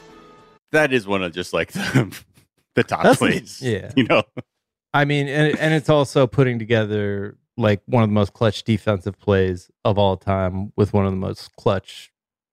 that 0.73 0.93
is 0.93 1.07
one 1.07 1.23
of 1.23 1.33
just 1.33 1.53
like 1.53 1.71
the, 1.73 2.13
the 2.75 2.83
top 2.83 3.03
That's- 3.05 3.19
plays. 3.19 3.63
yeah. 3.63 3.93
You 3.95 4.03
know? 4.05 4.25
I 4.93 5.05
mean, 5.05 5.29
and, 5.29 5.57
and 5.61 5.75
it's 5.75 5.89
also 5.89 6.27
putting 6.27 6.59
together 6.59 7.37
like 7.57 7.83
one 7.87 8.03
of 8.03 8.09
the 8.09 8.15
most 8.15 8.33
clutch 8.33 8.65
defensive 8.65 9.17
plays 9.17 9.71
of 9.85 9.97
all 9.97 10.17
time 10.17 10.73
with 10.75 10.93
one 10.93 11.07
of 11.07 11.13
the 11.13 11.19
most 11.19 11.55
clutch 11.55 12.11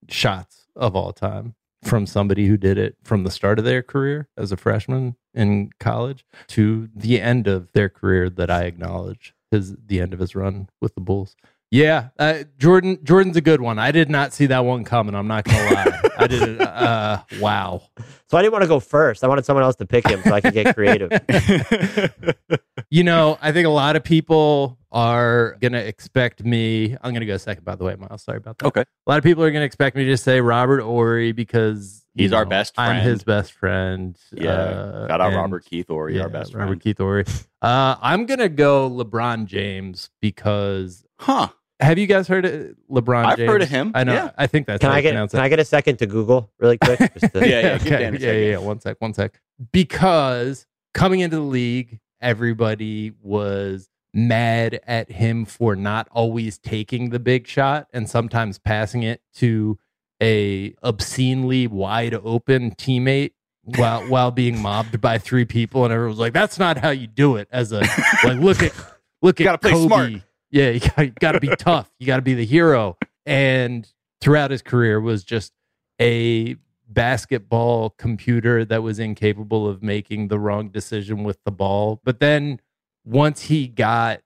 shots 0.10 0.68
of 0.76 0.96
all 0.96 1.12
time 1.12 1.56
from 1.84 2.06
somebody 2.06 2.46
who 2.46 2.56
did 2.56 2.78
it 2.78 2.98
from 3.04 3.24
the 3.24 3.32
start 3.32 3.58
of 3.58 3.66
their 3.66 3.82
career 3.82 4.30
as 4.38 4.52
a 4.52 4.58
freshman 4.58 5.16
in 5.34 5.72
college 5.80 6.24
to 6.50 6.88
the 6.96 7.20
end 7.20 7.48
of 7.48 7.72
their 7.74 7.90
career 7.90 8.30
that 8.30 8.52
I 8.52 8.66
acknowledge 8.66 9.34
his 9.54 9.76
the 9.86 10.02
end 10.02 10.14
of 10.14 10.20
his 10.20 10.36
run 10.36 10.70
with 10.82 10.94
the 10.96 11.02
Bulls. 11.02 11.36
Yeah, 11.72 12.10
uh, 12.20 12.44
Jordan 12.60 13.00
Jordan's 13.04 13.36
a 13.36 13.42
good 13.42 13.60
one. 13.60 13.80
I 13.80 13.92
did 13.92 14.10
not 14.10 14.32
see 14.32 14.46
that 14.48 14.64
one 14.64 14.84
coming. 14.84 15.16
I'm 15.16 15.28
not 15.28 15.46
gonna 15.46 15.74
lie. 15.74 16.02
I 16.18 16.28
did. 16.28 16.62
Uh, 16.62 17.24
wow. 17.40 17.82
So 18.28 18.38
I 18.38 18.42
didn't 18.42 18.52
want 18.52 18.64
to 18.64 18.68
go 18.68 18.80
first. 18.80 19.24
I 19.24 19.28
wanted 19.28 19.46
someone 19.46 19.64
else 19.64 19.76
to 19.78 19.86
pick 19.86 20.08
him 20.08 20.22
so 20.24 20.34
I 20.34 20.42
could 20.42 20.54
get 20.54 20.76
creative. 20.76 21.12
you 22.92 23.04
know, 23.04 23.38
I 23.42 23.52
think 23.52 23.66
a 23.66 23.72
lot 23.72 23.96
of 23.96 24.04
people 24.04 24.78
are 24.92 25.58
going 25.62 25.72
to 25.72 25.84
expect 25.84 26.44
me. 26.44 26.96
I'm 27.02 27.12
going 27.12 27.22
to 27.22 27.26
go 27.26 27.38
second, 27.38 27.66
by 27.66 27.76
the 27.76 27.84
way, 27.84 27.96
Miles. 27.96 28.24
Sorry 28.24 28.38
about 28.38 28.60
that. 28.60 28.68
Okay. 28.68 28.82
A 28.82 29.10
lot 29.10 29.18
of 29.18 29.24
people 29.24 29.44
are 29.44 29.52
going 29.52 29.62
to 29.62 29.66
expect 29.66 29.96
me 29.96 30.06
to 30.06 30.18
say 30.18 30.42
Robert 30.42 30.82
Horry 30.82 31.32
because 31.32 32.03
you 32.16 32.24
He's 32.24 32.34
our 32.34 32.44
know, 32.46 32.50
best 32.50 32.74
I'm 32.78 32.90
friend. 32.98 33.06
his 33.10 33.24
best 33.24 33.52
friend. 33.54 34.18
Yeah. 34.34 34.50
Uh, 34.52 35.08
Shout 35.08 35.22
out 35.22 35.28
and- 35.28 35.36
Robert 35.36 35.66
Keith 35.66 35.88
Horry, 35.88 36.20
our 36.20 36.28
yeah, 36.28 36.32
best 36.32 36.54
Robert 36.54 36.68
friend. 36.68 36.82
Keith 36.82 36.98
Horry. 37.00 37.26
Uh, 37.62 37.96
I'm 38.02 38.26
going 38.26 38.40
to 38.40 38.50
go 38.50 38.90
LeBron 38.90 39.46
James 39.46 40.10
because. 40.22 41.04
Huh. 41.20 41.48
Have 41.80 41.98
you 41.98 42.08
guys 42.08 42.28
heard 42.28 42.46
of 42.46 42.76
LeBron 42.90 43.26
I've 43.26 43.38
James? 43.38 43.50
heard 43.50 43.62
of 43.62 43.68
him, 43.70 43.92
I 43.96 44.04
know. 44.06 44.14
yeah. 44.14 44.32
I 44.38 44.48
think 44.48 44.68
that's 44.68 44.80
Can 44.80 44.90
how 44.92 44.96
I 44.96 45.02
get 45.02 45.10
pronounce 45.12 45.32
can. 45.32 45.42
I 45.42 45.50
get 45.50 45.60
a 45.60 45.66
second 45.66 45.98
to 45.98 46.06
Google 46.06 46.50
really 46.60 46.78
quick? 46.78 47.00
Just 47.20 47.34
to- 47.34 47.40
Yeah, 47.50 47.60
yeah, 47.60 47.74
okay. 47.82 48.04
Yeah, 48.04 48.12
yeah, 48.20 48.32
yeah. 48.52 48.58
One 48.58 48.80
sec, 48.80 48.98
one 49.00 49.14
sec. 49.14 49.42
Because 49.72 50.66
coming 50.94 51.20
into 51.22 51.38
the 51.38 51.42
league, 51.42 52.00
everybody 52.22 53.12
was 53.22 53.90
mad 54.14 54.80
at 54.88 55.12
him 55.12 55.44
for 55.44 55.76
not 55.76 56.08
always 56.12 56.58
taking 56.60 57.10
the 57.10 57.20
big 57.20 57.48
shot 57.48 57.88
and 57.94 58.08
sometimes 58.10 58.60
passing 58.60 59.04
it 59.04 59.22
to 59.36 59.78
a 60.22 60.76
obscenely 60.84 61.68
wide 61.68 62.14
open 62.14 62.72
teammate 62.76 63.32
while 63.64 64.02
while 64.10 64.32
being 64.32 64.62
mobbed 64.62 65.00
by 65.02 65.18
three 65.18 65.46
people, 65.46 65.84
and 65.86 65.94
everyone 65.94 66.12
was 66.12 66.20
like, 66.20 66.34
"That's 66.34 66.60
not 66.60 66.78
how 66.78 66.90
you 66.90 67.08
do 67.08 67.36
it." 67.38 67.48
As 67.52 67.72
a 67.72 67.80
like, 68.24 68.38
look 68.40 68.62
at 68.62 68.74
look 69.22 69.40
You 69.40 69.48
at 69.48 69.62
Kobe. 69.62 69.88
smart. 69.88 70.12
Yeah, 70.52 70.70
you 70.70 70.80
got, 70.82 71.16
got 71.20 71.32
to 71.34 71.40
be 71.40 71.48
tough. 71.58 71.92
You 71.98 72.06
got 72.06 72.18
to 72.18 72.22
be 72.22 72.36
the 72.36 72.46
hero. 72.46 72.98
And 73.26 73.92
throughout 74.22 74.52
his 74.52 74.62
career 74.62 75.02
was 75.02 75.24
just 75.24 75.52
a 76.00 76.58
basketball 76.88 77.90
computer 77.92 78.64
that 78.66 78.84
was 78.84 79.00
incapable 79.00 79.68
of 79.68 79.82
making 79.82 80.28
the 80.28 80.38
wrong 80.38 80.70
decision 80.70 81.24
with 81.24 81.40
the 81.44 81.52
ball. 81.52 82.02
But 82.04 82.20
then 82.20 82.60
once 83.04 83.44
he 83.44 83.68
got 83.68 84.22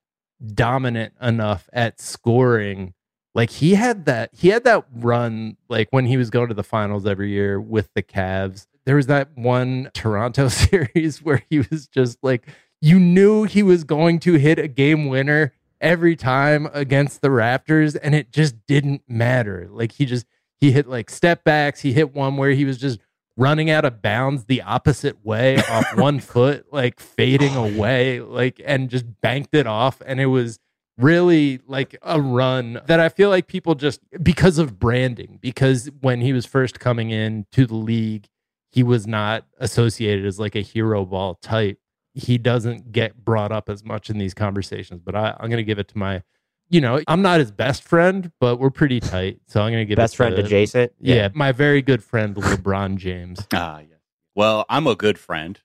dominant 0.54 1.13
enough 1.21 1.69
at 1.71 2.02
scoring, 2.02 2.93
like 3.38 3.52
he 3.52 3.76
had 3.76 4.06
that 4.06 4.32
he 4.34 4.47
had 4.47 4.63
that 4.63 4.84
run 4.95 5.58
like 5.69 5.88
when 5.91 6.08
he 6.08 6.17
was 6.17 6.32
going 6.32 6.47
to 6.47 6.56
the 6.56 6.63
finals 6.63 7.06
every 7.06 7.30
year 7.30 7.62
with 7.62 7.93
the 7.93 8.02
Cavs. 8.02 8.65
There 8.86 8.95
was 8.95 9.06
that 9.06 9.30
one 9.38 9.91
Toronto 9.93 10.47
series 10.50 11.21
where 11.21 11.43
he 11.47 11.60
was 11.60 11.88
just 11.88 12.17
like 12.23 12.47
you 12.82 13.00
knew 13.00 13.43
he 13.43 13.62
was 13.62 13.84
going 13.84 14.19
to 14.21 14.34
hit 14.34 14.58
a 14.58 14.67
game 14.67 15.08
winner 15.08 15.54
every 15.80 16.15
time 16.15 16.67
against 16.73 17.21
the 17.21 17.28
Raptors 17.28 17.95
and 18.02 18.15
it 18.15 18.32
just 18.32 18.56
didn't 18.65 19.04
matter. 19.08 19.67
Like 19.69 19.91
he 19.91 20.08
just 20.08 20.26
he 20.60 20.71
hit 20.71 20.88
like 20.88 21.12
step 21.12 21.43
backs, 21.43 21.82
he 21.82 21.93
hit 21.93 22.15
one 22.15 22.38
where 22.38 22.52
he 22.52 22.65
was 22.65 22.80
just 22.80 23.00
running 23.36 23.69
out 23.69 23.86
of 23.86 24.02
bounds 24.02 24.45
the 24.45 24.63
opposite 24.63 25.23
way 25.23 25.58
off 25.69 25.86
one 25.95 26.19
foot, 26.19 26.65
like 26.73 27.00
fading 27.00 27.56
away, 27.56 28.19
like 28.19 28.60
and 28.65 28.89
just 28.89 29.06
banked 29.21 29.54
it 29.54 29.67
off 29.67 30.02
and 30.04 30.19
it 30.19 30.26
was 30.26 30.58
really 30.98 31.60
like 31.68 31.96
a 32.02 32.20
run 32.20 32.80
that 32.88 33.00
I 33.00 33.10
feel 33.10 33.30
like 33.30 33.48
people 33.48 33.76
just 33.76 34.00
because 34.24 34.58
of 34.58 34.80
branding 34.80 35.38
because 35.42 35.90
when 36.02 36.22
he 36.22 36.34
was 36.34 36.46
first 36.46 36.80
coming 36.80 37.12
in 37.12 37.46
to 37.52 37.66
the 37.68 37.76
league 37.76 38.28
he 38.72 38.84
was 38.84 39.06
not 39.08 39.46
associated 39.60 40.26
as 40.26 40.40
like 40.40 40.56
a 40.56 40.62
hero 40.62 41.06
ball 41.06 41.36
type 41.36 41.80
he 42.14 42.40
doesn't 42.40 42.92
get 42.92 43.16
brought 43.24 43.52
up 43.52 43.70
as 43.70 43.84
much 43.86 44.10
in 44.10 44.18
these 44.18 44.34
conversations. 44.34 45.02
But 45.06 45.16
I, 45.16 45.36
I'm 45.40 45.50
going 45.52 45.58
to 45.58 45.64
give 45.64 45.78
it 45.78 45.88
to 45.90 45.98
my, 46.00 46.24
you 46.68 46.82
know, 46.82 47.00
I'm 47.08 47.22
not 47.22 47.40
his 47.40 47.52
best 47.52 47.84
friend, 47.84 48.32
but 48.40 48.58
we're 48.58 48.72
pretty 48.72 49.00
tight. 49.00 49.40
So 49.46 49.62
I'm 49.62 49.72
going 49.72 49.82
to 49.82 49.86
give 49.86 49.94
it 49.94 49.96
to 49.98 50.02
me. 50.02 50.04
Best 50.04 50.14
it 50.16 50.18
friend 50.18 50.36
to, 50.36 50.44
adjacent? 50.44 50.94
Yeah, 51.00 51.16
Yeah. 51.16 51.30
my 51.36 51.52
very 51.52 51.84
good 51.84 52.04
friend 52.04 52.36
LeBron 52.36 52.98
James. 52.98 53.46
Ah, 53.54 53.82
yes. 53.82 54.00
Well, 54.34 54.66
I'm 54.68 54.88
a 54.88 54.96
good 54.96 55.20
friend 55.20 55.60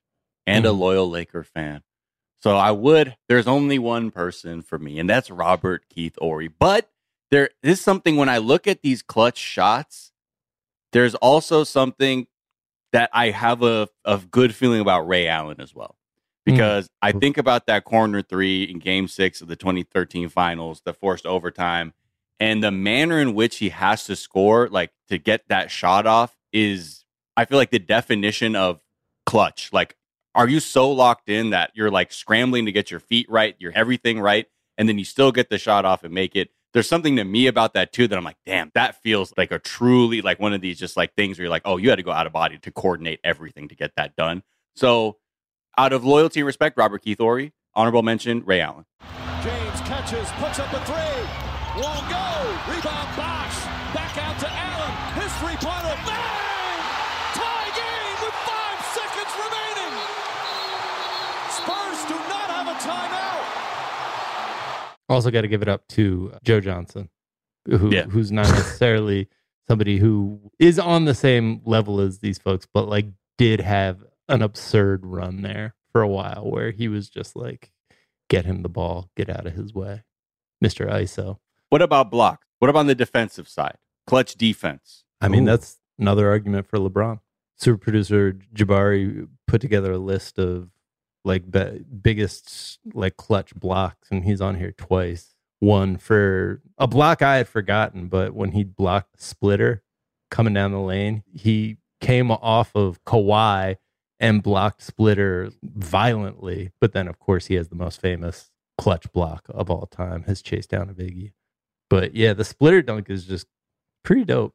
and 0.45 0.63
a 0.67 0.69
Mhm. 0.69 0.77
loyal 0.77 1.09
Laker 1.09 1.43
fan. 1.43 1.81
So 2.43 2.57
I 2.57 2.71
would, 2.71 3.15
there's 3.29 3.47
only 3.47 3.79
one 3.79 4.11
person 4.11 4.63
for 4.63 4.77
me, 4.77 4.99
and 4.99 5.09
that's 5.09 5.31
Robert 5.31 5.87
Keith 5.87 6.17
Horry. 6.19 6.49
But 6.49 6.89
there 7.31 7.51
is 7.63 7.79
something 7.79 8.17
when 8.17 8.27
I 8.27 8.39
look 8.39 8.67
at 8.67 8.81
these 8.81 9.01
clutch 9.01 9.37
shots, 9.37 10.11
there's 10.91 11.15
also 11.15 11.63
something 11.63 12.27
that 12.91 13.09
I 13.13 13.29
have 13.29 13.63
a, 13.63 13.87
a 14.03 14.17
good 14.17 14.53
feeling 14.53 14.81
about 14.81 15.07
Ray 15.07 15.29
Allen 15.29 15.61
as 15.61 15.73
well. 15.73 15.95
Hmm. 16.45 16.51
Because 16.51 16.89
I 17.01 17.13
hmm. 17.13 17.19
think 17.19 17.37
about 17.37 17.65
that 17.67 17.85
corner 17.85 18.21
three 18.21 18.63
in 18.63 18.79
game 18.79 19.07
six 19.07 19.39
of 19.39 19.47
the 19.47 19.55
2013 19.55 20.27
finals, 20.27 20.81
the 20.83 20.93
forced 20.93 21.25
overtime, 21.25 21.93
and 22.41 22.61
the 22.61 22.71
manner 22.71 23.21
in 23.21 23.35
which 23.35 23.59
he 23.59 23.69
has 23.69 24.03
to 24.07 24.17
score, 24.17 24.67
like 24.67 24.91
to 25.07 25.17
get 25.17 25.47
that 25.47 25.71
shot 25.71 26.05
off, 26.05 26.35
is 26.51 27.05
I 27.37 27.45
feel 27.45 27.57
like 27.57 27.71
the 27.71 27.79
definition 27.79 28.57
of 28.57 28.81
clutch. 29.25 29.71
Like, 29.71 29.95
are 30.35 30.47
you 30.47 30.59
so 30.59 30.91
locked 30.91 31.29
in 31.29 31.51
that 31.51 31.71
you're 31.73 31.91
like 31.91 32.11
scrambling 32.11 32.65
to 32.65 32.71
get 32.71 32.91
your 32.91 32.99
feet 32.99 33.29
right, 33.29 33.55
your 33.59 33.71
everything 33.75 34.19
right, 34.19 34.47
and 34.77 34.89
then 34.89 34.97
you 34.97 35.05
still 35.05 35.31
get 35.31 35.49
the 35.49 35.57
shot 35.57 35.85
off 35.85 36.03
and 36.03 36.13
make 36.13 36.35
it? 36.35 36.49
There's 36.73 36.89
something 36.89 37.15
to 37.17 37.23
me 37.23 37.45
about 37.47 37.75
that 37.75 37.93
too 37.93 38.07
that 38.07 38.17
I'm 38.17 38.23
like, 38.23 38.37
damn, 38.45 38.71
that 38.73 39.01
feels 39.03 39.31
like 39.37 39.51
a 39.51 39.59
truly 39.59 40.21
like 40.21 40.39
one 40.39 40.53
of 40.53 40.61
these 40.61 40.79
just 40.79 40.97
like 40.97 41.13
things 41.15 41.37
where 41.37 41.43
you're 41.43 41.51
like, 41.51 41.61
oh, 41.65 41.77
you 41.77 41.89
had 41.89 41.97
to 41.97 42.03
go 42.03 42.11
out 42.11 42.25
of 42.25 42.33
body 42.33 42.57
to 42.57 42.71
coordinate 42.71 43.19
everything 43.23 43.67
to 43.67 43.75
get 43.75 43.95
that 43.95 44.15
done. 44.15 44.41
So, 44.75 45.17
out 45.77 45.93
of 45.93 46.03
loyalty 46.03 46.39
and 46.39 46.47
respect, 46.47 46.77
Robert 46.77 47.03
Keith 47.03 47.19
Horry, 47.19 47.53
honorable 47.75 48.01
mention, 48.01 48.43
Ray 48.45 48.61
Allen. 48.61 48.85
James 49.43 49.79
catches, 49.81 50.29
puts 50.39 50.59
up 50.59 50.71
a 50.73 50.79
three. 50.85 51.53
Won't 51.81 52.09
go. 52.09 52.23
Rebound 52.69 53.09
Bosh. 53.17 53.65
Back 53.93 54.13
to 54.13 54.49
Allen. 54.49 54.93
His 55.17 55.31
three-pointer. 55.41 55.97
Bang! 56.05 56.81
Tie 57.33 57.71
game 57.73 58.17
with 58.21 58.37
five 58.45 58.79
seconds 58.93 59.33
remaining. 59.41 59.93
Spurs 61.49 62.01
do 62.05 62.17
not 62.29 62.47
have 62.53 62.67
a 62.67 62.77
timeout. 62.77 63.45
Also, 65.13 65.31
got 65.31 65.41
to 65.41 65.47
give 65.47 65.61
it 65.61 65.67
up 65.69 65.87
to 65.89 66.33
Joe 66.43 66.59
Johnson, 66.59 67.09
who 67.67 67.91
Yeah. 67.91 68.03
who's 68.03 68.31
not 68.31 68.47
necessarily 68.49 69.27
somebody 69.67 69.97
who 69.97 70.51
is 70.59 70.77
on 70.79 71.05
the 71.05 71.13
same 71.15 71.61
level 71.65 71.99
as 72.01 72.19
these 72.19 72.37
folks, 72.37 72.67
but 72.73 72.87
like 72.89 73.07
did 73.37 73.61
have 73.61 74.03
an 74.27 74.41
absurd 74.41 75.05
run 75.05 75.41
there 75.41 75.75
for 75.91 76.01
a 76.01 76.07
while 76.07 76.49
where 76.49 76.71
he 76.71 76.87
was 76.87 77.09
just 77.09 77.35
like, 77.35 77.71
get 78.29 78.45
him 78.45 78.61
the 78.63 78.69
ball, 78.69 79.09
get 79.15 79.29
out 79.29 79.45
of 79.45 79.53
his 79.53 79.73
way, 79.73 80.03
Mister 80.59 80.87
ISO. 80.87 81.37
What 81.69 81.81
about 81.81 82.11
block? 82.11 82.45
What 82.59 82.69
about 82.69 82.79
on 82.81 82.87
the 82.87 82.95
defensive 82.95 83.47
side? 83.47 83.77
Clutch 84.07 84.35
defense. 84.35 85.03
I 85.21 85.27
mean, 85.27 85.43
Ooh. 85.43 85.51
that's 85.51 85.79
another 85.99 86.29
argument 86.29 86.67
for 86.67 86.77
LeBron. 86.77 87.19
Super 87.57 87.77
producer 87.77 88.33
Jabari 88.53 89.27
put 89.47 89.61
together 89.61 89.93
a 89.93 89.97
list 89.97 90.37
of 90.39 90.69
like 91.23 91.49
be- 91.49 91.85
biggest 92.01 92.79
like 92.93 93.17
clutch 93.17 93.55
blocks, 93.55 94.09
and 94.11 94.23
he's 94.23 94.41
on 94.41 94.55
here 94.55 94.71
twice. 94.71 95.35
One 95.59 95.97
for 95.97 96.61
a 96.77 96.87
block 96.87 97.21
I 97.21 97.37
had 97.37 97.47
forgotten, 97.47 98.07
but 98.07 98.33
when 98.33 98.51
he 98.51 98.63
blocked 98.63 99.21
Splitter 99.21 99.81
coming 100.29 100.53
down 100.53 100.71
the 100.71 100.79
lane, 100.79 101.23
he 101.33 101.77
came 102.01 102.31
off 102.31 102.75
of 102.75 103.03
Kawhi 103.05 103.77
and 104.19 104.43
blocked 104.43 104.81
Splitter 104.81 105.51
violently. 105.63 106.71
But 106.81 106.91
then, 106.91 107.07
of 107.07 107.19
course, 107.19 107.45
he 107.45 107.55
has 107.55 107.69
the 107.69 107.75
most 107.75 108.01
famous 108.01 108.51
clutch 108.77 109.11
block 109.13 109.45
of 109.49 109.69
all 109.69 109.85
time, 109.85 110.23
his 110.23 110.41
chase 110.41 110.65
down 110.65 110.89
of 110.89 110.97
Iggy. 110.97 111.31
But 111.89 112.15
yeah, 112.15 112.33
the 112.33 112.43
Splitter 112.43 112.81
dunk 112.81 113.09
is 113.09 113.25
just 113.25 113.47
pretty 114.03 114.25
dope. 114.25 114.53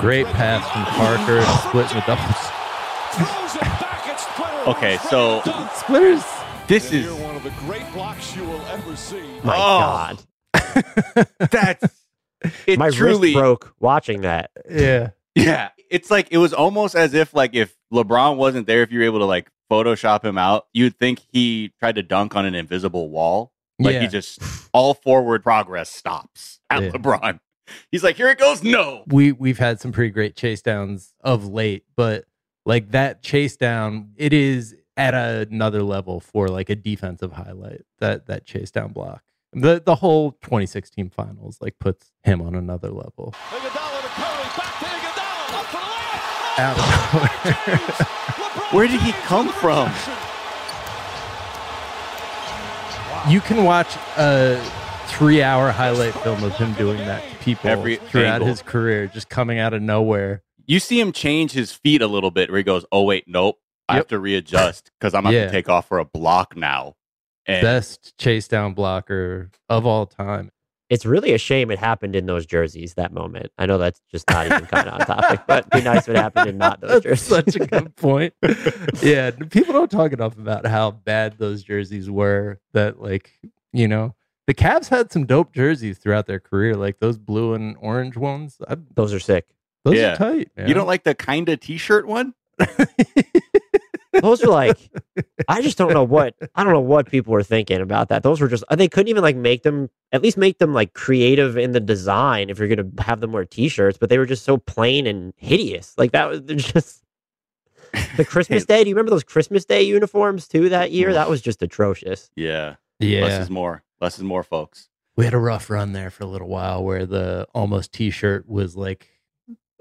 Great 0.00 0.26
pass 0.26 0.62
from 0.70 0.84
Parker 0.84 1.38
and 1.38 1.60
splitting 1.60 1.96
the 1.98 2.04
doubles. 2.06 2.36
throws 3.12 3.54
it 3.56 3.60
back 3.60 4.08
at 4.08 4.20
Splitter. 4.20 4.70
Okay, 4.70 4.96
so 5.08 5.40
Splitters. 5.74 6.22
this 6.68 6.92
is 6.92 7.10
one 7.14 7.34
of 7.36 7.42
the 7.42 7.50
great 7.66 7.82
blocks 7.92 8.36
you 8.36 8.44
will 8.44 8.60
ever 8.66 8.94
see. 8.96 9.20
My 9.42 9.54
Oh. 9.56 9.78
God. 9.80 11.26
that's 11.50 12.04
it 12.66 12.78
My 12.78 12.90
truly 12.90 13.28
wrist 13.30 13.38
broke 13.38 13.74
watching 13.80 14.20
that. 14.22 14.50
Yeah. 14.70 15.10
Yeah, 15.34 15.70
it's 15.90 16.10
like 16.10 16.28
it 16.32 16.38
was 16.38 16.52
almost 16.52 16.94
as 16.96 17.14
if 17.14 17.32
like 17.34 17.54
if 17.54 17.74
LeBron 17.92 18.36
wasn't 18.36 18.66
there, 18.66 18.82
if 18.82 18.90
you 18.92 18.98
were 19.00 19.04
able 19.04 19.18
to 19.20 19.24
like 19.24 19.48
Photoshop 19.70 20.24
him 20.24 20.36
out, 20.38 20.66
you'd 20.72 20.98
think 20.98 21.20
he 21.32 21.72
tried 21.78 21.94
to 21.96 22.02
dunk 22.02 22.34
on 22.36 22.44
an 22.46 22.54
invisible 22.54 23.08
wall. 23.08 23.52
Like 23.78 23.94
Yeah. 23.94 24.00
he 24.00 24.06
just 24.08 24.40
all 24.72 24.94
forward 24.94 25.42
progress 25.44 25.90
stops 25.90 26.58
at 26.70 26.82
Yeah. 26.82 26.90
LeBron. 26.90 27.40
He's 27.90 28.02
like, 28.04 28.16
here 28.16 28.28
it 28.28 28.38
goes. 28.38 28.62
No, 28.62 29.04
We 29.06 29.32
we've 29.32 29.58
had 29.58 29.80
some 29.80 29.92
pretty 29.92 30.10
great 30.10 30.36
chase 30.36 30.62
downs 30.62 31.14
of 31.22 31.46
late, 31.46 31.84
but 31.96 32.24
like 32.66 32.90
that 32.90 33.22
chase 33.22 33.56
down, 33.56 34.10
it 34.16 34.32
is 34.32 34.74
at 34.96 35.14
another 35.14 35.82
level 35.82 36.20
for 36.20 36.48
like 36.48 36.68
a 36.70 36.74
defensive 36.76 37.32
highlight. 37.32 37.82
That 38.00 38.26
that 38.26 38.44
chase 38.44 38.70
down 38.70 38.92
block. 38.92 39.22
The 39.52 39.80
the 39.84 39.94
whole 39.94 40.32
2016 40.32 41.10
finals 41.10 41.58
like 41.60 41.78
puts 41.78 42.12
him 42.22 42.42
on 42.42 42.54
another 42.54 42.90
level. 42.90 43.34
Iguodala 43.50 44.02
to 44.02 44.08
Curry. 44.08 44.44
Back 44.56 44.78
to 44.80 44.84
Iguodala. 44.84 45.54
Up 45.58 45.66
for 45.66 45.80
the 45.80 45.94
layup. 45.94 46.58
Out 46.58 46.78
of 46.78 46.84
nowhere. 47.14 48.72
where 48.72 48.86
did 48.88 49.00
he 49.00 49.12
come 49.12 49.48
from? 49.52 49.90
You 53.28 53.40
can 53.40 53.64
watch 53.64 53.96
a 54.16 54.58
three 55.08 55.42
hour 55.42 55.70
highlight 55.70 56.14
film 56.14 56.42
of 56.44 56.54
him 56.56 56.72
doing 56.74 56.98
that 56.98 57.22
to 57.28 57.36
people 57.38 57.70
Every 57.70 57.96
throughout 57.96 58.34
angle. 58.34 58.48
his 58.48 58.62
career, 58.62 59.06
just 59.06 59.28
coming 59.28 59.58
out 59.58 59.74
of 59.74 59.82
nowhere. 59.82 60.42
You 60.66 60.78
see 60.80 61.00
him 61.00 61.12
change 61.12 61.52
his 61.52 61.72
feet 61.72 62.02
a 62.02 62.06
little 62.06 62.30
bit 62.30 62.50
where 62.50 62.58
he 62.58 62.64
goes, 62.64 62.84
oh 62.92 63.04
wait, 63.04 63.24
nope, 63.26 63.56
I 63.88 63.96
have 63.96 64.06
to 64.08 64.18
readjust 64.18 64.90
because 64.98 65.14
I'm 65.14 65.20
about 65.24 65.32
Yeah. 65.34 65.46
to 65.46 65.50
take 65.50 65.68
off 65.68 65.88
for 65.88 65.98
a 65.98 66.04
block 66.04 66.56
now. 66.56 66.94
And 67.46 67.62
Best 67.62 68.16
chase 68.18 68.46
down 68.46 68.74
blocker 68.74 69.50
of 69.70 69.86
all 69.86 70.04
time. 70.06 70.50
It's 70.90 71.04
really 71.06 71.32
a 71.34 71.38
shame 71.38 71.70
it 71.70 71.78
happened 71.78 72.16
in 72.16 72.24
those 72.26 72.46
jerseys 72.46 72.94
that 72.94 73.12
moment. 73.12 73.50
I 73.58 73.66
know 73.66 73.76
that's 73.78 74.00
just 74.10 74.28
not 74.30 74.46
even 74.46 74.64
kind 74.66 74.88
of 74.88 74.94
on 75.00 75.00
topic, 75.06 75.40
but 75.46 75.60
it'd 75.60 75.70
be 75.70 75.80
nice 75.82 76.08
if 76.08 76.10
it 76.10 76.16
happened 76.16 76.48
in 76.50 76.58
not 76.58 76.80
those 76.80 76.90
That's 77.02 77.04
jerseys. 77.04 77.28
such 77.28 77.56
a 77.56 77.66
good 77.66 77.94
point. 77.96 78.32
yeah, 79.02 79.30
people 79.30 79.74
don't 79.74 79.90
talk 79.90 80.12
enough 80.12 80.36
about 80.38 80.66
how 80.66 80.90
bad 80.90 81.36
those 81.38 81.62
jerseys 81.62 82.10
were. 82.10 82.58
That 82.72 83.00
like 83.02 83.32
you 83.74 83.86
know 83.88 84.14
the 84.48 84.54
Cavs 84.54 84.88
had 84.88 85.12
some 85.12 85.26
dope 85.26 85.52
jerseys 85.52 85.98
throughout 85.98 86.26
their 86.26 86.40
career, 86.40 86.74
like 86.74 86.98
those 86.98 87.18
blue 87.18 87.52
and 87.54 87.76
orange 87.80 88.16
ones. 88.16 88.56
I, 88.66 88.76
Those 88.94 89.12
are 89.12 89.20
sick. 89.20 89.46
those 89.84 89.94
Yeah. 89.96 90.14
are 90.14 90.16
tight. 90.16 90.50
you 90.66 90.72
don't 90.74 90.86
like 90.86 91.04
the 91.04 91.14
kinda 91.14 91.56
t-shirt 91.58 92.06
one? 92.08 92.32
those 94.22 94.42
are 94.42 94.48
like, 94.48 94.78
I 95.48 95.62
just 95.62 95.78
don't 95.78 95.92
know 95.92 96.02
what 96.02 96.34
I 96.54 96.64
don't 96.64 96.72
know 96.72 96.80
what 96.80 97.10
people 97.10 97.32
were 97.32 97.42
thinking 97.42 97.80
about 97.80 98.08
that. 98.08 98.22
Those 98.22 98.40
were 98.40 98.48
just 98.48 98.64
uh, 98.68 98.76
they 98.76 98.88
couldn't 98.88 99.08
even 99.08 99.22
like 99.22 99.36
make 99.36 99.62
them 99.62 99.90
at 100.12 100.22
least 100.22 100.36
make 100.36 100.58
them 100.58 100.72
like 100.74 100.94
creative 100.94 101.56
in 101.56 101.72
the 101.72 101.80
design 101.80 102.50
if 102.50 102.58
you're 102.58 102.68
gonna 102.68 102.88
have 103.00 103.20
them 103.20 103.32
wear 103.32 103.44
t-shirts, 103.44 103.98
but 103.98 104.08
they 104.08 104.18
were 104.18 104.26
just 104.26 104.44
so 104.44 104.56
plain 104.56 105.06
and 105.06 105.34
hideous. 105.36 105.94
Like 105.98 106.12
that 106.12 106.28
was 106.28 106.40
just 106.40 107.04
the 108.16 108.24
Christmas 108.24 108.64
Day. 108.64 108.82
Do 108.82 108.88
you 108.88 108.94
remember 108.96 109.10
those 109.10 109.24
Christmas 109.24 109.64
Day 109.64 109.82
uniforms 109.82 110.48
too 110.48 110.70
that 110.70 110.90
year? 110.90 111.12
That 111.12 111.28
was 111.30 111.40
just 111.42 111.62
atrocious. 111.62 112.30
Yeah. 112.34 112.76
Yeah. 112.98 113.20
Less 113.22 113.42
is 113.42 113.50
more. 113.50 113.84
Less 114.00 114.16
is 114.18 114.24
more, 114.24 114.42
folks. 114.42 114.88
We 115.16 115.24
had 115.24 115.34
a 115.34 115.38
rough 115.38 115.68
run 115.70 115.92
there 115.92 116.10
for 116.10 116.24
a 116.24 116.26
little 116.28 116.48
while 116.48 116.84
where 116.84 117.04
the 117.04 117.46
almost 117.54 117.92
t-shirt 117.92 118.48
was 118.48 118.76
like 118.76 119.08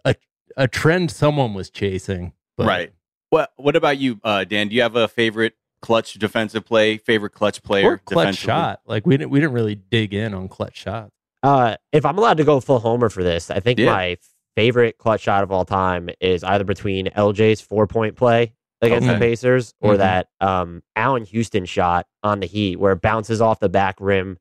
a 0.03 0.15
a 0.55 0.67
trend 0.67 1.11
someone 1.11 1.53
was 1.53 1.69
chasing. 1.69 2.33
But 2.57 2.67
Right. 2.67 2.93
What 3.29 3.51
What 3.57 3.75
about 3.75 3.97
you, 3.99 4.19
uh, 4.23 4.43
Dan? 4.45 4.69
Do 4.69 4.75
you 4.75 4.81
have 4.81 4.95
a 4.95 5.07
favorite 5.07 5.53
clutch 5.81 6.15
defensive 6.15 6.65
play? 6.65 6.97
Favorite 6.97 7.31
clutch 7.33 7.61
player? 7.61 7.85
Or 7.91 7.97
clutch 7.99 8.35
shot. 8.37 8.81
Like 8.87 9.05
we 9.05 9.15
didn't 9.17 9.29
we 9.29 9.39
didn't 9.39 9.53
really 9.53 9.75
dig 9.75 10.13
in 10.13 10.33
on 10.33 10.47
clutch 10.47 10.77
shots. 10.77 11.11
Uh, 11.43 11.75
if 11.91 12.03
I'm 12.05 12.17
allowed 12.17 12.37
to 12.37 12.43
go 12.43 12.59
full 12.59 12.79
homer 12.79 13.09
for 13.09 13.23
this, 13.23 13.51
I 13.51 13.59
think 13.59 13.77
Yeah. 13.77 13.91
my 13.91 14.17
favorite 14.55 14.97
clutch 14.97 15.21
shot 15.21 15.43
of 15.43 15.51
all 15.51 15.65
time 15.65 16.09
is 16.19 16.43
either 16.43 16.63
between 16.63 17.07
LJ's 17.15 17.61
four 17.61 17.85
point 17.85 18.15
play 18.15 18.53
against 18.81 19.07
the 19.07 19.17
Pacers 19.17 19.73
or 19.81 19.93
Mhm. 19.95 19.97
that 19.97 20.27
um, 20.39 20.83
Allan 20.95 21.23
Houston 21.25 21.65
shot 21.65 22.05
on 22.23 22.39
the 22.39 22.45
Heat 22.47 22.77
where 22.79 22.93
it 22.93 23.01
bounces 23.01 23.41
off 23.41 23.59
the 23.59 23.69
back 23.69 23.95
rim 23.99 24.37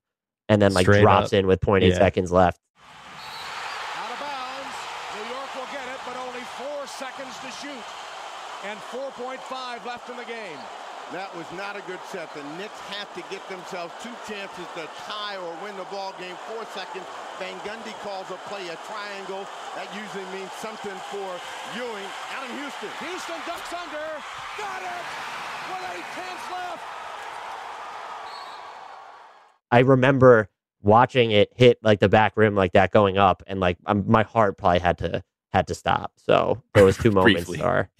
and 0.48 0.60
then 0.60 0.72
like 0.74 0.84
Straight 0.84 1.02
drops 1.02 1.28
up. 1.28 1.32
in 1.34 1.46
with 1.46 1.60
0.8 1.60 1.82
Yeah. 1.90 1.98
seconds 1.98 2.30
left. 2.32 2.60
Out 3.96 4.10
of 4.12 4.20
bounds. 4.20 4.76
New 5.16 5.34
York 5.34 5.54
will 5.54 5.72
get 5.72 5.86
it, 5.88 6.00
but 6.06 6.16
only 6.16 6.40
four 6.56 6.86
seconds 6.86 7.34
to 7.40 7.50
shoot. 7.66 7.84
And 8.64 8.78
4.5 8.90 9.84
left 9.86 10.08
in 10.10 10.16
the 10.16 10.24
game. 10.24 10.58
That 11.12 11.35
was 11.50 11.58
not 11.58 11.76
a 11.76 11.82
good 11.82 12.00
set. 12.10 12.32
The 12.34 12.42
Knicks 12.58 12.78
have 12.90 13.12
to 13.14 13.22
get 13.30 13.46
themselves 13.48 13.92
two 14.02 14.12
chances 14.28 14.66
to 14.74 14.88
tie 15.06 15.36
or 15.36 15.54
win 15.62 15.76
the 15.76 15.84
ball 15.84 16.14
game. 16.18 16.34
Four 16.48 16.64
seconds. 16.74 17.04
Van 17.38 17.54
Gundy 17.60 17.92
calls 18.02 18.30
a 18.30 18.38
play 18.48 18.68
a 18.68 18.76
triangle. 18.86 19.46
That 19.74 19.88
usually 19.94 20.24
means 20.36 20.50
something 20.52 20.96
for 21.10 21.30
Ewing. 21.76 22.08
Allan 22.34 22.52
Houston. 22.58 22.90
Houston 23.00 23.40
ducks 23.46 23.72
under. 23.72 24.06
Got 24.58 24.82
it! 24.82 25.04
With 25.68 25.96
eight 25.96 26.08
tenths 26.14 26.50
left. 26.50 26.82
I 29.70 29.80
remember 29.80 30.48
watching 30.82 31.32
it 31.32 31.50
hit 31.56 31.78
like 31.82 32.00
the 32.00 32.08
back 32.08 32.36
rim 32.36 32.54
like 32.54 32.72
that 32.72 32.92
going 32.92 33.18
up 33.18 33.42
and 33.46 33.58
like 33.58 33.76
um, 33.86 34.04
my 34.06 34.22
heart 34.22 34.56
probably 34.56 34.78
had 34.78 34.98
to 34.98 35.22
had 35.52 35.66
to 35.68 35.74
stop. 35.74 36.12
So 36.16 36.62
those 36.74 36.96
two 36.96 37.10
moments 37.12 37.60
are 37.60 37.90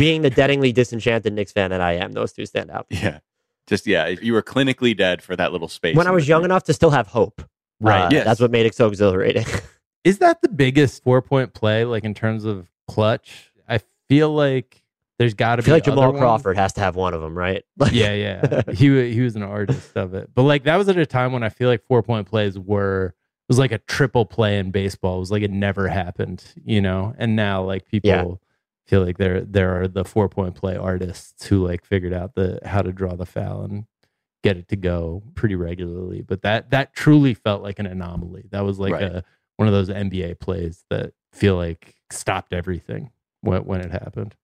being 0.00 0.22
the 0.22 0.30
deadingly 0.30 0.72
disenchanted 0.72 1.32
Knicks 1.32 1.52
fan 1.52 1.70
that 1.70 1.80
I 1.80 1.92
am. 1.92 2.12
Those 2.12 2.32
two 2.32 2.46
stand 2.46 2.70
out. 2.70 2.86
Yeah. 2.90 3.18
Just 3.66 3.86
yeah, 3.86 4.08
you 4.08 4.32
were 4.32 4.42
clinically 4.42 4.96
dead 4.96 5.22
for 5.22 5.36
that 5.36 5.52
little 5.52 5.68
space. 5.68 5.94
When 5.96 6.08
I 6.08 6.10
was 6.10 6.26
young 6.26 6.44
enough 6.44 6.64
to 6.64 6.72
still 6.74 6.90
have 6.90 7.06
hope. 7.06 7.42
Right. 7.78 8.06
Uh, 8.06 8.08
Yes. 8.10 8.24
That's 8.24 8.40
what 8.40 8.50
made 8.50 8.66
it 8.66 8.74
so 8.74 8.88
exhilarating. 8.88 9.44
Is 10.04 10.18
that 10.18 10.40
the 10.42 10.48
biggest 10.48 11.04
four 11.04 11.22
point 11.22 11.54
play, 11.54 11.84
like 11.84 12.02
in 12.04 12.14
terms 12.14 12.44
of 12.44 12.68
clutch? 12.88 13.52
I 13.68 13.78
feel 14.08 14.30
like 14.34 14.82
there's 15.18 15.34
got 15.34 15.56
to 15.56 15.60
I 15.60 15.62
be 15.62 15.64
feel 15.66 15.74
like 15.74 15.82
other 15.86 15.92
Jamal 15.96 16.08
ones. 16.12 16.18
Crawford 16.20 16.56
has 16.56 16.72
to 16.72 16.80
have 16.80 16.96
one 16.96 17.14
of 17.14 17.20
them, 17.20 17.36
right? 17.38 17.62
Like- 17.78 17.92
yeah, 17.92 18.12
yeah. 18.14 18.62
He 18.72 19.12
he 19.12 19.20
was 19.20 19.36
an 19.36 19.42
artist 19.42 19.96
of 19.96 20.14
it, 20.14 20.30
but 20.34 20.42
like 20.42 20.64
that 20.64 20.76
was 20.76 20.88
at 20.88 20.96
a 20.96 21.06
time 21.06 21.32
when 21.32 21.42
I 21.42 21.50
feel 21.50 21.68
like 21.68 21.84
four 21.86 22.02
point 22.02 22.26
plays 22.26 22.58
were 22.58 23.06
it 23.08 23.52
was 23.52 23.58
like 23.58 23.72
a 23.72 23.78
triple 23.78 24.24
play 24.24 24.58
in 24.58 24.70
baseball. 24.70 25.16
It 25.16 25.20
was 25.20 25.30
like 25.30 25.42
it 25.42 25.50
never 25.50 25.86
happened, 25.88 26.42
you 26.64 26.80
know. 26.80 27.14
And 27.18 27.36
now 27.36 27.62
like 27.62 27.84
people 27.86 28.08
Yeah. 28.10 28.24
Feel 28.90 29.04
like 29.04 29.18
there 29.18 29.40
there 29.42 29.80
are 29.80 29.86
the 29.86 30.04
four 30.04 30.28
point 30.28 30.56
play 30.56 30.76
artists 30.76 31.46
who 31.46 31.64
like 31.64 31.84
figured 31.84 32.12
out 32.12 32.34
the 32.34 32.58
how 32.64 32.82
to 32.82 32.90
draw 32.92 33.14
the 33.14 33.24
foul 33.24 33.62
and 33.62 33.84
get 34.42 34.56
it 34.56 34.66
to 34.68 34.74
go 34.76 35.22
pretty 35.36 35.54
regularly. 35.54 36.22
But 36.22 36.42
that 36.42 36.70
that 36.70 36.92
truly 36.92 37.34
felt 37.34 37.62
like 37.62 37.78
an 37.78 37.86
anomaly. 37.86 38.48
That 38.50 38.64
was 38.64 38.80
like 38.80 38.92
Right. 38.94 39.02
a 39.02 39.24
one 39.58 39.68
of 39.68 39.72
those 39.74 39.88
NBA 39.88 40.40
plays 40.40 40.84
that 40.90 41.12
feel 41.32 41.54
like 41.54 41.94
stopped 42.10 42.52
everything 42.52 43.12
when 43.42 43.64
when 43.64 43.80
it 43.80 43.92
happened. 43.92 44.34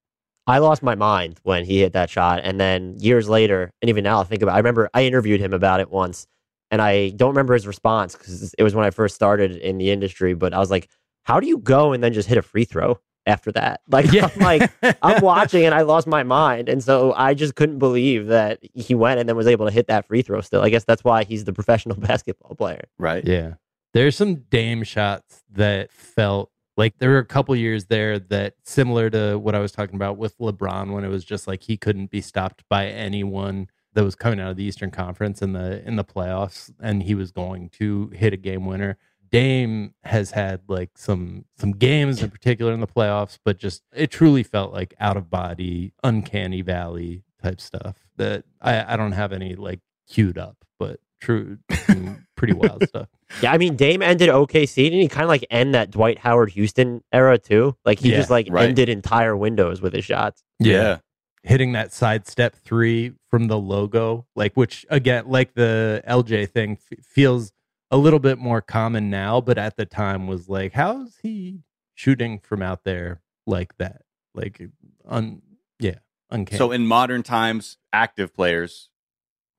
I 0.47 0.59
lost 0.59 0.81
my 0.81 0.95
mind 0.95 1.41
when 1.43 1.65
he 1.65 1.81
hit 1.81 1.95
that 1.95 2.09
shot. 2.09 2.41
And 2.45 2.61
then 2.61 2.95
years 3.01 3.29
later, 3.29 3.73
and 3.83 3.89
even 3.89 4.05
now 4.05 4.21
I 4.21 4.25
think 4.25 4.43
about 4.43 4.55
I 4.55 4.59
remember 4.59 4.89
I 4.95 5.05
interviewed 5.07 5.41
him 5.41 5.53
about 5.53 5.81
it 5.81 5.91
once 5.91 6.29
and 6.71 6.81
I 6.81 7.09
don't 7.11 7.31
remember 7.31 7.55
his 7.55 7.67
response 7.67 8.15
because 8.15 8.55
it 8.57 8.63
was 8.63 8.77
when 8.77 8.85
I 8.87 8.91
first 8.91 9.17
started 9.17 9.57
in 9.57 9.79
the 9.79 9.91
industry. 9.91 10.35
But 10.35 10.55
I 10.55 10.59
was 10.61 10.71
like, 10.71 10.89
how 11.25 11.41
do 11.41 11.49
you 11.49 11.59
go 11.59 11.93
and 11.93 12.05
then 12.05 12.13
just 12.13 12.29
hit 12.29 12.39
a 12.39 12.43
free 12.43 12.65
throw 12.65 13.01
after 13.27 13.53
that? 13.53 13.81
Like, 13.89 14.13
Yeah. 14.13 14.29
I'm 14.35 14.41
like, 14.41 14.71
I'm 15.03 15.23
watching 15.23 15.65
and 15.65 15.75
I 15.75 15.83
lost 15.83 16.07
my 16.07 16.23
mind. 16.23 16.69
And 16.69 16.83
so 16.83 17.13
I 17.15 17.35
just 17.35 17.55
couldn't 17.55 17.79
believe 17.79 18.27
that 18.27 18.59
he 18.75 18.95
went 18.95 19.21
and 19.21 19.29
then 19.29 19.37
was 19.37 19.47
able 19.47 19.67
to 19.67 19.73
hit 19.73 19.89
that 19.89 20.07
free 20.07 20.23
throw 20.23 20.41
still. 20.41 20.63
I 20.63 20.69
guess 20.71 20.85
that's 20.85 21.05
why 21.05 21.25
he's 21.25 21.45
the 21.45 21.53
professional 21.53 21.97
basketball 22.01 22.55
player. 22.55 22.85
Right. 22.99 23.25
Yeah. 23.27 23.55
There's 23.95 24.17
some 24.17 24.37
Dame 24.51 24.83
shots 24.85 25.43
that 25.53 25.91
felt 25.93 26.51
like 26.77 26.99
there 26.99 27.11
were 27.11 27.19
a 27.19 27.25
couple 27.25 27.57
years 27.57 27.87
there 27.87 28.19
that 28.19 28.55
similar 28.63 29.09
to 29.11 29.39
what 29.39 29.55
I 29.55 29.61
was 29.61 29.73
talking 29.73 29.95
about 29.95 30.19
with 30.19 30.37
LeBron 30.39 30.93
when 30.93 31.05
it 31.05 31.09
was 31.09 31.25
just 31.25 31.47
like 31.47 31.63
he 31.63 31.77
couldn't 31.79 32.11
be 32.11 32.21
stopped 32.21 32.65
by 32.69 32.87
anyone 32.89 33.69
that 33.95 34.05
was 34.05 34.15
coming 34.15 34.39
out 34.39 34.51
of 34.51 34.57
the 34.59 34.65
Eastern 34.65 34.91
Conference 34.91 35.41
in 35.41 35.55
the 35.55 35.83
in 35.87 35.97
the 35.97 36.05
playoffs 36.05 36.71
and 36.83 37.05
he 37.05 37.15
was 37.15 37.31
going 37.31 37.71
to 37.71 38.09
hit 38.15 38.35
a 38.35 38.37
game 38.37 38.67
winner. 38.67 38.99
Dame 39.31 39.95
has 40.05 40.31
had 40.33 40.61
like 40.69 40.91
some 40.97 41.45
some 41.59 41.73
games 41.73 42.23
in 42.23 42.31
particular 42.31 42.73
in 42.73 42.81
the 42.81 42.87
playoffs, 42.87 43.39
but 43.45 43.59
just 43.59 43.83
it 43.95 44.11
truly 44.11 44.43
felt 44.43 44.73
like 44.73 44.95
out 45.01 45.17
of 45.17 45.31
body, 45.31 45.93
uncanny 46.05 46.63
valley 46.63 47.23
type 47.43 47.61
stuff 47.61 47.97
that 48.17 48.45
I, 48.61 48.95
I 48.95 48.97
don't 48.97 49.13
have 49.13 49.33
any 49.33 49.55
like 49.55 49.81
queued 50.09 50.39
up, 50.39 50.57
but 50.79 51.01
true 51.21 51.59
pretty 52.37 52.53
wild 52.53 52.85
stuff. 52.89 53.09
Yeah, 53.43 53.53
I 53.53 53.59
mean 53.59 53.77
Dame 53.77 54.03
ended 54.03 54.29
OKC, 54.29 54.75
didn't 54.77 55.01
he 55.01 55.09
kind 55.09 55.25
of 55.25 55.29
like 55.29 55.45
end 55.51 55.75
that 55.75 55.91
Dwight 55.91 56.19
Howard 56.19 56.51
Houston 56.51 57.03
era 57.13 57.39
too? 57.39 57.77
Like 57.85 57.99
he 57.99 58.11
Yeah, 58.11 58.17
just 58.19 58.31
like 58.31 58.49
right. 58.51 58.69
ended 58.69 58.89
entire 58.89 59.37
windows 59.37 59.81
with 59.81 59.93
his 59.93 60.05
shots. 60.05 60.43
Yeah. 60.59 60.99
Hitting 61.43 61.73
that 61.73 61.93
side 61.93 62.27
step 62.27 62.57
three 62.57 63.13
from 63.31 63.47
the 63.47 63.57
logo, 63.59 64.27
like 64.35 64.55
which 64.57 64.85
again, 64.91 65.25
like 65.29 65.55
the 65.55 66.03
LJ 66.09 66.51
thing, 66.51 66.77
f- 66.91 66.99
feels 67.05 67.53
a 67.91 67.97
little 67.97 68.19
bit 68.19 68.39
more 68.39 68.61
common 68.61 69.11
now, 69.11 69.41
but 69.41 69.59
at 69.59 69.77
the 69.77 69.87
time 69.87 70.27
was 70.27 70.49
like, 70.49 70.73
how's 70.73 71.19
he 71.23 71.63
shooting 71.95 72.39
from 72.39 72.63
out 72.63 72.85
there 72.85 73.21
like 73.47 73.77
that? 73.79 74.03
Like, 74.35 74.61
un, 75.07 75.43
yeah, 75.79 75.97
uncanny. 76.31 76.59
So 76.59 76.73
in 76.73 76.87
modern 76.87 77.23
times, 77.23 77.79
active 77.93 78.35
players, 78.35 78.91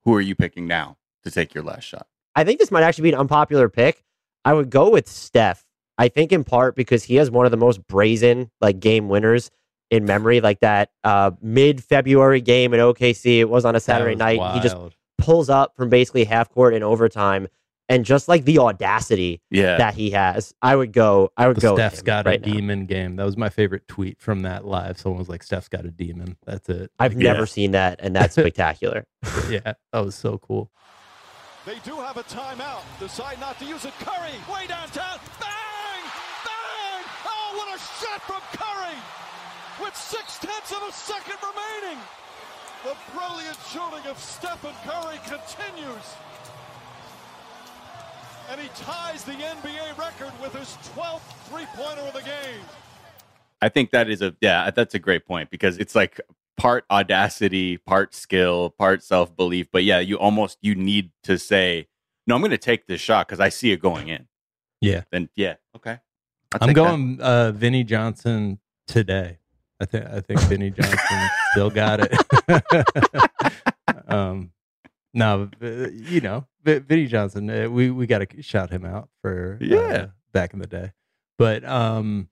who 0.03 0.13
are 0.13 0.21
you 0.21 0.35
picking 0.35 0.67
now 0.67 0.97
to 1.23 1.31
take 1.31 1.53
your 1.53 1.63
last 1.63 1.83
shot? 1.83 2.07
I 2.35 2.43
think 2.43 2.59
this 2.59 2.71
might 2.71 2.83
actually 2.83 3.03
be 3.03 3.13
an 3.13 3.19
unpopular 3.19 3.69
pick. 3.69 4.03
I 4.45 4.53
would 4.53 4.69
go 4.69 4.89
with 4.89 5.07
Steph. 5.07 5.65
I 5.97 6.09
think 6.09 6.31
in 6.31 6.43
part 6.43 6.75
because 6.75 7.03
he 7.03 7.15
has 7.15 7.31
one 7.31 7.45
of 7.45 7.51
the 7.51 7.57
most 7.57 7.85
brazen 7.87 8.51
like 8.61 8.79
game 8.79 9.09
winners 9.09 9.49
in 9.89 10.05
memory, 10.05 10.41
like 10.41 10.59
that 10.59 10.91
uh, 11.03 11.31
mid 11.41 11.83
February 11.83 12.41
game 12.41 12.73
in 12.73 12.79
OKC. 12.79 13.39
It 13.39 13.49
was 13.49 13.65
on 13.65 13.75
a 13.75 13.79
Saturday 13.79 14.11
was 14.11 14.19
night. 14.19 14.53
He 14.53 14.59
just 14.59 14.77
pulls 15.17 15.49
up 15.49 15.75
from 15.75 15.89
basically 15.89 16.25
half 16.25 16.49
court 16.49 16.73
in 16.73 16.83
overtime, 16.83 17.47
and 17.89 18.03
just 18.05 18.27
like 18.27 18.43
the 18.45 18.59
audacity 18.59 19.41
Yeah. 19.49 19.77
that 19.77 19.93
he 19.95 20.11
has, 20.11 20.53
I 20.61 20.75
would 20.75 20.91
go. 20.93 21.31
I 21.37 21.47
would 21.47 21.57
The 21.57 21.61
go. 21.61 21.73
with 21.73 21.79
Steph's 21.81 21.99
him 21.99 22.05
got 22.05 22.25
right 22.25 22.43
a 22.43 22.47
now. 22.47 22.53
demon 22.53 22.85
game. 22.85 23.15
That 23.15 23.25
was 23.25 23.37
my 23.37 23.49
favorite 23.49 23.87
tweet 23.87 24.19
from 24.19 24.41
that 24.41 24.65
live. 24.65 24.97
Someone 24.99 25.19
was 25.19 25.29
like, 25.29 25.43
Steph's 25.43 25.69
got 25.69 25.85
a 25.85 25.91
demon. 25.91 26.37
That's 26.45 26.67
it. 26.69 26.91
I've 26.99 27.13
Like, 27.15 27.23
never 27.23 27.39
Yeah. 27.39 27.45
seen 27.45 27.71
that, 27.71 27.99
and 28.01 28.15
that's 28.15 28.33
spectacular. 28.39 29.05
yeah, 29.49 29.73
that 29.93 29.99
was 30.05 30.15
so 30.15 30.37
cool. 30.37 30.69
They 31.65 31.79
do 31.83 31.97
have 31.97 32.15
a 32.17 32.23
timeout. 32.23 32.81
Decide 32.99 33.39
not 33.41 33.59
to 33.59 33.65
use 33.65 33.83
it. 33.83 33.93
Curry, 33.99 34.31
way 34.51 34.67
downtown. 34.67 35.19
Bang! 35.39 36.03
Bang! 36.47 37.03
Oh, 37.25 37.53
what 37.57 37.75
a 37.75 37.79
shot 37.79 38.21
from 38.23 38.41
Curry! 38.55 38.95
With 39.83 39.95
six 39.95 40.39
tenths 40.39 40.71
of 40.71 40.81
a 40.87 40.91
second 40.93 41.35
remaining. 41.43 41.99
The 42.85 42.95
brilliant 43.11 43.57
shooting 43.67 44.09
of 44.09 44.17
Stephen 44.17 44.73
Curry 44.87 45.19
continues. 45.27 46.07
And 48.49 48.61
he 48.61 48.69
ties 48.75 49.23
the 49.23 49.33
NBA 49.33 49.97
record 49.97 50.31
with 50.41 50.53
his 50.53 50.77
12th 50.95 51.19
three 51.49 51.65
pointer 51.75 52.01
of 52.01 52.13
the 52.13 52.21
game. 52.21 52.61
I 53.61 53.69
think 53.69 53.91
that 53.91 54.09
is 54.09 54.21
a 54.21 54.35
yeah, 54.39 54.69
that's 54.71 54.93
a 54.93 54.99
great 54.99 55.25
point 55.25 55.49
because 55.49 55.77
it's 55.77 55.95
like 55.95 56.21
part 56.57 56.85
audacity, 56.91 57.77
part 57.77 58.13
skill, 58.13 58.69
part 58.69 59.03
self 59.03 59.35
belief. 59.35 59.67
But 59.71 59.83
yeah, 59.83 59.99
you 59.99 60.17
almost 60.17 60.57
you 60.61 60.75
need 60.75 61.11
to 61.23 61.37
say, 61.37 61.87
no, 62.25 62.35
I'm 62.35 62.41
going 62.41 62.51
to 62.51 62.57
take 62.57 62.87
this 62.87 63.01
shot 63.01 63.27
because 63.27 63.39
I 63.39 63.49
see 63.49 63.71
it 63.71 63.81
going 63.81 64.09
in. 64.09 64.27
Yeah. 64.81 65.03
Then 65.11 65.29
yeah, 65.35 65.55
okay. 65.75 65.99
I'll 66.53 66.59
I'm 66.61 66.67
take 66.67 66.75
that. 66.75 66.83
going 66.83 67.19
uh 67.21 67.51
Vinnie 67.51 67.83
Johnson 67.83 68.59
today. 68.85 69.39
I 69.81 69.85
think 69.85 70.05
I 70.05 70.21
think 70.21 70.39
Vinnie 70.41 70.71
Johnson 70.71 71.29
still 71.51 71.69
got 71.69 71.99
it. 72.01 73.53
um 74.07 74.51
no, 75.13 75.49
uh, 75.61 75.67
you 75.89 76.21
know, 76.21 76.45
V- 76.63 76.79
Vinnie 76.79 77.07
Johnson, 77.07 77.49
uh, 77.49 77.69
we 77.69 77.89
we 77.91 78.07
got 78.07 78.19
to 78.29 78.41
shout 78.41 78.69
him 78.69 78.85
out 78.85 79.09
for 79.21 79.57
uh, 79.61 79.65
Yeah. 79.65 80.05
back 80.33 80.53
in 80.53 80.59
the 80.59 80.67
day. 80.67 80.91
But 81.37 81.63
um 81.65 82.29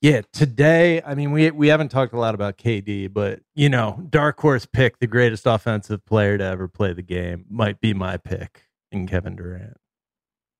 Yeah, 0.00 0.22
today, 0.32 1.02
I 1.02 1.14
mean, 1.14 1.32
we 1.32 1.50
we 1.50 1.68
haven't 1.68 1.88
talked 1.88 2.12
a 2.12 2.18
lot 2.18 2.34
about 2.34 2.58
KD, 2.58 3.12
but 3.12 3.40
you 3.54 3.68
know, 3.68 4.02
dark 4.10 4.38
horse 4.40 4.66
pick, 4.66 4.98
the 4.98 5.06
greatest 5.06 5.46
offensive 5.46 6.04
player 6.04 6.38
to 6.38 6.44
ever 6.44 6.68
play 6.68 6.92
the 6.92 7.02
game, 7.02 7.44
might 7.50 7.80
be 7.80 7.92
my 7.94 8.16
pick 8.16 8.62
in 8.92 9.06
Kevin 9.06 9.36
Durant. 9.36 9.76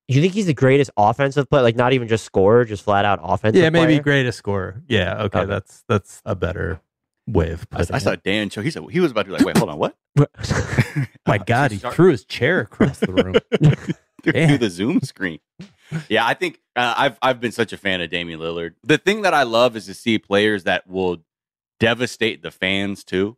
You 0.08 0.20
think 0.20 0.34
he's 0.34 0.46
the 0.46 0.54
greatest 0.54 0.90
offensive 0.96 1.48
player? 1.50 1.62
Like 1.62 1.74
not 1.76 1.92
even 1.92 2.06
just 2.08 2.24
scorer, 2.24 2.64
just 2.64 2.84
flat 2.84 3.04
out 3.04 3.18
offensive. 3.22 3.60
Yeah, 3.60 3.70
maybe 3.70 3.94
player? 3.94 4.02
greatest 4.02 4.38
scorer. 4.38 4.82
Yeah, 4.88 5.22
okay, 5.24 5.40
okay, 5.40 5.46
that's 5.46 5.84
that's 5.88 6.22
a 6.24 6.34
better 6.36 6.80
way 7.26 7.50
of 7.52 7.68
putting 7.68 7.92
I, 7.92 7.96
I 7.96 7.98
saw 7.98 8.16
Dan 8.16 8.48
Cho. 8.50 8.62
He 8.62 8.70
said 8.70 8.84
he 8.90 9.00
was 9.00 9.10
about 9.10 9.22
to 9.22 9.26
be 9.28 9.32
like, 9.32 9.44
wait, 9.44 9.56
hold 9.56 9.70
on, 9.70 9.78
what? 9.78 9.96
My 11.26 11.38
God, 11.38 11.72
he 11.72 11.78
threw 11.78 12.10
his 12.10 12.24
chair 12.24 12.60
across 12.60 12.98
the 12.98 13.12
room 13.12 13.34
through 14.22 14.58
the 14.58 14.70
Zoom 14.70 15.00
screen. 15.00 15.40
Yeah, 16.08 16.26
I 16.26 16.34
think 16.34 16.60
uh, 16.74 16.94
I've 16.96 17.18
I've 17.22 17.40
been 17.40 17.52
such 17.52 17.72
a 17.72 17.76
fan 17.76 18.00
of 18.00 18.10
Damian 18.10 18.40
Lillard. 18.40 18.74
The 18.82 18.98
thing 18.98 19.22
that 19.22 19.34
I 19.34 19.44
love 19.44 19.76
is 19.76 19.86
to 19.86 19.94
see 19.94 20.18
players 20.18 20.64
that 20.64 20.88
will 20.88 21.18
devastate 21.78 22.42
the 22.42 22.50
fans 22.50 23.04
too. 23.04 23.36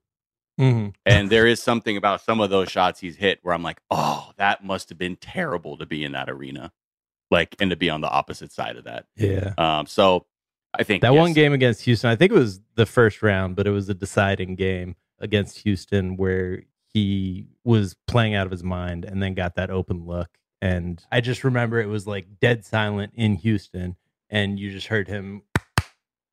Mm-hmm. 0.58 0.88
And 1.06 1.30
there 1.30 1.46
is 1.46 1.62
something 1.62 1.96
about 1.96 2.20
some 2.20 2.40
of 2.40 2.50
those 2.50 2.68
shots 2.68 2.98
he's 2.98 3.16
hit 3.16 3.38
where 3.42 3.54
I'm 3.54 3.62
like, 3.62 3.80
oh, 3.90 4.32
that 4.38 4.64
must 4.64 4.88
have 4.88 4.98
been 4.98 5.14
terrible 5.14 5.76
to 5.76 5.86
be 5.86 6.02
in 6.04 6.12
that 6.12 6.28
arena, 6.28 6.72
like, 7.30 7.54
and 7.60 7.70
to 7.70 7.76
be 7.76 7.90
on 7.90 8.00
the 8.00 8.10
opposite 8.10 8.50
side 8.50 8.76
of 8.76 8.84
that. 8.84 9.06
Yeah. 9.16 9.54
Um. 9.56 9.86
So 9.86 10.26
I 10.78 10.84
think 10.84 11.02
that 11.02 11.12
yes. 11.12 11.18
one 11.18 11.32
game 11.32 11.52
against 11.52 11.82
Houston, 11.82 12.08
I 12.08 12.16
think 12.16 12.30
it 12.30 12.36
was 12.36 12.60
the 12.76 12.86
first 12.86 13.22
round, 13.22 13.56
but 13.56 13.66
it 13.66 13.70
was 13.70 13.88
a 13.88 13.94
deciding 13.94 14.54
game 14.54 14.94
against 15.18 15.58
Houston 15.58 16.16
where 16.16 16.62
he 16.92 17.46
was 17.64 17.96
playing 18.06 18.34
out 18.34 18.46
of 18.46 18.52
his 18.52 18.62
mind 18.62 19.04
and 19.04 19.22
then 19.22 19.34
got 19.34 19.56
that 19.56 19.70
open 19.70 20.06
look. 20.06 20.28
And 20.62 21.04
I 21.10 21.20
just 21.20 21.44
remember 21.44 21.80
it 21.80 21.86
was 21.86 22.06
like 22.06 22.38
dead 22.40 22.64
silent 22.64 23.12
in 23.14 23.34
Houston, 23.34 23.96
and 24.30 24.58
you 24.58 24.70
just 24.70 24.86
heard 24.86 25.08
him 25.08 25.42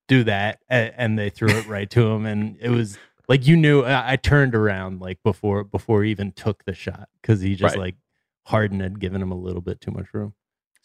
do 0.08 0.23
that, 0.23 0.60
and 0.69 1.17
they 1.17 1.29
threw 1.29 1.49
it 1.49 1.67
right 1.67 1.89
to 1.91 2.08
him, 2.08 2.25
and 2.25 2.58
it 2.60 2.69
was 2.69 2.97
like 3.27 3.45
you 3.45 3.55
knew. 3.55 3.84
I 3.86 4.15
turned 4.15 4.55
around 4.55 4.99
like 4.99 5.21
before 5.23 5.63
before 5.63 6.03
he 6.03 6.12
even 6.12 6.31
took 6.31 6.65
the 6.65 6.73
shot 6.73 7.10
because 7.21 7.41
he 7.41 7.55
just 7.55 7.75
right. 7.75 7.79
like 7.79 7.95
Harden 8.45 8.79
had 8.79 8.99
given 8.99 9.21
him 9.21 9.31
a 9.31 9.38
little 9.38 9.62
bit 9.62 9.81
too 9.81 9.91
much 9.91 10.13
room. 10.13 10.34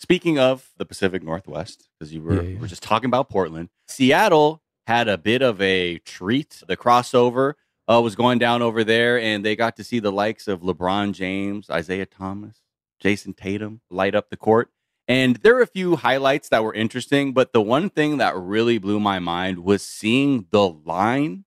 Speaking 0.01 0.39
of 0.39 0.71
the 0.79 0.87
Pacific 0.87 1.23
Northwest, 1.23 1.91
because 1.99 2.11
you 2.11 2.23
were, 2.23 2.37
yeah, 2.37 2.49
yeah. 2.49 2.59
were 2.59 2.67
just 2.67 2.83
talking 2.83 3.09
about 3.09 3.29
Portland, 3.29 3.69
Seattle 3.87 4.63
had 4.87 5.09
a 5.09 5.19
bit 5.19 5.43
of 5.43 5.61
a 5.61 5.99
treat. 5.99 6.63
The 6.67 6.75
CrawsOver 6.75 7.53
uh, 7.87 8.01
was 8.01 8.17
going 8.17 8.39
down 8.39 8.63
over 8.63 8.83
there, 8.83 9.21
and 9.21 9.45
they 9.45 9.55
got 9.55 9.77
to 9.77 9.85
see 9.85 9.99
the 9.99 10.11
likes 10.11 10.49
of 10.49 10.63
LeBron 10.63 11.13
James, 11.13 11.69
Isaiah 11.69 12.07
Thomas, 12.07 12.63
Jayson 12.99 13.35
Tatum 13.35 13.83
light 13.91 14.15
up 14.15 14.31
the 14.31 14.39
court. 14.39 14.71
And 15.07 15.37
there 15.37 15.57
were 15.57 15.61
a 15.61 15.67
few 15.67 15.97
highlights 15.97 16.49
that 16.49 16.65
were 16.65 16.73
interesting, 16.73 17.35
but 17.35 17.53
the 17.53 17.61
one 17.61 17.91
thing 17.91 18.17
that 18.17 18.35
really 18.35 18.79
blew 18.79 19.01
my 19.01 19.19
mind 19.19 19.59
was 19.59 19.83
seeing 19.83 20.47
the 20.51 20.67
line 20.67 21.45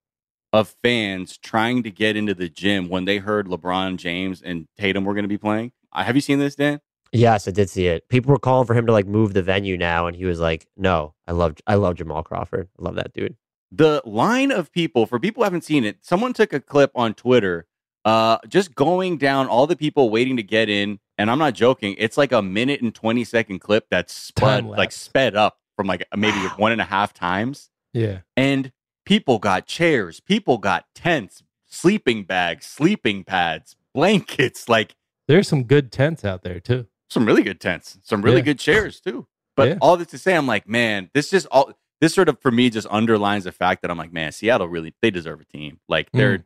of 0.52 0.76
fans 0.84 1.40
trying 1.40 1.82
to 1.82 1.90
get 1.90 2.16
into 2.16 2.36
the 2.36 2.50
gym 2.50 2.88
when 2.88 3.06
they 3.06 3.18
heard 3.18 3.48
LeBron 3.48 3.98
James 3.98 4.44
and 4.44 4.68
Tatum 4.78 5.06
were 5.06 5.16
going 5.16 5.24
to 5.24 5.28
be 5.28 5.40
playing. 5.40 5.72
Uh, 5.92 6.04
have 6.04 6.14
you 6.14 6.22
seen 6.22 6.38
this, 6.38 6.54
Dan? 6.54 6.82
Yes, 7.14 7.48
I 7.48 7.52
did 7.52 7.70
see 7.70 7.88
it. 7.88 8.10
People 8.10 8.32
were 8.32 8.40
calling 8.40 8.66
for 8.66 8.74
him 8.74 8.88
to 8.88 8.92
like 8.92 9.06
move 9.06 9.34
the 9.34 9.44
venue 9.44 9.78
now, 9.78 10.08
and 10.08 10.16
he 10.16 10.26
was 10.26 10.40
like, 10.40 10.68
"No, 10.76 11.14
I 11.28 11.32
love 11.32 11.56
I 11.68 11.76
love 11.76 11.96
Jamal 11.96 12.24
Crawford. 12.24 12.70
I 12.80 12.82
love 12.82 12.96
that 12.96 13.14
dude." 13.14 13.38
The 13.72 14.02
line 14.04 14.52
of 14.52 14.72
people, 14.72 15.06
for 15.06 15.20
people 15.20 15.42
who 15.42 15.46
haven't 15.46 15.64
seen 15.64 15.84
it, 15.84 15.98
someone 16.02 16.34
took 16.34 16.54
a 16.54 16.60
clip 16.60 16.92
on 16.96 17.14
Twitter, 17.14 17.68
uh, 18.04 18.40
just 18.48 18.74
going 18.74 19.18
down 19.18 19.48
all 19.48 19.68
the 19.68 19.76
people 19.76 20.10
waiting 20.10 20.38
to 20.38 20.44
get 20.44 20.70
in, 20.70 21.00
and 21.18 21.30
I'm 21.30 21.38
not 21.38 21.54
joking. 21.54 21.96
It's 22.00 22.18
like 22.18 22.32
a 22.32 22.42
minute 22.42 22.82
and 22.82 22.94
twenty 22.94 23.24
second 23.24 23.60
clip 23.60 23.86
that's 23.92 24.12
sped 24.14 24.66
like 24.66 24.92
sped 24.92 25.36
up 25.36 25.60
from 25.76 25.86
like 25.86 26.04
maybe 26.18 26.40
wow. 26.40 26.54
one 26.58 26.72
and 26.72 26.82
a 26.82 26.86
half 26.86 27.14
times. 27.14 27.70
Yeah, 27.94 28.22
and 28.36 28.72
people 29.06 29.38
got 29.38 29.68
chairs, 29.68 30.20
people 30.20 30.58
got 30.58 30.86
tents, 30.96 31.44
sleeping 31.68 32.24
bags, 32.24 32.66
sleeping 32.66 33.24
pads, 33.24 33.76
blankets, 33.94 34.68
like. 34.68 34.96
There's 35.26 35.48
some 35.48 35.64
good 35.64 35.90
tents 35.90 36.26
out 36.26 36.44
there 36.44 36.60
too 36.60 36.88
some 37.14 37.26
really 37.26 37.44
good 37.44 37.60
tents, 37.60 37.98
some 38.04 38.22
really 38.22 38.38
yeah. 38.38 38.44
good 38.44 38.60
chairs 38.60 39.00
too. 39.00 39.28
But 39.56 39.70
yeah. 39.70 39.78
all 39.82 39.98
this 39.98 40.08
to 40.08 40.18
say, 40.18 40.36
I'm 40.36 40.48
like, 40.48 40.68
man, 40.68 41.10
this 41.14 41.30
just 41.30 41.48
all 41.52 41.74
this 42.02 42.14
sort 42.14 42.28
of 42.28 42.40
for 42.42 42.52
me 42.52 42.70
just 42.70 42.88
underlines 42.90 43.46
the 43.46 43.52
fact 43.52 43.82
that 43.82 43.92
I'm 43.92 43.98
like, 43.98 44.12
man, 44.12 44.32
Seattle 44.32 44.68
really 44.68 44.94
they 45.02 45.12
deserve 45.12 45.42
a 45.42 45.46
team. 45.46 45.80
Like 45.88 46.12
they're 46.12 46.40
mm. 46.40 46.44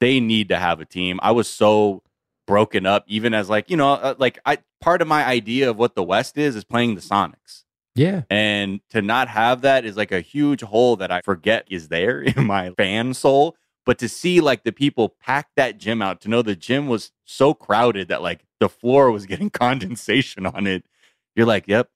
they 0.00 0.18
need 0.18 0.48
to 0.48 0.58
have 0.58 0.80
a 0.80 0.84
team. 0.84 1.20
I 1.22 1.32
was 1.32 1.48
so 1.48 2.02
broken 2.46 2.86
up, 2.86 3.04
even 3.06 3.34
as 3.34 3.48
like 3.48 3.70
you 3.70 3.76
know, 3.76 3.92
uh, 3.92 4.14
like 4.18 4.38
I 4.44 4.58
part 4.80 5.02
of 5.02 5.08
my 5.08 5.24
idea 5.24 5.70
of 5.70 5.76
what 5.76 5.94
the 5.94 6.02
West 6.02 6.38
is 6.38 6.56
is 6.56 6.64
playing 6.64 6.94
the 6.94 7.00
Sonics. 7.00 7.64
Yeah, 7.94 8.22
and 8.30 8.80
to 8.90 9.02
not 9.02 9.28
have 9.28 9.60
that 9.62 9.84
is 9.84 9.96
like 9.96 10.12
a 10.12 10.20
huge 10.20 10.62
hole 10.62 10.96
that 10.96 11.12
I 11.12 11.20
forget 11.20 11.66
is 11.70 11.88
there 11.88 12.20
in 12.22 12.46
my 12.46 12.70
fan 12.70 13.14
soul. 13.14 13.56
But 13.84 13.98
to 13.98 14.08
see 14.08 14.40
like 14.40 14.62
the 14.62 14.72
people 14.72 15.08
pack 15.20 15.48
that 15.56 15.76
gym 15.76 16.02
out, 16.02 16.20
to 16.22 16.28
know 16.28 16.40
the 16.40 16.54
gym 16.54 16.86
was 16.86 17.10
so 17.24 17.52
crowded 17.52 18.08
that 18.08 18.22
like 18.22 18.44
the 18.62 18.68
floor 18.68 19.10
was 19.10 19.26
getting 19.26 19.50
condensation 19.64 20.46
on 20.46 20.66
it. 20.66 20.84
You're 21.34 21.46
like, 21.46 21.66
yep, 21.66 21.90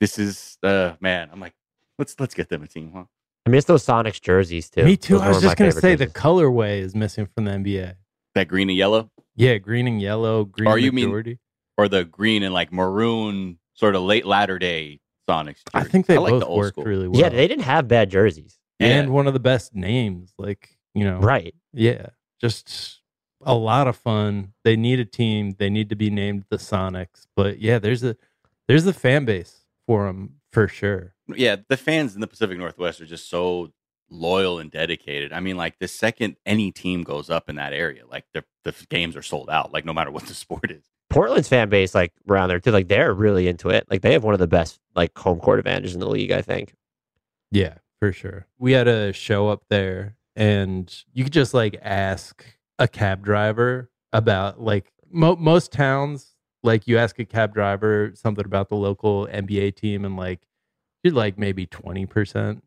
this 0.00 0.18
is 0.18 0.58
uh 0.62 0.94
man. 1.00 1.30
I'm 1.32 1.40
like, 1.40 1.54
let's 1.98 2.14
let's 2.20 2.34
get 2.34 2.50
them 2.50 2.62
a 2.62 2.66
team, 2.66 2.92
huh? 2.94 3.04
I 3.46 3.50
miss 3.50 3.64
those 3.64 3.84
Sonics 3.84 4.20
jerseys 4.20 4.68
too. 4.68 4.84
Me 4.84 4.96
too. 4.96 5.14
Those 5.14 5.22
I 5.22 5.28
was 5.28 5.42
just 5.42 5.56
gonna 5.56 5.72
say 5.72 5.96
jerseys. 5.96 6.12
the 6.12 6.18
colorway 6.18 6.80
is 6.80 6.94
missing 6.94 7.26
from 7.26 7.46
the 7.46 7.52
NBA. 7.52 7.94
That 8.34 8.48
green 8.48 8.68
and 8.68 8.76
yellow. 8.76 9.10
Yeah, 9.34 9.56
green 9.58 9.86
and 9.86 10.00
yellow. 10.00 10.44
Green. 10.44 10.68
Or 10.68 10.78
you 10.78 10.92
mean, 10.92 11.38
or 11.78 11.88
the 11.88 12.04
green 12.04 12.42
and 12.42 12.52
like 12.52 12.72
maroon, 12.72 13.58
sort 13.74 13.94
of 13.94 14.02
late 14.02 14.26
latter 14.26 14.58
day 14.58 15.00
Sonics. 15.28 15.46
Jersey. 15.46 15.62
I 15.74 15.84
think 15.84 16.06
they 16.06 16.16
I 16.16 16.18
both 16.18 16.30
like 16.30 16.40
the 16.40 16.50
worked 16.50 16.74
school. 16.74 16.84
really 16.84 17.08
well. 17.08 17.20
Yeah, 17.20 17.30
they 17.30 17.48
didn't 17.48 17.64
have 17.64 17.88
bad 17.88 18.10
jerseys. 18.10 18.58
And 18.80 19.10
one 19.10 19.26
of 19.26 19.32
the 19.32 19.40
best 19.40 19.74
names, 19.74 20.34
like 20.36 20.76
you 20.94 21.04
know, 21.04 21.18
right? 21.18 21.54
Yeah, 21.72 22.08
just 22.40 23.00
a 23.44 23.54
lot 23.54 23.86
of 23.86 23.96
fun. 23.96 24.52
They 24.64 24.76
need 24.76 25.00
a 25.00 25.04
team. 25.04 25.56
They 25.58 25.70
need 25.70 25.88
to 25.90 25.96
be 25.96 26.10
named 26.10 26.44
the 26.50 26.56
Sonics. 26.56 27.26
But 27.36 27.60
yeah, 27.60 27.78
there's 27.78 28.02
a 28.02 28.16
there's 28.68 28.86
a 28.86 28.92
fan 28.92 29.24
base 29.24 29.64
for 29.86 30.06
them 30.06 30.36
for 30.52 30.68
sure. 30.68 31.14
Yeah, 31.28 31.56
the 31.68 31.76
fans 31.76 32.14
in 32.14 32.20
the 32.20 32.26
Pacific 32.26 32.58
Northwest 32.58 33.00
are 33.00 33.06
just 33.06 33.28
so 33.28 33.72
loyal 34.10 34.58
and 34.58 34.70
dedicated. 34.70 35.32
I 35.32 35.40
mean, 35.40 35.56
like 35.56 35.78
the 35.78 35.88
second 35.88 36.36
any 36.44 36.70
team 36.70 37.02
goes 37.02 37.30
up 37.30 37.48
in 37.48 37.56
that 37.56 37.72
area, 37.72 38.06
like 38.06 38.24
the 38.32 38.44
the 38.64 38.74
games 38.88 39.16
are 39.16 39.22
sold 39.22 39.50
out. 39.50 39.72
Like 39.72 39.84
no 39.84 39.92
matter 39.92 40.10
what 40.12 40.26
the 40.26 40.34
sport 40.34 40.70
is. 40.70 40.84
Portland's 41.10 41.48
fan 41.48 41.68
base, 41.68 41.94
like 41.94 42.12
around 42.28 42.48
there 42.48 42.58
too, 42.58 42.70
like 42.70 42.88
they're 42.88 43.12
really 43.12 43.46
into 43.46 43.68
it. 43.70 43.86
Like 43.90 44.02
they 44.02 44.12
have 44.12 44.24
one 44.24 44.34
of 44.34 44.40
the 44.40 44.46
best 44.46 44.80
like 44.94 45.16
home 45.16 45.38
court 45.38 45.58
advantages 45.58 45.94
in 45.94 46.00
the 46.00 46.08
league. 46.08 46.32
I 46.32 46.42
think. 46.42 46.74
Yeah, 47.50 47.74
for 48.00 48.12
sure. 48.12 48.46
We 48.58 48.72
had 48.72 48.88
a 48.88 49.12
show 49.12 49.48
up 49.48 49.64
there, 49.68 50.16
and 50.34 50.92
you 51.12 51.24
could 51.24 51.32
just 51.32 51.54
like 51.54 51.78
ask 51.82 52.44
a 52.78 52.88
cab 52.88 53.24
driver 53.24 53.90
about 54.12 54.60
like 54.60 54.92
mo- 55.10 55.36
most 55.36 55.72
towns 55.72 56.34
like 56.62 56.88
you 56.88 56.98
ask 56.98 57.18
a 57.18 57.24
cab 57.24 57.54
driver 57.54 58.12
something 58.14 58.44
about 58.44 58.68
the 58.68 58.76
local 58.76 59.26
NBA 59.26 59.76
team 59.76 60.04
and 60.04 60.16
like 60.16 60.40
you're 61.02 61.12
like 61.12 61.38
maybe 61.38 61.66
20% 61.66 62.62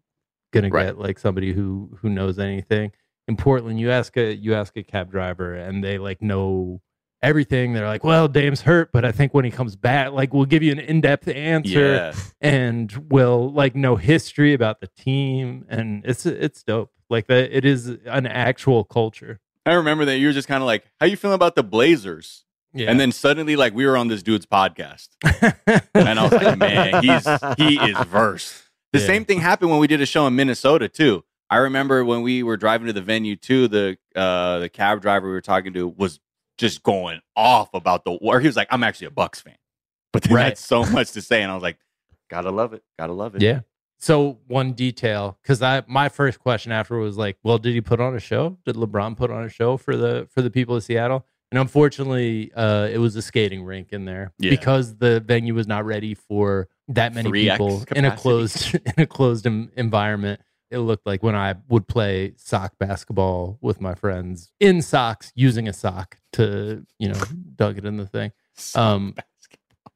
gonna 0.53 0.69
right. 0.69 0.85
get 0.85 0.99
like 0.99 1.19
somebody 1.19 1.51
who 1.51 1.97
who 2.01 2.09
knows 2.09 2.39
anything. 2.39 2.91
In 3.27 3.35
Portland 3.35 3.79
you 3.79 3.91
ask 3.91 4.15
a 4.17 4.33
you 4.33 4.53
ask 4.53 4.77
a 4.77 4.83
cab 4.83 5.11
driver 5.11 5.53
and 5.53 5.83
they 5.83 5.97
like 5.97 6.21
know 6.21 6.81
everything. 7.21 7.73
They're 7.73 7.87
like 7.87 8.03
well 8.03 8.27
Dame's 8.27 8.61
hurt 8.61 8.91
but 8.93 9.03
I 9.03 9.11
think 9.11 9.33
when 9.33 9.43
he 9.43 9.51
comes 9.51 9.75
back 9.75 10.11
like 10.11 10.33
we'll 10.33 10.45
give 10.45 10.63
you 10.63 10.71
an 10.71 10.79
in-depth 10.79 11.27
answer 11.27 11.95
yeah. 11.95 12.13
and 12.39 12.91
we'll 13.09 13.51
like 13.51 13.75
know 13.75 13.95
history 13.95 14.53
about 14.53 14.79
the 14.79 14.87
team. 14.87 15.65
And 15.67 16.05
it's 16.05 16.25
it's 16.25 16.63
dope. 16.63 16.91
Like 17.09 17.27
that 17.27 17.55
it 17.55 17.65
is 17.65 17.87
an 18.05 18.27
actual 18.27 18.83
culture 18.83 19.39
I 19.67 19.73
remember 19.73 20.05
that 20.05 20.17
you 20.17 20.27
were 20.27 20.33
just 20.33 20.47
kind 20.47 20.61
of 20.61 20.67
like, 20.67 20.85
"How 20.99 21.05
you 21.05 21.17
feeling 21.17 21.35
about 21.35 21.55
the 21.55 21.63
Blazers?" 21.63 22.45
Yeah. 22.73 22.91
And 22.91 22.99
then 22.99 23.11
suddenly, 23.11 23.55
like, 23.55 23.73
we 23.73 23.85
were 23.85 23.97
on 23.97 24.07
this 24.07 24.21
dude's 24.21 24.45
podcast, 24.45 25.09
and 25.93 26.19
I 26.19 26.23
was 26.23 26.31
like, 26.31 26.57
"Man, 26.57 27.03
he's 27.03 27.27
he 27.57 27.77
is 27.77 27.97
versed." 28.05 28.63
The 28.93 28.99
yeah. 28.99 29.05
same 29.05 29.25
thing 29.25 29.39
happened 29.39 29.71
when 29.71 29.79
we 29.79 29.87
did 29.87 30.01
a 30.01 30.05
show 30.05 30.27
in 30.27 30.35
Minnesota 30.35 30.87
too. 30.87 31.23
I 31.49 31.57
remember 31.57 32.03
when 32.03 32.21
we 32.21 32.43
were 32.43 32.57
driving 32.57 32.87
to 32.87 32.93
the 32.93 33.01
venue 33.01 33.35
too. 33.35 33.67
The 33.67 33.97
uh, 34.15 34.59
the 34.59 34.69
cab 34.69 35.01
driver 35.01 35.27
we 35.27 35.33
were 35.33 35.41
talking 35.41 35.73
to 35.73 35.87
was 35.87 36.19
just 36.57 36.83
going 36.83 37.21
off 37.35 37.73
about 37.73 38.03
the 38.03 38.11
war. 38.13 38.39
He 38.39 38.47
was 38.47 38.55
like, 38.55 38.67
"I'm 38.71 38.83
actually 38.83 39.07
a 39.07 39.11
Bucks 39.11 39.41
fan," 39.41 39.57
but 40.13 40.23
they 40.23 40.33
right. 40.33 40.45
had 40.45 40.57
so 40.57 40.85
much 40.85 41.11
to 41.11 41.21
say, 41.21 41.41
and 41.41 41.51
I 41.51 41.55
was 41.55 41.63
like, 41.63 41.77
"Gotta 42.29 42.51
love 42.51 42.73
it, 42.73 42.83
gotta 42.97 43.13
love 43.13 43.35
it." 43.35 43.41
Yeah, 43.41 43.61
so 43.99 44.39
one 44.47 44.73
detail, 44.73 45.37
because 45.41 45.61
I 45.61 45.83
my 45.87 46.09
first 46.09 46.39
question 46.39 46.71
after 46.71 46.97
was 46.97 47.17
like, 47.17 47.37
well, 47.43 47.57
did 47.57 47.73
he 47.73 47.81
put 47.81 47.99
on 47.99 48.15
a 48.15 48.19
show? 48.19 48.57
Did 48.65 48.75
LeBron 48.75 49.17
put 49.17 49.31
on 49.31 49.43
a 49.43 49.49
show 49.49 49.77
for 49.77 49.95
the 49.95 50.27
for 50.31 50.41
the 50.41 50.49
people 50.49 50.75
of 50.75 50.83
Seattle? 50.83 51.25
And 51.51 51.59
unfortunately, 51.59 52.51
uh, 52.53 52.89
it 52.91 52.97
was 52.97 53.15
a 53.15 53.21
skating 53.21 53.63
rink 53.63 53.93
in 53.93 54.05
there 54.05 54.33
yeah. 54.37 54.49
because 54.49 54.97
the 54.97 55.21
venue 55.21 55.53
was 55.53 55.65
not 55.65 55.85
ready 55.85 56.13
for 56.13 56.67
that 56.89 57.13
many 57.13 57.31
people 57.31 57.85
in 57.95 58.05
a 58.05 58.15
closed 58.15 58.75
in 58.85 58.93
a 58.97 59.07
closed 59.07 59.45
environment. 59.45 60.41
It 60.69 60.79
looked 60.79 61.05
like 61.05 61.23
when 61.23 61.35
I 61.35 61.55
would 61.69 61.87
play 61.87 62.33
sock 62.35 62.77
basketball 62.77 63.57
with 63.61 63.79
my 63.79 63.95
friends 63.95 64.51
in 64.59 64.81
socks, 64.81 65.31
using 65.35 65.69
a 65.69 65.73
sock 65.73 66.17
to 66.33 66.85
you 66.99 67.09
know 67.09 67.21
dug 67.55 67.77
it 67.77 67.85
in 67.85 67.97
the 67.97 68.05
thing. 68.05 68.33
Um, 68.75 69.15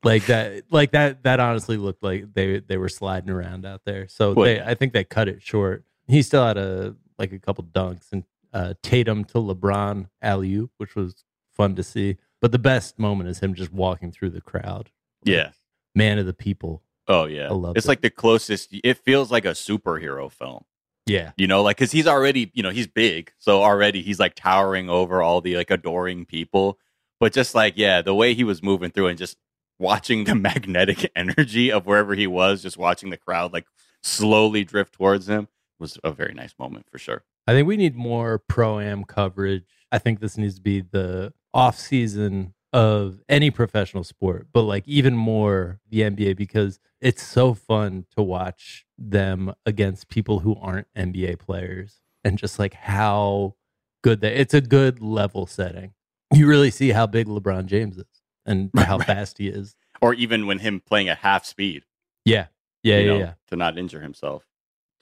like 0.03 0.25
that 0.27 0.63
like 0.71 0.91
that 0.91 1.23
that 1.23 1.39
honestly 1.39 1.77
looked 1.77 2.01
like 2.03 2.33
they 2.33 2.59
they 2.59 2.77
were 2.77 2.89
sliding 2.89 3.29
around 3.29 3.65
out 3.65 3.81
there 3.85 4.07
so 4.07 4.33
they 4.33 4.59
i 4.61 4.73
think 4.73 4.93
they 4.93 5.03
cut 5.03 5.27
it 5.27 5.41
short 5.41 5.83
he 6.07 6.21
still 6.21 6.45
had 6.45 6.57
a 6.57 6.95
like 7.19 7.31
a 7.31 7.39
couple 7.39 7.63
dunks 7.63 8.11
and 8.11 8.23
uh 8.53 8.73
tatum 8.81 9.23
to 9.23 9.35
lebron 9.37 10.07
alley 10.21 10.67
which 10.77 10.95
was 10.95 11.23
fun 11.51 11.75
to 11.75 11.83
see 11.83 12.17
but 12.41 12.51
the 12.51 12.59
best 12.59 12.97
moment 12.97 13.29
is 13.29 13.39
him 13.39 13.53
just 13.53 13.71
walking 13.71 14.11
through 14.11 14.29
the 14.31 14.41
crowd 14.41 14.89
Yeah. 15.23 15.51
man 15.95 16.17
of 16.19 16.25
the 16.25 16.33
people 16.33 16.81
Oh 17.07 17.25
yeah. 17.25 17.47
I 17.49 17.53
loved 17.53 17.77
it's 17.77 17.87
it. 17.87 17.89
like 17.89 18.01
the 18.01 18.11
closest. 18.11 18.69
It 18.71 18.95
feels 18.99 19.31
like 19.31 19.43
a 19.43 19.49
superhero 19.51 20.31
film. 20.31 20.63
yeah 21.07 21.31
You 21.35 21.47
know, 21.47 21.61
like 21.63 21.75
because 21.77 21.91
he's 21.91 22.07
already, 22.07 22.51
you 22.53 22.61
know, 22.63 22.69
he's 22.69 22.87
big, 22.87 23.33
so 23.39 23.61
already 23.63 24.01
he's 24.01 24.19
like 24.19 24.33
towering 24.35 24.87
over 24.89 25.21
all 25.21 25.41
the 25.41 25.57
like 25.57 25.71
adoring 25.71 26.25
people. 26.25 26.77
But 27.19 27.33
just 27.33 27.53
like, 27.55 27.73
yeah, 27.75 28.01
the 28.01 28.13
way 28.13 28.33
he 28.33 28.43
was 28.43 28.61
moving 28.63 28.91
through 28.91 29.07
and 29.07 29.17
just 29.17 29.35
watching 29.81 30.23
the 30.23 30.35
magnetic 30.49 31.11
energy 31.15 31.71
of 31.71 31.85
wherever 31.85 32.13
he 32.13 32.27
was, 32.27 32.61
just 32.61 32.77
watching 32.77 33.09
the 33.09 33.17
crowd 33.17 33.51
like 33.51 33.65
slowly 34.03 34.63
drift 34.63 34.93
towards 34.93 35.27
him 35.27 35.47
was 35.79 35.97
a 36.03 36.11
very 36.11 36.33
nice 36.33 36.53
moment 36.57 36.85
for 36.89 36.97
sure. 36.97 37.23
I 37.47 37.53
think 37.53 37.67
we 37.67 37.75
need 37.75 37.95
more 37.95 38.37
pro 38.37 38.79
am 38.79 39.03
coverage. 39.03 39.65
I 39.91 39.97
think 39.97 40.19
this 40.19 40.37
needs 40.37 40.55
to 40.55 40.61
be 40.61 40.81
the 40.81 41.33
off 41.53 41.77
season 41.77 42.53
of 42.71 43.19
any 43.27 43.51
professional 43.51 44.03
sport, 44.03 44.47
but 44.53 44.61
like 44.61 44.87
even 44.87 45.15
more 45.17 45.79
the 45.89 46.01
NBA 46.01 46.37
because 46.37 46.79
it's 47.01 47.23
so 47.23 47.53
fun 47.53 48.05
to 48.15 48.21
watch 48.21 48.85
them 48.97 49.53
against 49.65 50.07
people 50.07 50.39
who 50.39 50.55
aren't 50.61 50.87
NBA 50.95 51.39
players 51.39 51.99
and 52.23 52.37
just 52.37 52.59
like 52.59 52.75
how 52.75 53.55
good 54.03 54.21
they 54.21 54.33
it's 54.33 54.53
a 54.53 54.61
good 54.61 55.01
level 55.01 55.45
setting. 55.45 55.93
You 56.33 56.47
really 56.47 56.71
see 56.71 56.91
how 56.91 57.07
big 57.07 57.27
LeBron 57.27 57.65
James 57.65 57.97
is 57.97 58.20
and 58.45 58.69
how 58.77 58.97
Right. 58.97 59.07
fast 59.07 59.37
he 59.37 59.47
is. 59.47 59.75
Or 60.01 60.13
even 60.13 60.47
when 60.47 60.59
him 60.59 60.79
playing 60.79 61.09
at 61.09 61.19
half 61.19 61.45
speed. 61.45 61.83
Yeah. 62.25 62.47
Yeah, 62.83 62.97
you 62.97 63.05
yeah, 63.05 63.13
know, 63.13 63.19
yeah. 63.19 63.33
to 63.49 63.55
not 63.55 63.77
injure 63.77 64.01
himself. 64.01 64.45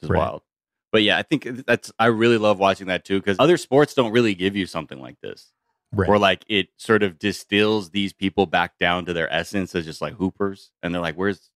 It's 0.01 0.09
Right. 0.09 0.17
wild. 0.19 0.41
But 0.91 1.03
yeah, 1.03 1.17
I 1.17 1.21
think 1.23 1.65
that's 1.67 1.91
I 1.99 2.07
really 2.07 2.37
love 2.37 2.57
watching 2.59 2.87
that 2.87 3.05
too 3.05 3.19
because 3.19 3.37
other 3.39 3.57
sports 3.57 3.93
don't 3.93 4.11
really 4.11 4.33
give 4.35 4.55
you 4.55 4.65
something 4.65 4.99
like 4.99 5.19
this. 5.21 5.51
Right. 5.91 6.09
Or 6.09 6.17
like 6.17 6.43
it 6.47 6.69
sort 6.77 7.03
of 7.03 7.17
distills 7.19 7.91
these 7.91 8.11
people 8.13 8.45
back 8.47 8.77
down 8.79 9.05
to 9.05 9.13
their 9.13 9.31
essence 9.33 9.73
as 9.75 9.85
just 9.85 10.01
like 10.01 10.13
hoopers, 10.13 10.71
and 10.83 10.93
they're 10.93 11.01
like, 11.01 11.15
"Where's, 11.15 11.49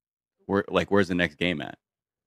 where, 0.46 0.66
like, 0.70 0.90
where's 0.92 1.08
the 1.08 1.16
next 1.16 1.36
game 1.36 1.62
at?" 1.62 1.78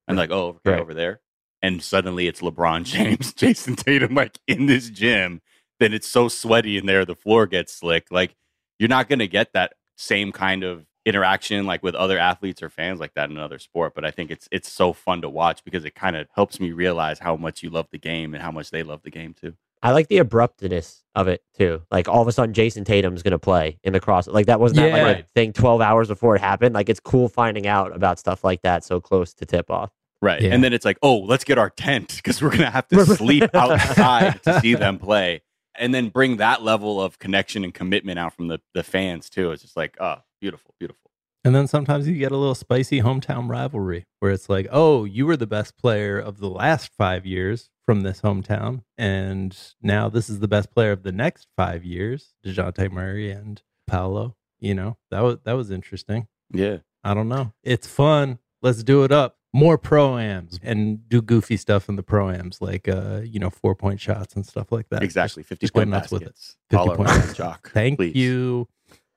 And 0.09 0.17
like, 0.17 0.31
"Oh, 0.31 0.49
okay, 0.65 0.73
Right. 0.73 0.81
over 0.81 0.95
there." 0.95 1.21
And 1.63 1.83
suddenly 1.83 2.27
it's 2.29 2.41
LeBron 2.43 2.85
James, 2.93 3.33
Jayson 3.33 3.77
Tatum, 3.77 4.15
like 4.15 4.39
in 4.47 4.67
this 4.67 4.91
gym. 4.91 5.41
Then 5.81 5.93
it's 5.95 6.07
so 6.09 6.29
sweaty 6.29 6.77
in 6.77 6.87
there, 6.87 7.05
the 7.05 7.15
floor 7.17 7.47
gets 7.47 7.73
slick. 7.73 8.07
Like 8.11 8.35
you're 8.79 8.89
not 8.89 9.09
gonna 9.09 9.27
get 9.27 9.53
that 9.53 9.74
same 9.97 10.33
kind 10.33 10.62
of 10.62 10.87
interaction 11.07 11.66
like 11.66 11.83
with 11.85 11.95
other 11.95 12.18
athletes 12.18 12.62
or 12.62 12.68
fans 12.68 12.99
like 12.99 13.14
that 13.14 13.31
in 13.31 13.37
another 13.37 13.59
sport. 13.59 13.95
But 13.95 14.05
I 14.05 14.11
think 14.11 14.31
it's 14.31 14.49
it's 14.51 14.70
so 14.70 14.93
fun 14.93 15.22
to 15.22 15.29
watch 15.29 15.64
because 15.64 15.85
it 15.85 15.95
kind 15.95 16.16
of 16.16 16.27
helps 16.35 16.61
me 16.61 16.72
realize 16.72 17.20
how 17.20 17.37
much 17.37 17.62
you 17.62 17.70
love 17.70 17.87
the 17.91 17.99
game 17.99 18.35
and 18.35 18.43
how 18.43 18.51
much 18.51 18.70
they 18.70 18.83
love 18.83 19.03
the 19.03 19.11
game 19.11 19.33
too. 19.33 19.55
I 19.83 19.93
like 19.93 20.09
the 20.09 20.18
abruptness 20.18 21.05
of 21.14 21.29
it 21.29 21.43
too. 21.57 21.83
Like 21.91 22.09
all 22.09 22.20
of 22.20 22.29
a 22.29 22.33
sudden, 22.33 22.55
Jayson 22.55 22.85
Tatum's 22.85 23.22
going 23.22 23.33
to 23.33 23.39
play 23.39 23.79
in 23.85 23.93
the 23.93 24.01
cross. 24.01 24.27
Like 24.27 24.47
that 24.47 24.59
wasn't 24.59 24.79
that 24.79 25.03
like 25.03 25.18
a 25.20 25.27
thing 25.35 25.53
twelve 25.53 25.81
hours 25.81 26.09
before 26.09 26.35
it 26.35 26.41
happened. 26.41 26.74
Like 26.74 26.89
it's 26.89 27.01
cool 27.01 27.29
finding 27.29 27.66
out 27.66 27.95
about 27.95 28.18
stuff 28.18 28.43
like 28.43 28.62
that 28.62 28.85
so 28.85 29.01
close 29.01 29.33
to 29.35 29.47
tip 29.47 29.70
off. 29.70 29.91
Right. 30.22 30.41
Yeah. 30.41 30.55
And 30.55 30.64
then 30.64 30.72
it's 30.72 30.85
like, 30.85 30.99
oh, 31.03 31.18
let's 31.18 31.45
get 31.45 31.59
our 31.59 31.70
tent 31.70 32.16
because 32.16 32.43
we're 32.43 32.49
going 32.49 32.62
to 32.62 32.70
have 32.70 32.89
to 32.89 33.05
sleep 33.16 33.55
outside 33.55 34.43
to 34.45 34.61
see 34.61 34.74
them 34.74 34.99
play. 34.99 35.43
And 35.79 35.95
then 35.95 36.09
bring 36.09 36.37
that 36.39 36.62
level 36.62 37.01
of 37.01 37.18
connection 37.18 37.64
and 37.64 37.72
commitment 37.72 38.18
out 38.18 38.35
from 38.35 38.49
the, 38.49 38.61
the 38.74 38.83
fans 38.83 39.29
too. 39.31 39.51
It's 39.53 39.62
just 39.62 39.77
like, 39.77 39.97
oh, 40.01 40.16
beautiful, 40.41 40.74
beautiful. 40.79 41.11
And 41.45 41.55
then 41.55 41.68
sometimes 41.68 42.09
you 42.09 42.18
get 42.18 42.33
a 42.33 42.37
little 42.37 42.57
spicy 42.57 43.03
hometown 43.03 43.49
rivalry 43.49 44.05
where 44.18 44.33
it's 44.33 44.49
like, 44.49 44.66
oh, 44.72 45.05
you 45.05 45.27
were 45.27 45.37
the 45.37 45.47
best 45.47 45.79
player 45.79 46.18
of 46.18 46.39
the 46.39 46.51
last 46.51 46.91
five 46.99 47.24
years 47.24 47.70
from 47.85 48.01
this 48.01 48.20
hometown. 48.20 48.83
And 48.99 49.57
now 49.81 50.09
this 50.09 50.29
is 50.29 50.41
the 50.41 50.49
best 50.49 50.72
player 50.72 50.91
of 50.91 51.05
the 51.05 51.12
next 51.12 51.47
five 51.57 51.85
years, 51.85 52.35
Dejounte 52.45 52.91
Murray 52.91 53.31
and 53.31 53.62
Paolo. 53.87 54.35
You 54.59 54.74
know, 54.74 54.97
that 55.12 55.20
was 55.20 55.39
that 55.45 55.53
was 55.53 55.70
interesting. 55.70 56.27
Yeah. 56.53 56.79
I 57.05 57.14
don't 57.14 57.29
know. 57.29 57.53
It's 57.62 57.87
fun. 57.87 58.41
Let's 58.62 58.83
do 58.83 59.05
it 59.05 59.12
up. 59.12 59.37
More 59.57 59.79
pro-ams 59.79 60.61
and 60.63 61.09
do 61.09 61.23
goofy 61.23 61.57
stuff 61.57 61.89
in 61.89 61.97
the 61.97 62.03
pro-ams, 62.03 62.61
like 62.61 62.87
uh, 62.89 63.23
you 63.25 63.39
know, 63.41 63.49
four 63.49 63.75
point 63.75 64.01
shots 64.01 64.35
and 64.37 64.45
stuff 64.45 64.71
like 64.71 64.89
that. 64.91 65.03
Exactly. 65.03 65.43
50 65.43 65.65
just 65.65 65.73
go 65.73 65.81
point 65.81 65.91
nuts 65.91 66.11
with 66.13 66.23
it. 66.23 66.27
baskets. 66.27 66.57
50 66.71 66.77
All 66.77 66.87
point 66.97 67.09
around, 67.09 67.17
baskets. 67.19 67.39
Jock. 67.39 67.71
Thank 67.75 67.99
please. 67.99 68.15
you. 68.15 68.69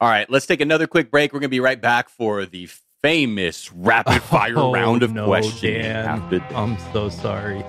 All 0.02 0.08
right, 0.10 0.30
let's 0.30 0.46
take 0.46 0.62
another 0.62 0.88
quick 0.88 1.12
break. 1.12 1.34
We're 1.34 1.40
going 1.40 1.50
to 1.50 1.56
be 1.56 1.60
right 1.60 1.82
back 1.82 2.08
for 2.08 2.46
the 2.46 2.70
famous 3.02 3.70
rapid 3.74 4.22
fire 4.24 4.54
Oh, 4.58 4.72
round 4.72 5.04
of 5.04 5.12
no, 5.14 5.26
questioning. 5.26 5.82
Dan. 5.82 6.06
after. 6.06 6.38
I'm 6.56 6.78
so 6.94 7.10
sorry. 7.10 7.64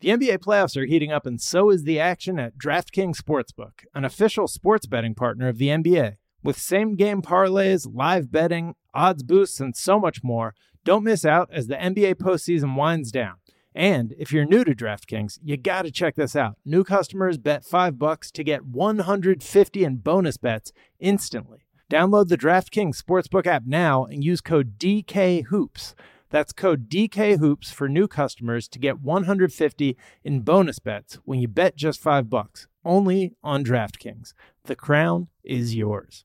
The 0.00 0.10
NBA 0.10 0.38
playoffs 0.38 0.76
are 0.76 0.84
heating 0.84 1.10
up, 1.10 1.24
and 1.24 1.40
so 1.40 1.70
is 1.70 1.84
the 1.84 1.98
action 1.98 2.38
at 2.38 2.58
DraftKings 2.58 3.16
Sportsbook, 3.16 3.86
an 3.94 4.04
official 4.04 4.46
sports 4.46 4.86
betting 4.86 5.14
partner 5.14 5.48
of 5.48 5.56
the 5.56 5.68
NBA. 5.68 6.16
With 6.46 6.60
same 6.60 6.94
game 6.94 7.22
parlays, 7.22 7.88
live 7.92 8.30
betting, 8.30 8.76
odds 8.94 9.24
boosts, 9.24 9.58
and 9.58 9.74
so 9.76 9.98
much 9.98 10.22
more, 10.22 10.54
don't 10.84 11.02
miss 11.02 11.24
out 11.24 11.48
as 11.52 11.66
the 11.66 11.74
NBA 11.74 12.14
postseason 12.14 12.76
winds 12.76 13.10
down. 13.10 13.38
And 13.74 14.14
if 14.16 14.30
you're 14.30 14.44
new 14.44 14.62
to 14.62 14.72
DraftKings, 14.72 15.40
you 15.42 15.56
got 15.56 15.82
to 15.82 15.90
check 15.90 16.14
this 16.14 16.36
out. 16.36 16.56
New 16.64 16.84
customers 16.84 17.36
bet 17.36 17.64
5 17.64 17.98
bucks 17.98 18.30
to 18.30 18.44
get 18.44 18.64
150 18.64 19.82
in 19.82 19.96
bonus 19.96 20.36
bets 20.36 20.70
instantly. 21.00 21.66
Download 21.90 22.28
the 22.28 22.38
DraftKings 22.38 23.02
Sportsbook 23.02 23.48
app 23.48 23.64
now 23.66 24.04
and 24.04 24.22
use 24.22 24.40
code 24.40 24.78
DKHOOPS. 24.78 25.94
That's 26.30 26.52
code 26.52 26.88
DKHOOPS 26.88 27.74
for 27.74 27.88
new 27.88 28.06
customers 28.06 28.68
to 28.68 28.78
get 28.78 29.00
150 29.00 29.96
in 30.22 30.40
bonus 30.42 30.78
bets 30.78 31.18
when 31.24 31.40
you 31.40 31.48
bet 31.48 31.74
just 31.74 32.00
5 32.00 32.30
bucks. 32.30 32.68
Only 32.84 33.34
on 33.42 33.64
DraftKings. 33.64 34.32
The 34.62 34.76
crown 34.76 35.26
is 35.42 35.74
yours. 35.74 36.24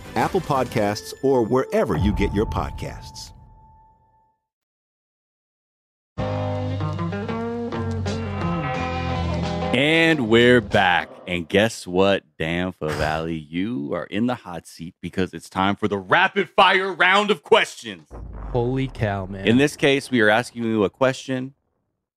Apple 0.15 0.41
Podcasts, 0.41 1.13
or 1.23 1.43
wherever 1.43 1.97
you 1.97 2.13
get 2.13 2.33
your 2.33 2.45
podcasts. 2.45 3.31
And 9.73 10.27
we're 10.27 10.59
back. 10.59 11.09
And 11.27 11.47
guess 11.47 11.87
what, 11.87 12.25
Dan 12.37 12.73
Favale? 12.73 13.45
You 13.49 13.93
are 13.93 14.03
in 14.03 14.25
the 14.25 14.35
hot 14.35 14.67
seat 14.67 14.95
because 15.01 15.33
it's 15.33 15.49
time 15.49 15.77
for 15.77 15.87
the 15.87 15.97
rapid 15.97 16.49
fire 16.49 16.91
round 16.91 17.31
of 17.31 17.41
questions. 17.41 18.09
Holy 18.51 18.89
cow, 18.89 19.27
man. 19.27 19.47
In 19.47 19.57
this 19.57 19.77
case, 19.77 20.11
we 20.11 20.19
are 20.19 20.29
asking 20.29 20.65
you 20.65 20.83
a 20.83 20.89
question. 20.89 21.53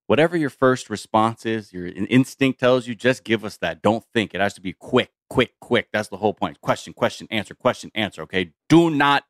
Whatever 0.09 0.37
your 0.37 0.51
first 0.51 0.91
response 0.91 1.47
is, 1.47 1.73
your 1.73 1.87
instinct 1.87 2.59
tells 2.59 2.89
you, 2.89 2.97
just 2.97 3.23
give 3.23 3.45
us 3.45 3.57
that. 3.59 3.83
Don't 3.83 4.05
think. 4.13 4.35
It 4.35 4.41
has 4.41 4.55
to 4.55 4.61
be 4.61 4.73
quick, 4.73 5.13
quick, 5.35 5.59
quick. 5.61 5.89
That's 5.93 6.09
the 6.09 6.17
whole 6.17 6.33
point. 6.33 6.61
Question, 6.61 6.93
question, 6.93 7.27
answer, 7.29 7.55
question, 7.55 7.91
answer. 7.97 8.23
Okay. 8.23 8.53
Do 8.69 8.89
not 8.89 9.25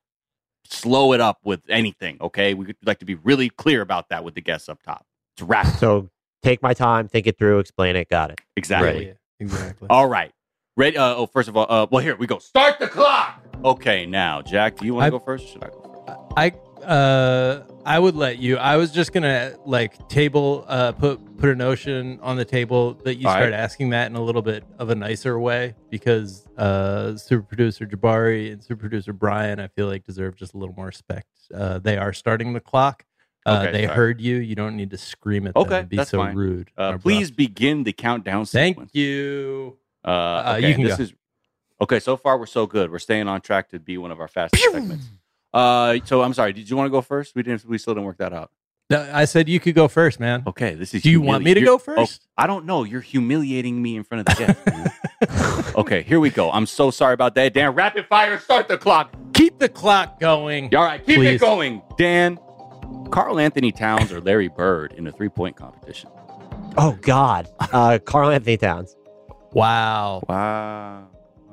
slow 0.67 1.15
it 1.15 1.21
up 1.21 1.39
with 1.45 1.63
anything. 1.71 2.19
Okay. 2.21 2.53
We 2.53 2.67
would 2.67 2.77
like 2.85 2.99
to 2.99 3.07
be 3.07 3.15
really 3.15 3.49
clear 3.49 3.81
about 3.81 4.11
that 4.11 4.23
with 4.23 4.35
the 4.35 4.43
guests 4.43 4.69
up 4.69 4.83
top. 4.83 5.07
It's 5.35 5.43
rapid. 5.43 5.79
So 5.79 6.11
take 6.43 6.63
my 6.63 6.75
time, 6.75 7.09
think 7.09 7.27
it 7.27 7.39
through, 7.39 7.59
explain 7.59 7.97
it. 7.97 8.11
Got 8.11 8.33
it. 8.33 8.41
Exactly. 8.55 9.07
Right. 9.07 9.17
Exactly. 9.41 9.89
All 9.89 10.07
right. 10.07 10.31
Ready? 10.77 10.99
Uh, 10.99 11.15
oh, 11.15 11.27
first 11.27 11.49
of 11.49 11.57
all, 11.57 11.67
uh, 11.71 11.87
well, 11.91 12.03
here 12.03 12.17
we 12.17 12.27
go. 12.27 12.39
Start 12.39 12.79
the 12.79 12.89
clock. 12.89 13.43
Okay, 13.65 14.05
now, 14.05 14.43
Jack, 14.43 14.77
do 14.77 14.85
you 14.85 14.93
want 14.93 15.07
to 15.07 15.11
go 15.13 15.19
first? 15.19 15.47
Or 15.47 15.49
should 15.49 15.65
I 15.65 15.69
go 15.69 16.05
first? 16.07 16.33
I 16.37 16.53
uh 16.85 17.65
I 17.87 17.99
would 17.99 18.15
let 18.15 18.39
you. 18.39 18.57
I 18.57 18.77
was 18.77 18.91
just 18.93 19.13
gonna 19.13 19.57
like 19.67 20.09
table 20.09 20.65
uh 20.69 20.93
put 20.93 21.37
put 21.37 21.49
a 21.51 21.55
notion 21.55 22.19
on 22.23 22.37
the 22.37 22.45
table 22.45 22.95
that 23.05 23.17
you 23.17 23.27
All 23.27 23.33
start 23.35 23.51
right. 23.51 23.53
asking 23.53 23.91
that 23.91 24.11
in 24.11 24.17
a 24.17 24.23
little 24.23 24.43
bit 24.43 24.65
of 24.79 24.91
a 24.91 24.95
nicer 24.95 25.39
way 25.39 25.75
because 25.91 26.47
uh 26.57 27.17
super 27.17 27.43
producer 27.45 27.87
Jabari 27.87 28.53
and 28.53 28.63
super 28.63 28.81
producer 28.81 29.13
Brian 29.13 29.61
I 29.61 29.69
feel 29.69 29.87
like 29.87 30.05
deserve 30.05 30.37
just 30.37 30.55
a 30.55 30.59
little 30.59 30.75
more 30.75 30.87
respect. 30.87 31.29
Uh 31.53 31.79
they 31.79 31.97
are 31.97 32.13
starting 32.13 32.53
the 32.53 32.61
clock. 32.61 33.05
Uh 33.47 33.61
Okay, 33.63 33.73
they 33.73 33.85
sorry. 33.87 33.97
heard 33.97 34.21
you. 34.21 34.37
You 34.37 34.55
don't 34.55 34.77
need 34.77 34.91
to 34.91 34.99
scream 34.99 35.47
at 35.47 35.55
them 35.55 35.63
Okay, 35.65 35.81
and 35.81 35.89
be 35.89 35.97
that's 35.97 36.11
so 36.11 36.19
fine. 36.19 36.35
rude. 36.35 36.71
Uh, 36.77 36.97
please 36.99 37.31
begin 37.31 37.83
the 37.85 37.93
countdown 37.93 38.47
Thank 38.47 38.79
you. 38.95 39.77
Uh, 40.05 40.09
Uh, 40.09 40.55
okay, 40.59 40.69
you 40.69 40.75
can 40.75 40.85
this 40.85 40.97
go. 40.97 41.03
is 41.05 41.13
okay. 41.81 42.01
So 42.01 42.17
far, 42.17 42.39
we're 42.39 42.47
so 42.47 42.67
good. 42.67 42.91
We're 42.91 42.99
staying 42.99 43.29
on 43.29 43.41
track 43.43 43.69
to 43.71 43.79
be 43.79 43.99
one 43.99 44.11
of 44.11 44.21
our 44.21 44.29
fastest 44.29 44.63
segments. 44.73 45.07
Uh, 45.55 45.99
so 46.05 46.23
I'm 46.23 46.35
sorry. 46.35 46.53
Did 46.53 46.69
you 46.69 46.77
want 46.77 46.87
to 46.87 46.91
go 46.91 47.01
first? 47.01 47.35
We 47.35 47.43
didn't. 47.43 47.65
We 47.65 47.79
still 47.79 47.95
didn't 47.95 48.07
work 48.07 48.19
that 48.19 48.33
out. 48.33 48.51
No, 48.91 49.09
I 49.13 49.25
said 49.25 49.49
you 49.49 49.61
could 49.61 49.75
go 49.75 49.89
first, 49.89 50.21
man. 50.21 50.43
Okay, 50.47 50.75
this 50.75 50.93
is. 50.93 51.03
Do 51.03 51.11
you 51.11 51.21
want 51.21 51.43
me 51.43 51.55
to 51.55 51.61
you're- 51.61 51.67
go 51.67 51.75
oh, 51.75 51.79
first? 51.79 52.27
I 52.37 52.47
don't 52.47 52.67
know. 52.67 52.85
You're 52.85 53.01
humiliating 53.01 53.81
me 53.81 53.97
in 53.97 54.05
front 54.05 54.29
of 54.29 54.37
the 54.37 54.45
guests. 54.45 55.75
okay, 55.77 56.03
here 56.03 56.21
we 56.21 56.29
go. 56.29 56.51
I'm 56.51 56.67
so 56.67 56.91
sorry 56.91 57.15
about 57.15 57.35
that, 57.37 57.55
Dan. 57.55 57.75
Rapid 57.75 58.07
fire. 58.07 58.39
Start 58.39 58.69
the 58.69 58.77
clock. 58.77 59.15
Keep 59.33 59.59
the 59.59 59.69
clock 59.69 60.21
going. 60.21 60.75
All 60.75 60.85
right, 60.85 61.05
keep 61.05 61.17
Please. 61.17 61.37
it 61.37 61.41
going, 61.41 61.81
Dan. 61.97 62.39
Karl-Anthony 63.11 63.73
Towns 63.73 64.13
or 64.13 64.21
Larry 64.21 64.49
Bird 64.49 64.93
in 64.93 65.07
a 65.07 65.13
three 65.13 65.29
point 65.29 65.57
competition. 65.57 66.11
Oh 66.77 66.99
God. 67.01 67.49
Uh, 67.61 67.99
Karl-Anthony 68.05 68.57
Towns. 68.57 68.97
Wow. 69.53 70.25
Wow. 70.29 71.09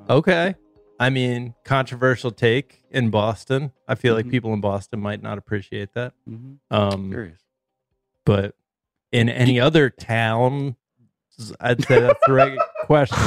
Okay. 0.10 0.56
I 1.02 1.10
mean, 1.10 1.56
controversial 1.66 2.30
take 2.32 2.84
in 2.92 3.10
Boston. 3.10 3.72
I 3.88 3.96
feel 3.96 4.14
Mm-hmm. 4.16 4.28
like 4.28 4.32
people 4.32 4.54
in 4.54 4.62
Boston 4.62 5.00
might 5.00 5.22
not 5.24 5.38
appreciate 5.40 5.94
that. 5.96 6.14
Mhm. 6.30 6.58
Um, 6.70 7.10
Curious. 7.10 7.40
but 8.26 8.56
in 9.12 9.28
any 9.28 9.60
other 9.60 9.90
town, 9.90 10.76
I'd 11.60 11.84
say 11.84 12.00
that's 12.02 12.20
the 12.28 12.34
right 12.34 12.58
question. 12.84 13.18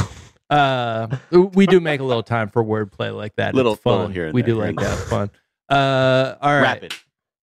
Uh, 0.49 1.09
we 1.33 1.67
do 1.67 1.81
make 1.81 2.01
a 2.01 2.05
little 2.05 2.23
time 2.23 2.49
for 2.49 2.63
wordplay 2.63 3.15
like 3.15 3.35
that. 3.37 3.55
Little- 3.57 3.73
it's 3.73 3.83
fun. 3.83 3.93
little 3.99 4.09
here 4.13 4.27
and 4.27 4.35
we 4.35 4.43
there, 4.43 4.55
do 4.55 4.61
like 4.61 4.69
and 4.69 4.79
that 4.79 4.99
fun. 5.09 5.31
Uh, 5.69 6.37
all 6.41 6.53
right. 6.55 6.63
Rapid. 6.63 6.95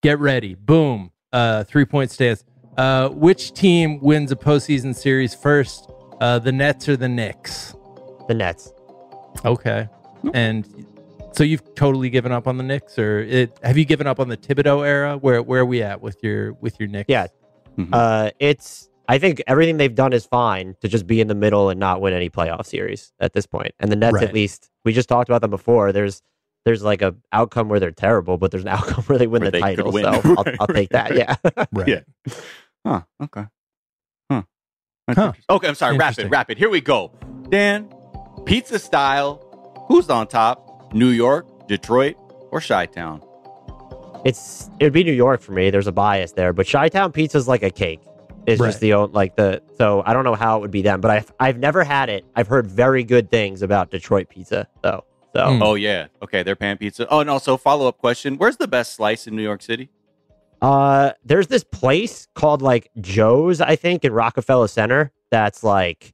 Get 0.01 0.19
ready. 0.19 0.55
Boom. 0.55 1.11
Uh, 1.34 1.63
three 1.65 1.84
point 1.86 2.09
stance. 2.09 2.45
Uh, 2.77 3.09
which 3.09 3.51
team 3.53 3.99
wins 3.99 4.32
a 4.32 4.36
postseason 4.38 4.95
series 4.95 5.36
first? 5.36 5.91
Uh, 6.21 6.39
the 6.39 6.51
Nets 6.53 6.88
or 6.88 6.95
the 6.95 7.09
Knicks? 7.09 7.75
The 8.29 8.34
Nets. 8.34 8.71
Okay. 9.43 9.89
And 10.34 10.65
so 11.34 11.43
you've 11.43 11.76
totally 11.76 12.09
given 12.09 12.32
up 12.32 12.47
on 12.47 12.57
the 12.57 12.63
Knicks, 12.63 12.99
or 12.99 13.19
it, 13.19 13.57
have 13.63 13.78
you 13.78 13.86
given 13.86 14.05
up 14.07 14.19
on 14.19 14.28
the 14.30 14.38
Thibodeau 14.38 14.86
era? 14.86 15.17
Where 15.17 15.41
where 15.41 15.61
are 15.61 15.65
we 15.65 15.82
at 15.82 16.01
with 16.01 16.24
your 16.24 16.53
with 16.53 16.80
your 16.80 16.89
Knicks? 16.89 17.07
Yeah. 17.09 17.28
Mm-hmm. 17.78 17.93
Uh, 17.93 18.30
it's. 18.39 18.88
I 19.07 19.17
think 19.17 19.41
everything 19.47 19.76
they've 19.78 19.93
done 19.95 20.13
is 20.13 20.26
fine 20.26 20.76
to 20.82 20.88
just 20.88 21.05
be 21.05 21.19
in 21.19 21.28
the 21.28 21.36
middle 21.36 21.69
and 21.69 21.80
not 21.80 21.99
win 21.99 22.13
any 22.13 22.30
playoff 22.30 22.65
series 22.65 23.11
at 23.19 23.34
this 23.34 23.45
point. 23.45 23.74
And 23.80 23.91
the 23.91 23.95
Nets, 23.97 24.13
Right. 24.13 24.24
at 24.24 24.34
least, 24.34 24.69
we 24.86 24.93
just 24.93 25.09
talked 25.09 25.28
about 25.30 25.41
them 25.41 25.49
before. 25.49 25.91
There's 25.91 26.22
there's 26.63 26.82
like 26.84 27.01
a 27.01 27.15
outcome 27.34 27.67
where 27.67 27.80
they're 27.80 27.91
terrible, 27.91 28.38
but 28.38 28.51
there's 28.51 28.63
an 28.63 28.69
outcome 28.78 29.03
where 29.05 29.17
they 29.17 29.28
win 29.28 29.41
Where 29.41 29.51
the 29.51 29.57
they 29.57 29.61
title. 29.61 29.91
win. 29.91 30.03
So 30.03 30.09
I'll, 30.38 30.45
I'll 30.61 30.67
take 30.67 30.89
that. 30.91 31.09
right. 31.11 31.17
Yeah. 31.55 31.65
Right. 31.74 31.88
Yeah. 31.88 32.34
Huh. 32.86 33.01
Okay. 33.24 33.45
Huh. 34.30 34.43
Huh. 35.09 35.34
Okay, 35.49 35.67
I'm 35.67 35.76
sorry. 35.76 35.95
Interesting. 35.95 36.26
Rapid, 36.26 36.32
rapid. 36.32 36.57
Here 36.57 36.69
we 36.69 36.80
go. 36.80 37.11
Dan, 37.49 37.93
pizza 38.45 38.80
style. 38.80 39.45
Who's 39.91 40.09
on 40.09 40.27
top? 40.27 40.93
New 40.93 41.09
York, 41.09 41.67
Detroit, 41.67 42.15
or 42.51 42.61
Chi 42.61 42.85
Town? 42.85 43.21
It's 44.23 44.69
it 44.79 44.85
would 44.85 44.93
be 44.93 45.03
New 45.03 45.11
York 45.11 45.41
for 45.41 45.51
me. 45.51 45.69
There's 45.69 45.87
a 45.87 45.91
bias 45.91 46.31
there, 46.33 46.53
but 46.53 46.65
Chi 46.69 46.87
Town 46.89 47.11
pizza's 47.11 47.47
like 47.47 47.61
a 47.63 47.69
cake. 47.69 47.99
It's 48.47 48.59
Right. 48.61 48.69
just 48.69 48.79
the 48.79 48.93
own 48.93 49.11
like 49.11 49.35
the 49.35 49.61
so 49.77 50.01
I 50.05 50.13
don't 50.13 50.23
know 50.23 50.35
how 50.35 50.57
it 50.57 50.61
would 50.61 50.71
be 50.71 50.81
them, 50.81 51.01
but 51.01 51.11
I've 51.11 51.33
I've 51.39 51.57
never 51.59 51.83
had 51.83 52.09
it. 52.09 52.23
I've 52.35 52.47
heard 52.47 52.67
very 52.67 53.03
good 53.03 53.29
things 53.29 53.61
about 53.61 53.91
Detroit 53.91 54.29
pizza 54.29 54.67
though. 54.81 55.03
So 55.35 55.41
Mm. 55.45 55.61
Oh 55.61 55.75
yeah. 55.75 56.07
Okay, 56.23 56.41
they're 56.43 56.55
pan 56.55 56.77
pizza. 56.77 57.05
Oh, 57.09 57.19
and 57.19 57.29
also 57.29 57.57
follow 57.57 57.87
up 57.87 57.97
question: 57.97 58.37
Where's 58.37 58.57
the 58.57 58.67
best 58.67 58.93
slice 58.93 59.27
in 59.27 59.35
New 59.35 59.43
York 59.43 59.61
City? 59.61 59.89
uh 60.61 61.11
there's 61.25 61.47
this 61.47 61.63
place 61.63 62.27
called 62.35 62.61
like 62.61 62.91
Joe's, 63.01 63.59
I 63.61 63.75
think, 63.75 64.05
in 64.05 64.13
Rockefeller 64.13 64.67
Center 64.67 65.11
that's 65.31 65.63
like 65.63 66.13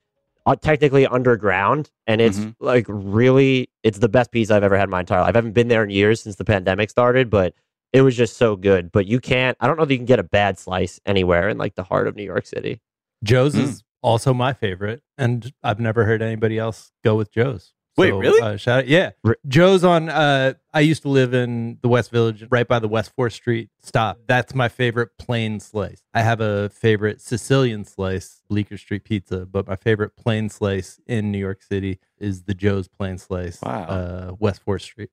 technically 0.56 1.06
underground 1.08 1.89
and 2.08 2.22
it's 2.22 2.39
Mhm. 2.39 2.56
like 2.60 2.86
really 2.88 3.70
it's 3.84 4.00
the 4.00 4.10
best 4.10 4.32
pizza 4.32 4.56
I've 4.56 4.64
ever 4.64 4.78
had 4.78 4.86
in 4.86 4.89
my 4.89 5.02
entire 5.02 5.22
life. 5.22 5.36
I 5.36 5.38
haven't 5.38 5.52
been 5.54 5.68
there 5.68 5.84
in 5.84 5.89
years 5.89 6.22
since 6.22 6.36
the 6.38 6.45
pandemic 6.45 6.89
started, 6.89 7.30
but 7.30 7.54
it 7.93 8.02
was 8.02 8.16
just 8.16 8.38
so 8.38 8.56
good. 8.56 8.91
But 8.91 9.06
you 9.08 9.20
can't 9.20 9.58
I 9.60 9.68
don't 9.68 9.78
know 9.78 9.84
if 9.84 9.91
you 9.91 9.98
can 9.98 10.06
get 10.06 10.20
a 10.20 10.24
bad 10.24 10.58
slice 10.60 11.00
anywhere 11.06 11.50
in 11.50 11.58
like 11.58 11.76
the 11.76 11.84
heart 11.84 12.08
of 12.08 12.16
New 12.16 12.24
York 12.24 12.45
City. 12.45 12.82
Joe's 13.24 13.56
Mm. 13.56 13.64
is 13.64 13.84
also 14.04 14.34
my 14.34 14.54
favorite, 14.54 15.02
and 15.18 15.52
I've 15.64 15.80
never 15.80 16.06
heard 16.06 16.22
anybody 16.22 16.58
else 16.58 16.91
go 17.04 17.16
with 17.16 17.32
Joe's. 17.32 17.74
Wait, 17.98 18.10
So, 18.10 18.18
really? 18.20 18.41
Uh, 18.41 18.58
shout 18.58 18.80
out, 18.80 18.88
yeah. 18.88 19.12
Re- 19.24 19.36
Joe's 19.48 19.84
on. 19.84 20.08
Uh, 20.10 20.54
I 20.74 20.82
used 20.82 21.02
to 21.02 21.10
live 21.10 21.34
in 21.34 21.80
the 21.82 21.88
West 21.88 22.12
Village, 22.12 22.45
right 22.52 22.68
by 22.68 22.78
the 22.80 22.88
West 22.88 23.12
Fourth 23.16 23.34
Street 23.34 23.70
stop. 23.82 24.20
That's 24.28 24.54
my 24.54 24.70
favorite 24.70 25.10
plain 25.18 25.60
slice. 25.60 26.04
I 26.14 26.22
have 26.22 26.39
a 26.39 26.70
favorite 26.70 27.22
Sicilian 27.22 27.84
slice, 27.86 28.43
Bleecker 28.50 28.78
Street 28.78 29.04
Pizza, 29.04 29.45
but 29.45 29.68
my 29.68 29.76
favorite 29.76 30.16
plain 30.16 30.50
slice 30.50 31.00
in 31.08 31.32
New 31.32 31.39
York 31.39 31.64
City 31.64 32.00
is 32.20 32.43
the 32.43 32.54
Joe's 32.54 32.88
plain 32.88 33.18
slice, 33.18 33.60
Wow. 33.62 33.84
uh, 33.84 34.36
West 34.39 34.62
Fourth 34.64 34.84
Street. 34.84 35.10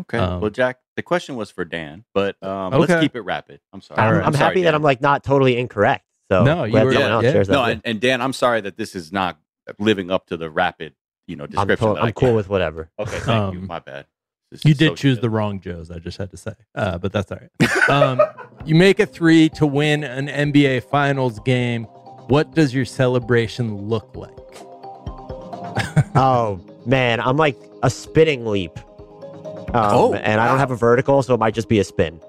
Okay. 0.00 0.18
Um, 0.18 0.40
well, 0.40 0.50
Jack, 0.50 0.78
the 0.96 1.02
question 1.02 1.36
was 1.36 1.50
for 1.50 1.64
Dan, 1.64 2.04
but 2.14 2.40
um, 2.42 2.72
let's 2.72 3.00
keep 3.00 3.14
it 3.16 3.20
rapid. 3.22 3.60
I'm 3.72 3.80
sorry. 3.80 4.00
All 4.00 4.08
I'm, 4.08 4.14
right. 4.18 4.26
I'm 4.26 4.32
sorry, 4.32 4.44
happy 4.44 4.62
that 4.62 4.74
I'm 4.74 4.82
like 4.82 5.00
not 5.00 5.22
totally 5.24 5.56
incorrect. 5.56 6.04
So 6.30 6.42
No, 6.44 6.64
you 6.64 6.72
were- 6.72 6.92
yeah, 6.92 7.20
yeah. 7.20 7.42
No, 7.48 7.64
and, 7.64 7.80
and 7.84 8.00
Dan, 8.00 8.20
I'm 8.20 8.32
sorry 8.32 8.60
that 8.62 8.76
this 8.76 8.94
is 8.96 9.12
not 9.12 9.38
living 9.78 10.10
up 10.10 10.26
to 10.28 10.36
the 10.36 10.50
rapid, 10.50 10.94
you 11.26 11.36
know, 11.36 11.44
I'm, 11.44 11.50
description. 11.50 11.88
to- 11.88 11.94
that 11.94 12.02
I 12.02 12.06
I'm 12.08 12.12
cool 12.12 12.34
with 12.34 12.48
whatever. 12.48 12.90
Okay, 12.98 13.18
thank 13.20 13.54
you. 13.54 13.60
Um, 13.60 13.66
My 13.66 13.78
bad. 13.78 14.06
This 14.50 14.64
You 14.64 14.74
did 14.74 14.90
so 14.90 14.94
choose 14.94 15.18
the 15.20 15.30
wrong 15.30 15.58
Joe's, 15.60 15.90
I 15.90 15.98
just 15.98 16.18
had 16.18 16.30
to 16.30 16.36
say. 16.36 16.52
Uh, 16.74 16.98
but 16.98 17.12
that's 17.12 17.32
all 17.32 17.38
right. 17.40 17.88
um, 17.88 18.20
you 18.64 18.74
make 18.74 19.00
a 19.00 19.06
three 19.06 19.48
to 19.50 19.66
win 19.66 20.04
an 20.04 20.28
NBA 20.28 20.84
Finals 20.90 21.40
game. 21.40 21.84
What 22.28 22.54
does 22.54 22.72
your 22.74 22.84
celebration 22.84 23.88
look 23.88 24.14
like? 24.14 24.30
Oh 26.16 26.60
man, 26.86 27.20
I'm 27.20 27.36
like 27.36 27.56
a 27.82 27.90
spinning 27.90 28.46
leap. 28.46 28.76
Um, 28.78 29.74
Oh, 29.74 30.14
and 30.14 30.40
I 30.40 30.46
don't 30.46 30.58
have 30.58 30.70
a 30.70 30.76
vertical, 30.76 31.22
so 31.22 31.34
it 31.34 31.40
might 31.40 31.54
just 31.54 31.68
be 31.68 31.80
a 31.80 31.84
spin. 31.84 32.20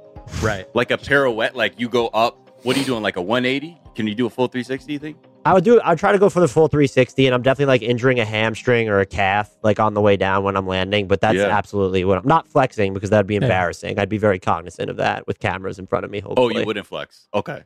Right. 0.41 0.65
like 0.75 0.89
a 0.89 0.97
pirouette, 0.97 1.55
like 1.55 1.79
you 1.79 1.87
go 1.89 2.07
up. 2.07 2.37
What 2.63 2.75
are 2.75 2.79
you 2.79 2.85
doing? 2.85 3.03
Like 3.03 3.15
a 3.15 3.21
180? 3.21 3.79
Can 3.95 4.07
you 4.07 4.15
do 4.15 4.25
a 4.25 4.29
full 4.29 4.47
360? 4.47 4.93
You 4.93 4.99
think? 4.99 5.17
I 5.45 5.53
would 5.53 5.63
do. 5.63 5.79
I'd 5.83 5.99
try 5.99 6.11
to 6.11 6.17
go 6.17 6.27
for 6.29 6.39
the 6.39 6.47
full 6.47 6.67
360, 6.67 7.27
and 7.27 7.35
I'm 7.35 7.43
definitely 7.43 7.67
like 7.71 7.81
injuring 7.83 8.19
a 8.19 8.25
hamstring 8.25 8.89
or 8.89 8.99
a 8.99 9.05
calf 9.05 9.55
like 9.63 9.79
on 9.79 9.93
the 9.93 10.01
way 10.01 10.17
down 10.17 10.43
when 10.43 10.57
I'm 10.57 10.65
landing. 10.67 11.07
But 11.07 11.21
that's 11.21 11.37
Yeah. 11.37 11.55
absolutely 11.55 12.03
what 12.03 12.17
I'm 12.17 12.27
not 12.27 12.47
flexing 12.47 12.93
because 12.95 13.11
that'd 13.11 13.27
be 13.27 13.35
Yeah. 13.35 13.41
embarrassing. 13.43 13.99
I'd 13.99 14.09
be 14.09 14.17
very 14.17 14.39
cognizant 14.39 14.89
of 14.89 14.97
that 14.97 15.27
with 15.27 15.39
cameras 15.39 15.77
in 15.77 15.85
front 15.85 16.03
of 16.03 16.09
me. 16.11 16.23
Oh, 16.25 16.49
you 16.49 16.65
wouldn't 16.65 16.87
flex. 16.87 17.27
Okay. 17.33 17.63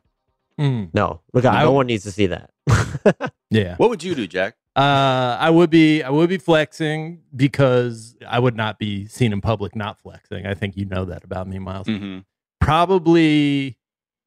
Mm, 0.58 0.90
No, 0.92 1.22
look, 1.32 1.46
I 1.46 1.62
no 1.62 1.70
would- 1.70 1.76
one 1.76 1.86
needs 1.86 2.04
to 2.04 2.12
see 2.12 2.26
that. 2.26 2.50
yeah. 3.50 3.76
What 3.76 3.88
would 3.88 4.02
you 4.04 4.14
do, 4.14 4.26
Jack? 4.26 4.56
Uh, 4.76 5.36
I 5.40 5.48
would 5.50 5.70
be 5.70 6.02
I 6.02 6.10
would 6.10 6.28
be 6.28 6.36
flexing 6.38 7.22
because 7.34 8.14
I 8.28 8.38
would 8.38 8.54
not 8.56 8.78
be 8.78 9.06
seen 9.06 9.32
in 9.32 9.40
public 9.40 9.74
not 9.74 9.98
flexing. 10.00 10.46
I 10.46 10.54
think 10.54 10.76
you 10.76 10.84
know 10.84 11.06
that 11.06 11.24
about 11.24 11.48
me, 11.48 11.58
Miles. 11.58 11.86
Mm-hmm. 11.88 12.18
Probably 12.60 13.76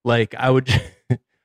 like 0.03 0.35
I 0.37 0.49
would 0.49 0.67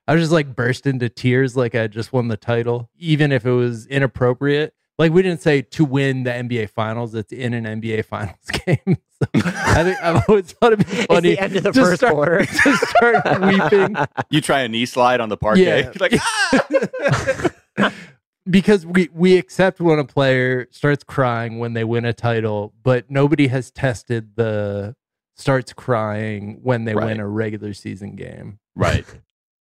I 0.09 0.13
would 0.15 0.21
just 0.21 0.33
like 0.33 0.57
burst 0.57 0.87
into 0.87 1.09
tears 1.11 1.55
like 1.57 1.75
I 1.77 1.87
just 1.87 2.13
won 2.13 2.29
the 2.29 2.37
title, 2.39 2.89
even 2.99 3.31
if 3.31 3.45
it 3.47 3.53
was 3.53 3.87
inappropriate. 3.87 4.73
Like 4.99 5.13
we 5.13 5.23
didn't 5.23 5.43
say 5.43 5.63
to 5.63 5.85
win 5.85 6.25
the 6.25 6.31
NBA 6.31 6.71
finals, 6.71 7.15
it's 7.15 7.31
in 7.33 7.53
an 7.55 7.65
NBA 7.81 8.05
finals 8.07 8.39
game. 8.67 8.97
so 9.23 9.29
I 9.35 9.85
think 9.85 10.03
I've 10.03 10.25
always 10.29 10.51
thought 10.53 10.73
it'd 10.73 10.87
be 10.87 10.93
it's 10.97 11.07
funny 11.07 11.31
the 11.37 11.39
end 11.39 11.57
of 11.57 11.63
the 11.63 11.73
to 11.73 11.81
first 11.85 12.01
start, 12.01 12.15
quarter. 12.15 12.45
to 12.47 12.77
start 12.77 13.41
weeping. 13.43 13.97
You 14.31 14.41
try 14.41 14.61
a 14.63 14.69
knee 14.69 14.87
slide 14.87 15.21
on 15.21 15.29
the 15.29 15.37
parquet. 15.37 15.83
Yeah. 15.83 15.93
like, 16.01 16.15
ah! 16.19 17.93
because 18.51 18.87
we 18.87 19.09
we 19.13 19.37
accept 19.37 19.79
when 19.81 19.99
a 19.99 20.05
player 20.05 20.67
starts 20.71 21.05
crying 21.05 21.59
when 21.59 21.75
they 21.75 21.85
win 21.85 22.05
a 22.05 22.13
title, 22.13 22.73
but 22.83 23.11
nobody 23.11 23.49
has 23.49 23.71
tested 23.71 24.37
the 24.37 24.97
starts 25.37 25.73
crying 25.73 26.59
when 26.63 26.85
they 26.85 26.95
Right. 26.95 27.07
win 27.07 27.21
a 27.21 27.29
regular 27.29 27.73
season 27.75 28.17
game. 28.17 28.59
Right. 28.75 29.05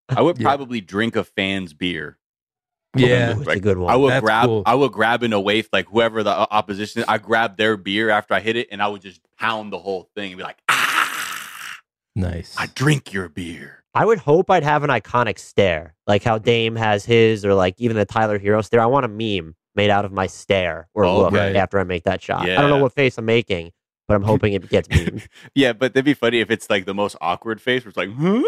I 0.10 0.22
would 0.22 0.38
Yeah. 0.38 0.44
probably 0.48 0.82
drink 0.82 1.16
a 1.16 1.24
fan's 1.24 1.74
beer. 1.74 2.18
Yeah. 2.96 3.36
Ooh, 3.38 3.42
it's 3.42 3.52
a 3.56 3.60
good 3.60 3.78
one. 3.78 3.92
I 3.94 3.96
would 3.98 4.12
That's 4.12 4.24
grab 4.24 4.46
cool. 4.46 4.64
I 4.66 4.74
would 4.74 4.92
grab 4.92 5.22
in 5.24 5.34
a 5.34 5.40
waif 5.40 5.70
like 5.74 5.88
whoever 5.88 6.24
the 6.24 6.32
opposition. 6.32 7.04
I 7.08 7.18
grab 7.18 7.58
their 7.58 7.78
beer 7.78 8.10
after 8.10 8.34
I 8.34 8.40
hit 8.40 8.56
it, 8.56 8.70
and 8.72 8.82
I 8.82 8.88
would 8.88 9.02
just 9.02 9.22
pound 9.40 9.72
the 9.74 9.78
whole 9.80 10.10
thing 10.16 10.32
and 10.32 10.38
be 10.38 10.44
like, 10.44 10.58
"Ah, 10.70 11.78
Nice. 12.16 12.56
I 12.58 12.68
drink 12.68 13.14
your 13.14 13.30
beer." 13.30 13.84
I 13.94 14.06
would 14.06 14.20
hope 14.20 14.50
I'd 14.52 14.64
have 14.64 14.84
an 14.84 14.90
iconic 14.90 15.38
stare, 15.40 15.96
like 16.08 16.24
how 16.24 16.38
Dame 16.38 16.76
has 16.76 17.04
his, 17.06 17.44
or 17.46 17.54
like 17.54 17.76
even 17.78 17.98
the 17.98 18.06
Tyler 18.06 18.40
Herro 18.40 18.64
stare. 18.64 18.80
I 18.82 18.86
want 18.86 19.06
a 19.06 19.10
meme 19.10 19.56
made 19.76 19.90
out 19.90 20.06
of 20.06 20.12
my 20.12 20.28
stare 20.28 20.88
or 20.96 21.04
Oh, 21.06 21.18
look 21.20 21.34
right. 21.34 21.56
after 21.56 21.80
I 21.80 21.84
make 21.84 22.04
that 22.04 22.22
shot. 22.22 22.42
I 22.50 22.56
don't 22.56 22.70
know 22.70 22.78
what 22.80 22.94
face 22.94 23.18
I'm 23.18 23.26
making, 23.26 23.72
but 24.08 24.16
I'm 24.16 24.24
hoping 24.24 24.54
it 24.54 24.70
gets 24.70 24.88
memed. 24.88 25.28
Yeah, 25.56 25.74
but 25.74 25.94
that'd 25.94 26.06
be 26.06 26.14
funny 26.16 26.40
if 26.40 26.50
it's 26.52 26.70
like 26.70 26.86
the 26.86 26.94
most 26.96 27.16
awkward 27.22 27.60
face, 27.62 27.84
where 27.86 27.90
it's 27.90 27.98
like, 27.98 28.10
"Huh." 28.18 28.44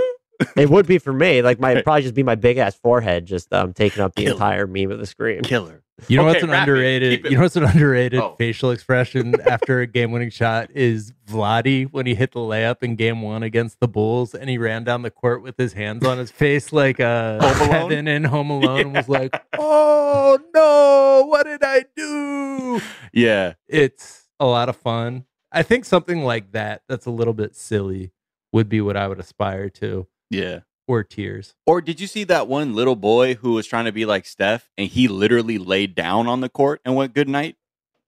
It 0.55 0.69
would 0.69 0.87
be 0.87 0.97
for 0.97 1.13
me. 1.13 1.41
Like 1.41 1.59
my 1.59 1.71
it'd 1.71 1.83
probably 1.83 2.03
just 2.03 2.15
be 2.15 2.23
my 2.23 2.35
big 2.35 2.57
ass 2.57 2.75
forehead, 2.75 3.25
just 3.25 3.53
um 3.53 3.73
taking 3.73 4.01
up 4.03 4.15
the 4.15 4.23
Killer. 4.23 4.33
entire 4.33 4.67
meme 4.67 4.91
of 4.91 4.99
the 4.99 5.05
screen. 5.05 5.41
Killer. 5.41 5.81
You 6.07 6.15
know 6.15 6.23
Okay, 6.23 6.31
what's 6.35 6.43
an 6.43 6.49
wrap 6.51 6.61
underrated? 6.61 7.25
You 7.25 7.31
know 7.31 7.41
what's 7.41 7.57
an 7.57 7.65
underrated 7.65 8.21
Oh. 8.21 8.35
facial 8.37 8.71
expression 8.71 9.35
after 9.45 9.81
a 9.81 9.85
game-winning 9.85 10.29
shot 10.29 10.69
is 10.73 11.11
Vladdy 11.29 11.91
when 11.91 12.05
he 12.05 12.15
hit 12.15 12.31
the 12.31 12.39
layup 12.39 12.83
in 12.83 12.95
Game 12.95 13.21
One 13.21 13.43
against 13.43 13.81
the 13.81 13.87
Bulls, 13.89 14.33
and 14.33 14.49
he 14.49 14.57
ran 14.57 14.85
down 14.85 15.01
the 15.01 15.11
court 15.11 15.43
with 15.43 15.57
his 15.57 15.73
hands 15.73 16.05
on 16.05 16.17
his 16.17 16.31
face 16.31 16.71
like 16.71 17.01
uh, 17.01 17.39
Home 17.41 17.69
Alone? 17.69 17.89
Kevin 17.89 18.07
in 18.07 18.23
Home 18.23 18.49
Alone 18.49 18.79
and 18.79 18.93
was 18.95 19.09
like, 19.09 19.35
"Oh 19.57 20.39
no, 20.55 21.25
what 21.27 21.43
did 21.45 21.63
I 21.63 21.83
do?" 21.97 22.79
Yeah, 23.11 23.55
It's 23.67 24.29
a 24.39 24.45
lot 24.45 24.69
of 24.69 24.77
fun. 24.77 25.25
I 25.51 25.63
think 25.63 25.83
something 25.83 26.23
like 26.23 26.53
that, 26.53 26.83
that's 26.87 27.07
a 27.07 27.11
little 27.11 27.33
bit 27.33 27.57
silly, 27.57 28.11
would 28.53 28.69
be 28.69 28.79
what 28.79 28.95
I 28.95 29.07
would 29.09 29.19
aspire 29.19 29.67
to, 29.71 30.07
yeah. 30.29 30.59
or 30.87 31.03
tears. 31.03 31.53
Or 31.65 31.81
did 31.81 31.99
you 31.99 32.07
see 32.07 32.23
that 32.25 32.47
one 32.47 32.73
little 32.75 32.95
boy 32.95 33.35
who 33.35 33.53
was 33.53 33.67
trying 33.67 33.85
to 33.85 33.91
be 33.91 34.05
like 34.05 34.25
Steph, 34.25 34.69
and 34.77 34.87
he 34.89 35.07
literally 35.07 35.57
laid 35.57 35.95
down 35.95 36.27
on 36.27 36.41
the 36.41 36.49
court 36.49 36.81
and 36.85 36.95
went 36.95 37.13
good 37.13 37.29
night 37.29 37.55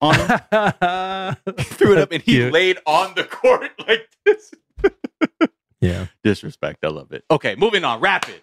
on 0.01 0.15
him? 0.15 0.27
Threw 1.59 1.93
it 1.93 1.97
up, 1.99 2.11
and 2.11 2.21
he 2.23 2.33
Cute. 2.33 2.53
laid 2.53 2.77
on 2.85 3.13
the 3.15 3.23
court 3.23 3.71
like 3.87 4.07
this. 4.25 4.51
Yeah. 5.79 6.07
Disrespect. 6.23 6.83
I 6.85 6.89
love 6.89 7.11
it. 7.11 7.23
Okay, 7.31 7.55
moving 7.55 7.83
on. 7.83 7.99
Rapid. 8.01 8.41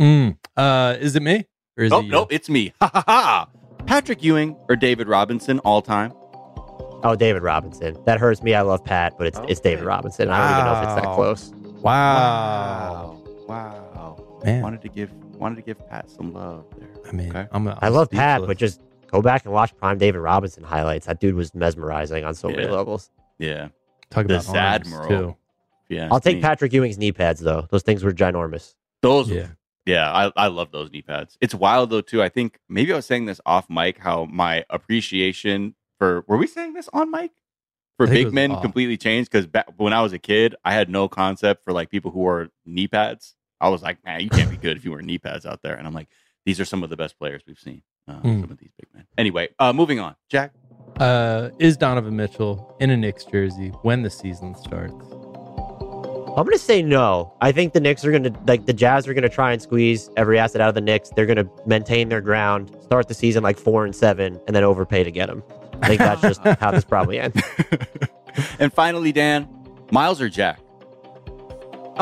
Mm. 0.00 0.38
Uh, 0.56 0.96
is 0.98 1.14
it 1.14 1.22
me 1.22 1.44
or 1.76 1.84
is 1.84 1.92
Oh 1.92 1.98
it 2.00 2.04
you? 2.06 2.10
nope, 2.10 2.32
it's 2.32 2.48
me. 2.48 2.72
Ha 2.80 2.90
ha 2.92 3.04
ha. 3.06 3.48
Patrick 3.86 4.22
Ewing 4.22 4.56
or 4.68 4.76
David 4.76 5.06
Robinson 5.08 5.58
all 5.60 5.82
time? 5.82 6.12
Oh, 7.02 7.14
David 7.18 7.42
Robinson. 7.42 7.96
That 8.06 8.18
hurts 8.18 8.42
me. 8.42 8.54
I 8.54 8.60
love 8.62 8.82
Pat, 8.84 9.14
but 9.18 9.26
it's 9.26 9.38
it's 9.48 9.60
David 9.60 9.80
Okay. 9.80 9.86
Robinson. 9.88 10.28
I 10.30 10.38
don't 10.38 10.58
even 10.60 10.64
know 10.72 10.80
if 10.80 10.84
it's 10.96 11.02
that 11.06 11.14
close. 11.14 11.52
Wow. 11.82 13.22
Wow. 13.48 14.40
Man. 14.44 14.62
Wanted 14.62 14.82
to 14.82 14.88
give 14.88 15.10
wanted 15.34 15.56
to 15.56 15.62
give 15.62 15.88
Pat 15.88 16.10
some 16.10 16.32
love 16.32 16.64
there. 16.78 16.88
I 17.08 17.12
mean, 17.12 17.30
Okay. 17.30 17.46
I'm, 17.52 17.66
I'm 17.68 17.78
I 17.80 17.88
love 17.88 18.10
Pat, 18.10 18.40
speechless. 18.40 18.46
but 18.48 18.56
just 18.58 18.80
go 19.10 19.22
back 19.22 19.44
and 19.44 19.52
watch 19.54 19.74
prime 19.76 19.98
David 19.98 20.18
Robinson 20.18 20.62
highlights. 20.64 21.06
That 21.06 21.20
dude 21.20 21.34
was 21.34 21.54
mesmerizing 21.54 22.24
on 22.24 22.34
so 22.34 22.48
many 22.48 22.66
levels. 22.66 23.10
Yeah. 23.38 23.68
talk 24.10 24.26
the 24.26 24.36
about 24.40 24.56
arms, 24.56 24.88
Zadmiral. 24.88 25.08
too. 25.08 25.36
Yeah. 25.88 26.08
I'll 26.12 26.20
take 26.20 26.40
Patrick 26.40 26.72
Ewing's 26.72 26.98
knee 26.98 27.12
pads 27.12 27.40
though. 27.40 27.66
Those 27.70 27.82
things 27.82 28.04
were 28.04 28.12
ginormous. 28.12 28.74
Those 29.02 29.30
Yeah. 29.30 29.48
Yeah, 29.86 30.12
I, 30.12 30.30
I 30.36 30.46
love 30.48 30.70
those 30.72 30.90
knee 30.92 31.02
pads. 31.02 31.36
It's 31.40 31.54
wild 31.54 31.90
though 31.90 32.02
too. 32.02 32.22
I 32.22 32.28
think 32.28 32.58
maybe 32.68 32.92
I 32.92 32.96
was 32.96 33.06
saying 33.06 33.24
this 33.24 33.40
off 33.46 33.68
mic 33.70 33.98
how 33.98 34.26
my 34.26 34.64
appreciation 34.70 35.74
for 35.98 36.22
were 36.28 36.36
we 36.36 36.46
saying 36.46 36.74
this 36.74 36.88
on 36.92 37.10
mic 37.10 37.32
for 38.06 38.10
I 38.10 38.14
think 38.14 38.20
it 38.20 38.24
big 38.26 38.34
men 38.34 38.52
off. 38.52 38.62
completely 38.62 38.96
changed 38.96 39.30
because 39.30 39.46
back 39.46 39.66
when 39.76 39.92
I 39.92 40.02
was 40.02 40.12
a 40.12 40.18
kid, 40.18 40.54
I 40.64 40.72
had 40.74 40.88
no 40.88 41.08
concept 41.08 41.64
for 41.64 41.72
like 41.72 41.90
people 41.90 42.10
who 42.10 42.18
wore 42.20 42.48
knee 42.66 42.88
pads. 42.88 43.34
I 43.60 43.68
was 43.68 43.82
like, 43.82 44.04
man, 44.04 44.20
you 44.20 44.30
can't 44.30 44.50
be 44.50 44.56
good 44.56 44.76
if 44.76 44.84
you 44.84 44.90
wear 44.92 45.02
knee 45.02 45.18
pads 45.18 45.44
out 45.44 45.60
there. 45.62 45.74
And 45.74 45.86
I'm 45.86 45.92
like, 45.94 46.08
these 46.46 46.58
are 46.60 46.64
some 46.64 46.82
of 46.82 46.90
the 46.90 46.96
best 46.96 47.18
players 47.18 47.42
we've 47.46 47.58
seen. 47.58 47.82
Uh, 48.08 48.14
Hmm. 48.20 48.40
Some 48.40 48.50
of 48.50 48.58
these 48.58 48.70
big 48.78 48.88
men. 48.94 49.04
Anyway, 49.18 49.48
uh, 49.58 49.72
moving 49.72 50.00
on. 50.00 50.16
Jack. 50.30 50.52
Uh, 50.98 51.50
is 51.58 51.76
Donovan 51.76 52.16
Mitchell 52.16 52.76
in 52.80 52.90
a 52.90 52.96
Knicks 52.96 53.24
jersey 53.24 53.68
when 53.82 54.02
the 54.02 54.10
season 54.10 54.54
starts? 54.54 54.94
I'm 56.36 56.44
gonna 56.46 56.58
say 56.58 56.80
no. 56.82 57.34
I 57.40 57.50
think 57.52 57.72
the 57.72 57.80
Knicks 57.80 58.04
are 58.04 58.12
gonna 58.12 58.32
like 58.46 58.64
the 58.66 58.72
Jazz 58.72 59.06
are 59.08 59.14
gonna 59.14 59.28
try 59.28 59.52
and 59.52 59.60
squeeze 59.60 60.08
every 60.16 60.38
asset 60.38 60.60
out 60.60 60.68
of 60.68 60.74
the 60.74 60.80
Knicks. 60.80 61.10
They're 61.10 61.26
gonna 61.26 61.48
maintain 61.66 62.08
their 62.08 62.20
ground, 62.20 62.74
start 62.82 63.08
the 63.08 63.14
season 63.14 63.42
like 63.42 63.58
four 63.58 63.84
and 63.84 63.94
seven, 63.94 64.40
and 64.46 64.54
then 64.54 64.62
overpay 64.64 65.02
to 65.04 65.10
get 65.10 65.26
them. 65.28 65.42
I 65.82 65.88
think 65.88 65.98
that's 65.98 66.22
just 66.22 66.40
how 66.60 66.70
this 66.70 66.84
probably 66.84 67.18
ends. 67.20 67.40
and 68.58 68.72
finally, 68.72 69.12
Dan, 69.12 69.48
Miles 69.90 70.20
or 70.20 70.28
Jack? 70.28 70.60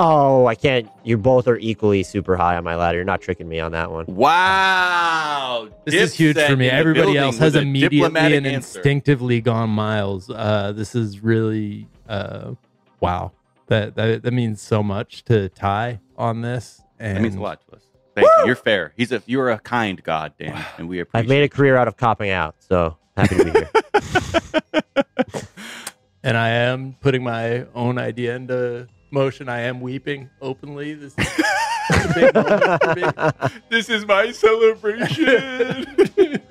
Oh, 0.01 0.47
I 0.47 0.55
can't. 0.55 0.89
You 1.03 1.17
both 1.17 1.49
are 1.49 1.57
equally 1.59 2.05
super 2.05 2.37
high 2.37 2.57
on 2.57 2.63
my 2.63 2.77
ladder. 2.77 2.99
You're 2.99 3.05
not 3.05 3.21
tricking 3.21 3.49
me 3.49 3.59
on 3.59 3.73
that 3.73 3.91
one. 3.91 4.07
Wow. 4.07 5.69
This 5.85 5.95
is 5.95 6.15
huge 6.15 6.39
for 6.41 6.57
me. 6.57 6.71
Everybody 6.71 7.19
else 7.19 7.39
has 7.39 7.57
immediately 7.57 8.07
and 8.07 8.47
answer. 8.47 8.79
instinctively 8.79 9.41
gone 9.41 9.71
miles. 9.71 10.31
Uh, 10.31 10.73
this 10.73 10.95
is 10.95 11.21
really 11.21 11.89
uh, 12.09 12.53
wow. 13.01 13.33
That, 13.67 13.97
that 13.97 14.23
that 14.23 14.33
means 14.33 14.63
so 14.63 14.83
much 14.85 15.25
to 15.25 15.49
tie 15.49 16.01
on 16.17 16.43
this. 16.43 16.81
And 17.01 17.17
That 17.17 17.23
means 17.23 17.35
a 17.35 17.41
lot 17.41 17.61
to 17.69 17.77
us. 17.77 17.83
Thank 18.15 18.29
you. 18.39 18.47
You're 18.47 18.57
fair. 18.57 18.93
He's 18.97 19.11
a 19.11 19.23
you're 19.27 19.51
a 19.51 19.59
kind 19.59 20.03
God, 20.03 20.33
Dan, 20.39 20.65
and 20.79 20.89
we 20.89 21.01
appreciate. 21.01 21.25
I've 21.25 21.29
made 21.29 21.43
a 21.43 21.49
career 21.49 21.77
out 21.77 21.89
of 21.89 21.97
copping 21.97 22.31
out, 22.31 22.57
so 22.61 22.97
happy 23.19 23.37
to 23.37 23.45
be 23.45 23.51
here. 23.51 23.69
And 26.25 26.37
I 26.37 26.49
am 26.51 26.97
putting 27.01 27.23
my 27.23 27.65
own 27.75 27.97
idea 27.97 28.35
into 28.35 28.89
motion. 29.11 29.49
I 29.49 29.61
am 29.61 29.81
weeping 29.81 30.29
openly. 30.43 30.95
This 30.95 31.15
is 31.17 31.43
big 32.15 32.35
moment 32.35 32.83
for 32.83 32.95
me. 32.95 33.51
This 33.71 33.89
is 33.89 34.07
my 34.07 34.33
celebration. 34.33 35.87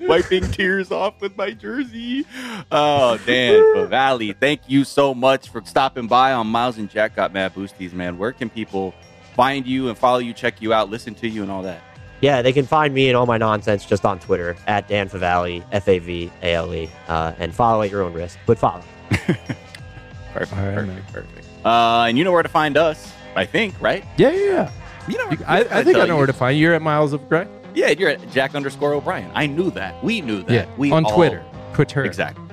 Wiping 0.00 0.50
tears 0.50 0.90
off 0.90 1.20
with 1.20 1.36
my 1.36 1.50
jersey. 1.50 2.24
Oh, 2.72 3.18
Dan 3.26 3.60
Favale, 3.74 4.34
thank 4.38 4.62
you 4.66 4.84
so 4.84 5.14
much 5.14 5.50
for 5.50 5.62
stopping 5.64 6.06
by 6.06 6.32
on 6.32 6.46
Miles 6.46 6.78
and 6.78 6.88
Jack 6.88 7.14
Got 7.14 7.32
Mad 7.32 7.54
Boosties, 7.54 7.92
man. 7.92 8.16
Where 8.16 8.32
can 8.32 8.48
people 8.48 8.94
find 9.34 9.66
you 9.66 9.88
and 9.88 9.98
follow 9.98 10.18
you, 10.18 10.32
check 10.32 10.62
you 10.62 10.72
out, 10.72 10.88
listen 10.88 11.14
to 11.16 11.28
you, 11.28 11.42
and 11.42 11.50
all 11.50 11.62
that? 11.62 11.82
Yeah, 12.20 12.42
they 12.42 12.52
can 12.52 12.66
find 12.66 12.92
me 12.92 13.08
and 13.08 13.16
all 13.16 13.26
my 13.26 13.38
nonsense 13.38 13.84
just 13.86 14.04
on 14.04 14.18
Twitter 14.18 14.56
at 14.66 14.88
Dan 14.88 15.08
Favale, 15.08 15.62
F 15.72 15.86
A 15.88 15.98
V 16.00 16.30
A 16.42 16.54
L 16.54 16.74
E, 16.74 16.90
uh, 17.06 17.32
and 17.38 17.54
follow 17.54 17.82
at 17.82 17.90
your 17.90 18.02
own 18.02 18.12
risk, 18.12 18.38
but 18.46 18.58
follow. 18.58 18.82
Perfect, 19.10 20.52
All 20.52 20.58
right, 20.66 20.74
perfect, 20.74 20.86
man. 20.88 21.04
perfect. 21.12 21.46
Uh, 21.64 22.04
and 22.08 22.18
you 22.18 22.24
know 22.24 22.32
where 22.32 22.42
to 22.42 22.48
find 22.48 22.76
us, 22.76 23.12
I 23.34 23.44
think, 23.46 23.74
right? 23.80 24.04
Yeah, 24.16 24.30
yeah, 24.30 24.44
yeah. 24.44 24.70
You 25.08 25.18
know, 25.18 25.30
You- 25.30 25.38
I, 25.46 25.58
I 25.78 25.84
think 25.84 25.96
I 25.96 26.06
know 26.06 26.16
where 26.16 26.26
to 26.26 26.32
find 26.32 26.56
you. 26.56 26.64
You're 26.66 26.74
at 26.74 26.82
Miles 26.82 27.12
of 27.12 27.26
Gray. 27.28 27.46
Yeah, 27.74 27.90
you're 27.90 28.10
at 28.10 28.30
Jack 28.30 28.54
underscore 28.54 28.92
O'Brien. 28.94 29.30
I 29.34 29.46
knew 29.46 29.70
that. 29.72 30.02
We 30.04 30.20
knew 30.20 30.42
that. 30.42 30.52
Yeah, 30.52 30.66
we 30.76 30.90
on 30.92 31.04
all- 31.04 31.14
Twitter. 31.14 31.42
Twitter. 31.72 32.04
Exactly. 32.04 32.44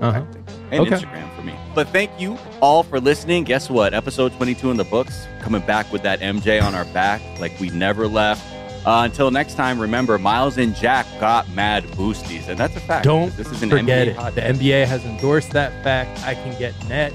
Uh-huh. 0.00 0.24
and 0.72 0.80
Okay. 0.86 0.90
Instagram 0.96 1.34
for 1.36 1.42
me. 1.42 1.54
But 1.74 1.88
thank 1.88 2.10
you 2.20 2.36
all 2.60 2.82
for 2.82 3.00
listening. 3.00 3.44
Guess 3.44 3.70
what? 3.70 3.94
Episode 3.94 4.32
22 4.34 4.70
in 4.72 4.76
the 4.76 4.84
books. 4.84 5.26
Coming 5.40 5.62
back 5.62 5.90
with 5.92 6.02
that 6.02 6.18
MJ 6.20 6.60
on 6.62 6.74
our 6.74 6.84
back 6.86 7.22
like 7.40 7.58
we 7.60 7.70
never 7.70 8.08
left. 8.08 8.42
Uh, 8.84 9.02
until 9.04 9.30
next 9.30 9.54
time, 9.54 9.78
remember, 9.78 10.18
Miles 10.18 10.58
and 10.58 10.74
Jack 10.74 11.06
got 11.20 11.48
mad 11.50 11.84
boosties. 11.84 12.48
And 12.48 12.58
that's 12.58 12.76
a 12.76 12.80
fact. 12.80 13.04
Don't 13.04 13.34
This 13.36 13.50
is 13.50 13.62
an 13.62 13.70
forget 13.70 14.08
NBA 14.08 14.28
it. 14.28 14.34
The 14.34 14.40
NBA 14.40 14.86
has 14.86 15.04
endorsed 15.04 15.50
that 15.50 15.72
fact. 15.84 16.22
I 16.24 16.34
can 16.34 16.58
get 16.58 16.74
net 16.88 17.12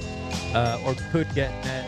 uh, 0.54 0.80
or 0.84 0.94
could 1.12 1.32
get 1.34 1.50
net 1.64 1.87